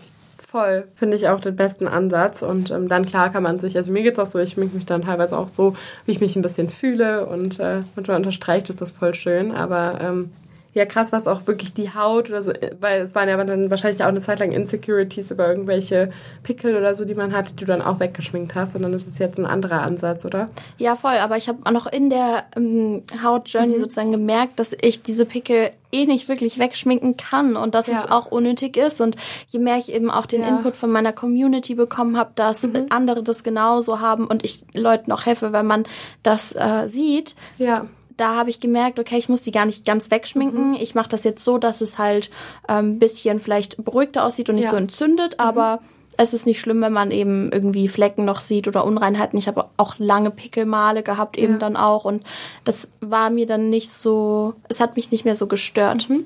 voll. 0.55 0.87
Finde 0.95 1.17
ich 1.17 1.27
auch 1.27 1.41
den 1.41 1.57
besten 1.57 1.87
Ansatz. 1.87 2.41
Und 2.41 2.71
ähm, 2.71 2.87
dann 2.87 3.05
klar 3.05 3.29
kann 3.29 3.43
man 3.43 3.59
sich, 3.59 3.75
also 3.75 3.91
mir 3.91 4.03
geht's 4.03 4.19
auch 4.19 4.25
so, 4.25 4.39
ich 4.39 4.51
schminke 4.51 4.77
mich 4.77 4.85
dann 4.85 5.01
teilweise 5.01 5.37
auch 5.37 5.49
so, 5.49 5.75
wie 6.05 6.13
ich 6.13 6.21
mich 6.21 6.37
ein 6.37 6.41
bisschen 6.41 6.69
fühle 6.69 7.25
und 7.25 7.59
äh, 7.59 7.81
manchmal 7.95 8.17
unterstreicht 8.17 8.69
ist 8.69 8.79
das 8.79 8.93
voll 8.93 9.13
schön. 9.13 9.51
Aber 9.51 9.99
ähm, 10.01 10.31
ja 10.75 10.85
krass, 10.85 11.13
was 11.13 11.25
auch 11.25 11.47
wirklich 11.47 11.73
die 11.73 11.93
Haut 11.93 12.29
oder 12.29 12.41
so, 12.41 12.51
weil 12.81 13.01
es 13.01 13.15
waren 13.15 13.29
ja 13.29 13.41
dann 13.41 13.69
wahrscheinlich 13.69 14.03
auch 14.03 14.09
eine 14.09 14.21
Zeit 14.21 14.39
lang 14.39 14.51
Insecurities 14.51 15.31
über 15.31 15.47
irgendwelche 15.47 16.11
Pickel 16.43 16.75
oder 16.75 16.93
so, 16.93 17.05
die 17.05 17.15
man 17.15 17.33
hat, 17.33 17.49
die 17.49 17.55
du 17.55 17.65
dann 17.65 17.81
auch 17.81 18.01
weggeschminkt 18.01 18.55
hast 18.55 18.75
und 18.75 18.81
dann 18.83 18.93
ist 18.93 19.07
es 19.07 19.17
jetzt 19.17 19.39
ein 19.39 19.45
anderer 19.45 19.81
Ansatz, 19.81 20.25
oder? 20.25 20.47
Ja, 20.77 20.97
voll, 20.97 21.15
aber 21.15 21.37
ich 21.37 21.47
habe 21.47 21.59
auch 21.63 21.71
noch 21.71 21.87
in 21.87 22.09
der 22.09 22.43
ähm, 22.57 23.03
Hautjourney 23.23 23.77
mhm. 23.77 23.79
sozusagen 23.79 24.11
gemerkt, 24.11 24.59
dass 24.59 24.75
ich 24.81 25.01
diese 25.01 25.25
Pickel 25.25 25.71
eh 25.93 26.05
nicht 26.05 26.27
wirklich 26.27 26.59
wegschminken 26.59 27.15
kann 27.15 27.55
und 27.55 27.73
dass 27.73 27.87
ja. 27.87 28.03
es 28.03 28.11
auch 28.11 28.25
unnötig 28.25 28.75
ist 28.75 28.99
und 28.99 29.15
je 29.47 29.59
mehr 29.59 29.77
ich 29.77 29.93
eben 29.93 30.11
auch 30.11 30.25
den 30.25 30.41
ja. 30.41 30.49
Input 30.49 30.75
von 30.75 30.91
meiner 30.91 31.13
Community 31.13 31.75
bekommen 31.75 32.17
habe, 32.17 32.31
dass 32.35 32.63
mhm. 32.63 32.87
andere 32.89 33.23
das 33.23 33.43
genauso 33.43 34.01
haben 34.01 34.27
und 34.27 34.43
ich 34.43 34.65
Leuten 34.73 35.13
auch 35.13 35.25
helfe, 35.25 35.53
wenn 35.53 35.67
man 35.67 35.85
das 36.21 36.53
äh, 36.53 36.89
sieht, 36.89 37.35
ja 37.57 37.85
da 38.17 38.35
habe 38.35 38.49
ich 38.49 38.59
gemerkt, 38.59 38.99
okay, 38.99 39.17
ich 39.17 39.29
muss 39.29 39.41
die 39.41 39.51
gar 39.51 39.65
nicht 39.65 39.85
ganz 39.85 40.11
wegschminken. 40.11 40.71
Mhm. 40.71 40.77
Ich 40.79 40.95
mache 40.95 41.09
das 41.09 41.23
jetzt 41.23 41.43
so, 41.43 41.57
dass 41.57 41.81
es 41.81 41.97
halt 41.97 42.29
ein 42.67 42.85
ähm, 42.85 42.99
bisschen 42.99 43.39
vielleicht 43.39 43.83
beruhigter 43.83 44.25
aussieht 44.25 44.49
und 44.49 44.55
nicht 44.55 44.65
ja. 44.65 44.71
so 44.71 44.77
entzündet, 44.77 45.33
mhm. 45.33 45.43
aber 45.43 45.79
es 46.17 46.33
ist 46.33 46.45
nicht 46.45 46.61
schlimm, 46.61 46.81
wenn 46.81 46.93
man 46.93 47.11
eben 47.11 47.51
irgendwie 47.51 47.87
Flecken 47.87 48.25
noch 48.25 48.39
sieht 48.39 48.67
oder 48.67 48.85
Unreinheiten. 48.85 49.37
Ich 49.37 49.47
habe 49.47 49.65
auch 49.77 49.95
lange 49.97 50.31
Pickelmale 50.31 51.03
gehabt, 51.03 51.37
eben 51.37 51.53
ja. 51.53 51.59
dann 51.59 51.75
auch. 51.75 52.05
Und 52.05 52.23
das 52.63 52.89
war 53.01 53.29
mir 53.29 53.45
dann 53.45 53.69
nicht 53.69 53.89
so, 53.89 54.53
es 54.69 54.79
hat 54.79 54.95
mich 54.95 55.11
nicht 55.11 55.25
mehr 55.25 55.35
so 55.35 55.47
gestört. 55.47 56.09
Mhm. 56.09 56.25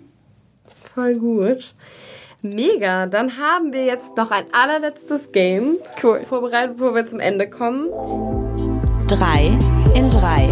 Voll 0.93 1.15
gut. 1.15 1.73
Mega, 2.41 3.05
dann 3.05 3.37
haben 3.37 3.73
wir 3.73 3.83
jetzt 3.83 4.15
noch 4.15 4.31
ein 4.31 4.45
allerletztes 4.53 5.31
Game 5.31 5.77
Cool. 6.01 6.23
vorbereitet, 6.23 6.77
bevor 6.77 6.95
wir 6.95 7.05
zum 7.05 7.19
Ende 7.19 7.49
kommen. 7.49 7.89
Drei 9.07 9.57
in 9.95 10.09
drei. 10.09 10.49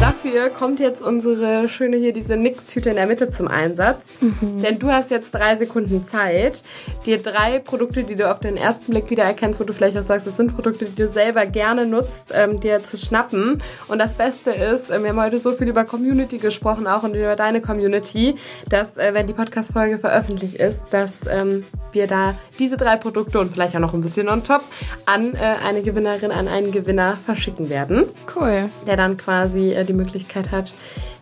Dafür 0.00 0.50
kommt 0.50 0.78
jetzt 0.80 1.02
unsere 1.02 1.68
schöne 1.68 1.96
hier, 1.96 2.12
diese 2.12 2.36
Nix-Tüte 2.36 2.90
in 2.90 2.96
der 2.96 3.06
Mitte 3.06 3.30
zum 3.30 3.48
Einsatz. 3.48 3.98
Denn 4.20 4.78
du 4.78 4.88
hast 4.90 5.10
jetzt 5.10 5.32
drei 5.32 5.56
Sekunden 5.56 6.06
Zeit, 6.08 6.62
dir 7.06 7.22
drei 7.22 7.58
Produkte, 7.60 8.02
die 8.04 8.14
du 8.14 8.30
auf 8.30 8.40
den 8.40 8.56
ersten 8.56 8.90
Blick 8.92 9.08
wieder 9.10 9.24
erkennst, 9.24 9.58
wo 9.60 9.64
du 9.64 9.72
vielleicht 9.72 9.96
auch 9.96 10.02
sagst, 10.02 10.26
das 10.26 10.36
sind 10.36 10.54
Produkte, 10.54 10.84
die 10.84 10.94
du 10.94 11.08
selber 11.08 11.46
gerne 11.46 11.86
nutzt, 11.86 12.32
ähm, 12.34 12.60
dir 12.60 12.82
zu 12.84 12.98
schnappen. 12.98 13.58
Und 13.88 13.98
das 13.98 14.14
Beste 14.14 14.50
ist, 14.50 14.90
äh, 14.90 15.02
wir 15.02 15.10
haben 15.10 15.20
heute 15.20 15.38
so 15.40 15.52
viel 15.52 15.68
über 15.68 15.84
Community 15.84 16.38
gesprochen, 16.38 16.86
auch 16.86 17.02
und 17.02 17.14
über 17.14 17.36
deine 17.36 17.60
Community, 17.60 18.34
dass, 18.68 18.96
äh, 18.96 19.14
wenn 19.14 19.26
die 19.26 19.32
Podcast-Folge 19.32 19.98
veröffentlicht 19.98 20.56
ist, 20.56 20.82
dass 20.90 21.12
ähm, 21.30 21.64
wir 21.92 22.06
da 22.06 22.34
diese 22.58 22.76
drei 22.76 22.96
Produkte 22.96 23.38
und 23.38 23.52
vielleicht 23.52 23.74
auch 23.76 23.80
noch 23.80 23.94
ein 23.94 24.02
bisschen 24.02 24.28
on 24.28 24.44
top 24.44 24.62
an 25.06 25.34
äh, 25.34 25.66
eine 25.66 25.82
Gewinnerin, 25.82 26.30
an 26.32 26.48
einen 26.48 26.72
Gewinner 26.72 27.16
verschicken 27.24 27.70
werden 27.70 28.04
Cool. 28.34 28.68
der 28.86 28.96
dann 28.96 29.16
quasi 29.16 29.72
äh, 29.72 29.84
die 29.86 29.92
Möglichkeit 29.92 30.50
hat 30.50 30.74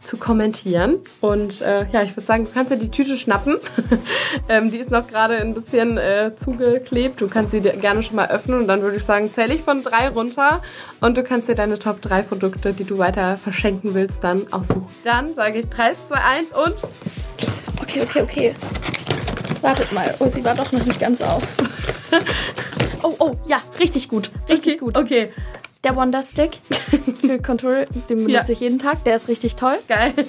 zu 0.02 0.16
kommentieren. 0.16 0.98
Und 1.20 1.60
äh, 1.60 1.86
ja, 1.92 2.02
ich 2.02 2.16
würde 2.16 2.26
sagen, 2.26 2.44
du 2.44 2.50
kannst 2.52 2.72
dir 2.72 2.76
die 2.76 2.90
Tüte 2.90 3.16
schnappen. 3.16 3.56
ähm, 4.48 4.70
die 4.70 4.78
ist 4.78 4.90
noch 4.90 5.06
gerade 5.06 5.36
ein 5.36 5.54
bisschen 5.54 5.96
äh, 5.98 6.32
zugeklebt. 6.34 7.20
Du 7.20 7.28
kannst 7.28 7.52
sie 7.52 7.60
gerne 7.60 8.02
schon 8.02 8.16
mal 8.16 8.28
öffnen 8.28 8.60
und 8.60 8.68
dann 8.68 8.82
würde 8.82 8.96
ich 8.96 9.04
sagen, 9.04 9.32
zähle 9.32 9.54
ich 9.54 9.62
von 9.62 9.82
drei 9.82 10.08
runter 10.08 10.62
und 11.00 11.16
du 11.16 11.22
kannst 11.22 11.48
dir 11.48 11.54
deine 11.54 11.78
Top 11.78 12.02
3 12.02 12.22
Produkte, 12.22 12.72
die 12.72 12.84
du 12.84 12.98
weiter 12.98 13.36
verschenken 13.36 13.94
willst, 13.94 14.24
dann 14.24 14.52
aussuchen. 14.52 14.86
Dann 15.04 15.34
sage 15.34 15.60
ich 15.60 15.68
3, 15.68 15.92
2, 16.08 16.14
1 16.16 16.46
und 16.52 16.74
Okay, 17.80 18.02
okay, 18.02 18.22
okay. 18.22 18.54
Wartet 19.60 19.92
mal. 19.92 20.14
Oh, 20.18 20.28
sie 20.28 20.44
war 20.44 20.54
doch 20.54 20.72
noch 20.72 20.84
nicht 20.84 21.00
ganz 21.00 21.22
auf. 21.22 21.42
Oh, 23.02 23.14
oh, 23.18 23.36
ja, 23.46 23.60
richtig 23.78 24.08
gut. 24.08 24.30
Richtig 24.48 24.76
okay. 24.76 24.78
gut. 24.78 24.96
Okay, 24.96 25.32
Der 25.84 25.94
Wonder 25.96 26.22
Stick 26.22 26.58
für 27.20 27.38
Control, 27.40 27.86
den 28.08 28.24
benutze 28.24 28.32
Ja. 28.32 28.48
ich 28.48 28.60
jeden 28.60 28.78
Tag. 28.78 29.04
Der 29.04 29.16
ist 29.16 29.28
richtig 29.28 29.54
toll. 29.56 29.78
geil. 29.88 30.12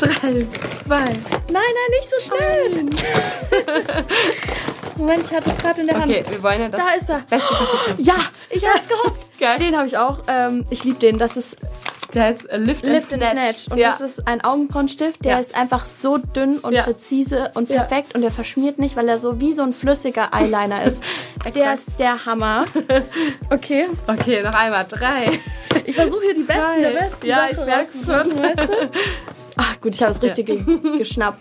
3, 0.00 0.08
2, 0.84 0.96
Nein, 0.96 1.14
nein, 1.50 1.62
nicht 1.90 2.08
so 2.10 2.20
schnell. 2.20 2.86
Moment, 4.96 5.26
ich 5.26 5.36
hatte 5.36 5.50
es 5.50 5.58
gerade 5.58 5.80
in 5.80 5.86
der 5.88 5.98
Hand. 6.00 6.10
Okay, 6.12 6.24
wir 6.28 6.42
wollen 6.42 6.60
ja 6.60 6.68
das 6.68 6.80
Da 6.80 6.90
ist 6.94 7.08
er. 7.08 7.20
beste 7.28 7.54
Paket. 7.54 7.98
Ja, 8.06 8.16
ich 8.50 8.66
habe 8.66 8.80
es 8.82 8.88
gehofft. 8.88 9.20
Geil. 9.38 9.58
Den 9.58 9.76
habe 9.76 9.86
ich 9.86 9.96
auch. 9.96 10.18
Ähm, 10.28 10.66
ich 10.70 10.82
liebe 10.84 10.98
den. 10.98 11.18
Das 11.18 11.36
ist 11.36 11.56
Der 12.14 12.22
heißt 12.24 12.48
äh, 12.48 12.56
Lift, 12.56 12.84
Lift 12.84 13.12
and 13.12 13.22
and 13.22 13.32
Snatch. 13.38 13.56
Snatch. 13.58 13.70
Und 13.72 13.78
ja. 13.78 13.90
das 13.98 14.00
ist 14.00 14.26
ein 14.26 14.42
Augenbrauenstift, 14.42 15.24
der 15.24 15.32
Ja. 15.32 15.38
ist 15.40 15.54
einfach 15.54 15.84
so 15.84 16.16
dünn 16.18 16.58
und 16.58 16.72
Ja. 16.72 16.82
präzise 16.84 17.50
und 17.54 17.68
perfekt 17.68 18.14
und 18.14 18.22
der 18.22 18.30
verschmiert 18.30 18.78
nicht, 18.78 18.96
weil 18.96 19.08
er 19.08 19.18
so 19.18 19.40
wie 19.40 19.52
so 19.52 19.62
ein 19.62 19.72
flüssiger 19.74 20.32
Eyeliner 20.32 20.84
ist. 20.84 21.02
der 21.54 21.74
ist 21.74 21.84
der 21.98 22.24
Hammer. 22.24 22.64
Okay. 23.50 23.86
Okay, 24.06 24.42
noch 24.42 24.54
einmal. 24.54 24.86
3. 24.88 25.38
Ich 25.84 25.94
versuche 25.94 26.22
hier 26.24 26.34
die 26.34 26.42
besten 26.42 26.62
Zwei. 26.62 26.80
der 26.80 26.90
besten 26.90 27.26
Ja, 27.26 27.46
ich 27.50 27.56
Sachen 27.56 27.66
merk's 27.66 28.04
schon. 28.04 28.42
Weißt 28.42 28.70
du? 28.70 28.90
Ach 29.56 29.80
gut, 29.80 29.94
ich 29.94 30.02
habe 30.02 30.14
es 30.14 30.22
richtig 30.22 30.46
ge 30.46 30.64
geschnappt. 30.98 31.40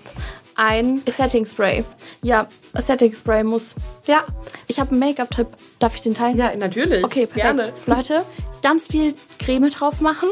Ein 0.58 1.02
Setting 1.08 1.46
Spray. 1.46 1.84
Ja, 2.24 2.48
Setting 2.74 3.14
Spray 3.14 3.44
muss. 3.44 3.76
Ja, 4.08 4.24
ich 4.66 4.80
habe 4.80 4.90
einen 4.90 5.00
Make-up-Tipp. 5.00 5.48
Darf 5.78 5.94
ich 5.94 6.02
den 6.02 6.16
teilen? 6.16 6.36
Ja, 6.36 6.56
natürlich. 6.56 7.04
Okay, 7.06 7.28
perfekt. 7.28 7.58
Gerne. 7.58 7.74
Leute, 7.86 8.26
ganz 8.64 8.88
viel 8.88 9.14
Creme 9.38 9.70
drauf 9.70 10.02
machen, 10.02 10.30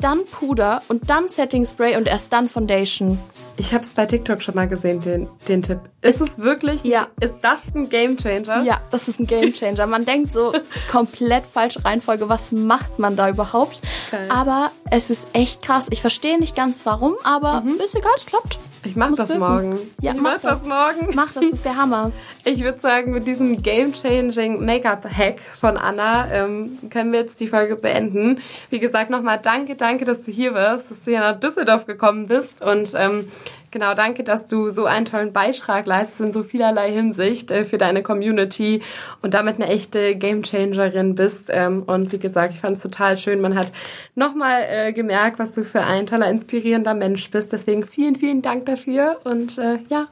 dann 0.00 0.24
Puder 0.26 0.82
und 0.88 1.08
dann 1.08 1.28
Setting 1.28 1.64
Spray 1.64 1.96
und 1.96 2.08
erst 2.08 2.32
dann 2.32 2.48
Foundation. 2.48 3.20
Ich 3.56 3.72
habe 3.72 3.84
es 3.84 3.90
bei 3.90 4.06
TikTok 4.06 4.42
schon 4.42 4.56
mal 4.56 4.66
gesehen, 4.66 5.00
den, 5.02 5.28
den 5.46 5.62
Tipp. 5.62 5.78
Ist 6.00 6.20
es 6.20 6.38
wirklich? 6.38 6.82
Ja. 6.82 7.06
Ist 7.20 7.36
das 7.42 7.62
ein 7.74 7.88
Gamechanger? 7.88 8.64
Ja, 8.64 8.80
das 8.90 9.06
ist 9.06 9.20
ein 9.20 9.26
Game 9.26 9.52
Changer. 9.52 9.86
Man 9.86 10.04
denkt 10.04 10.32
so 10.32 10.52
komplett 10.90 11.44
falsche 11.46 11.84
Reihenfolge, 11.84 12.28
was 12.28 12.50
macht 12.50 12.98
man 12.98 13.14
da 13.14 13.28
überhaupt? 13.28 13.82
Geil. 14.10 14.28
Aber 14.28 14.72
es 14.90 15.10
ist 15.10 15.28
echt 15.34 15.62
krass. 15.62 15.86
Ich 15.90 16.00
verstehe 16.00 16.40
nicht 16.40 16.56
ganz 16.56 16.80
warum, 16.84 17.14
aber 17.22 17.62
ist 17.84 17.94
egal, 17.94 18.12
es 18.16 18.26
klappt. 18.26 18.58
Ich 18.84 18.96
mach 18.96 19.12
das 19.14 19.28
wirken. 19.28 19.38
morgen. 19.38 19.78
Ja, 20.00 20.12
ich 20.12 20.20
mach 20.20 20.34
mach 20.34 20.42
das, 20.42 20.60
das. 20.60 20.66
morgen. 20.66 21.14
Mach, 21.14 21.32
das 21.32 21.44
ist 21.44 21.64
der 21.64 21.76
Hammer. 21.76 22.12
Ich 22.44 22.64
würde 22.64 22.78
sagen, 22.78 23.12
mit 23.12 23.24
diesem 23.28 23.62
game-changing 23.62 24.64
Make-up-Hack 24.64 25.40
von 25.60 25.76
Anna 25.76 26.28
ähm, 26.32 26.78
können 26.90 27.12
wir 27.12 27.20
jetzt 27.20 27.38
die 27.38 27.46
Folge 27.46 27.76
beenden. 27.76 28.40
Wie 28.68 28.80
gesagt, 28.80 29.10
nochmal 29.10 29.38
danke, 29.40 29.76
danke, 29.76 30.04
dass 30.04 30.22
du 30.22 30.32
hier 30.32 30.52
warst, 30.52 30.90
dass 30.90 31.00
du 31.02 31.12
hier 31.12 31.20
nach 31.20 31.38
Düsseldorf 31.38 31.86
gekommen 31.86 32.26
bist 32.26 32.60
und 32.60 32.92
ähm, 32.96 33.28
genau, 33.72 33.94
danke, 33.94 34.22
dass 34.22 34.46
du 34.46 34.70
so 34.70 34.84
einen 34.84 35.06
tollen 35.06 35.32
Beitrag 35.32 35.86
leistest 35.86 36.20
in 36.20 36.32
so 36.32 36.44
vielerlei 36.44 36.92
Hinsicht 36.92 37.50
äh, 37.50 37.64
für 37.64 37.78
deine 37.78 38.04
Community 38.04 38.82
und 39.22 39.34
damit 39.34 39.56
eine 39.56 39.66
echte 39.66 40.14
Game-Changerin 40.14 41.16
bist. 41.16 41.46
Ähm, 41.48 41.82
und 41.82 42.12
wie 42.12 42.18
gesagt, 42.18 42.54
ich 42.54 42.60
fand 42.60 42.76
es 42.76 42.82
total 42.82 43.16
schön. 43.16 43.40
Man 43.40 43.56
hat 43.56 43.72
nochmal 44.14 44.62
äh, 44.68 44.92
gemerkt, 44.92 45.40
was 45.40 45.52
du 45.52 45.64
für 45.64 45.82
ein 45.82 46.06
toller, 46.06 46.28
inspirierender 46.30 46.94
Mensch 46.94 47.28
bist. 47.30 47.52
Deswegen 47.52 47.84
vielen, 47.84 48.14
vielen 48.14 48.42
Dank 48.42 48.66
dafür 48.66 49.18
und 49.24 49.58
äh, 49.58 49.78
ja, 49.88 50.06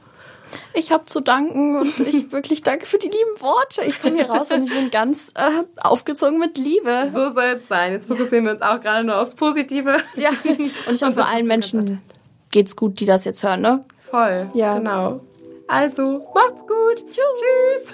Ich 0.73 0.91
habe 0.91 1.05
zu 1.05 1.21
danken 1.21 1.77
und 1.77 1.99
ich 1.99 2.31
wirklich 2.33 2.63
danke 2.63 2.85
für 2.85 2.97
die 2.97 3.07
lieben 3.07 3.39
Worte. 3.39 3.83
Ich 3.83 4.01
komme 4.01 4.15
hier 4.17 4.29
raus 4.29 4.47
und 4.51 4.63
ich 4.63 4.73
bin 4.73 4.91
ganz 4.91 5.27
äh, 5.35 5.63
aufgezogen 5.81 6.39
mit 6.39 6.57
Liebe. 6.57 7.11
So 7.13 7.33
soll 7.33 7.59
es 7.61 7.67
sein. 7.69 7.93
Jetzt 7.93 8.07
fokussieren 8.07 8.45
wir 8.45 8.53
uns 8.53 8.61
auch 8.61 8.81
gerade 8.81 9.05
nur 9.05 9.19
aufs 9.19 9.35
Positive. 9.35 9.97
Ja. 10.15 10.31
Und 10.43 10.93
ich 10.93 11.03
hoffe, 11.03 11.23
allen 11.25 11.47
Menschen 11.47 12.01
geht's 12.51 12.75
gut, 12.75 12.99
die 12.99 13.05
das 13.05 13.25
jetzt 13.25 13.43
hören, 13.43 13.61
ne? 13.61 13.81
Voll. 13.99 14.49
Ja. 14.53 14.77
Genau. 14.77 15.21
Also, 15.67 16.27
macht's 16.35 16.61
gut. 16.67 17.05
Tschüss. 17.09 17.85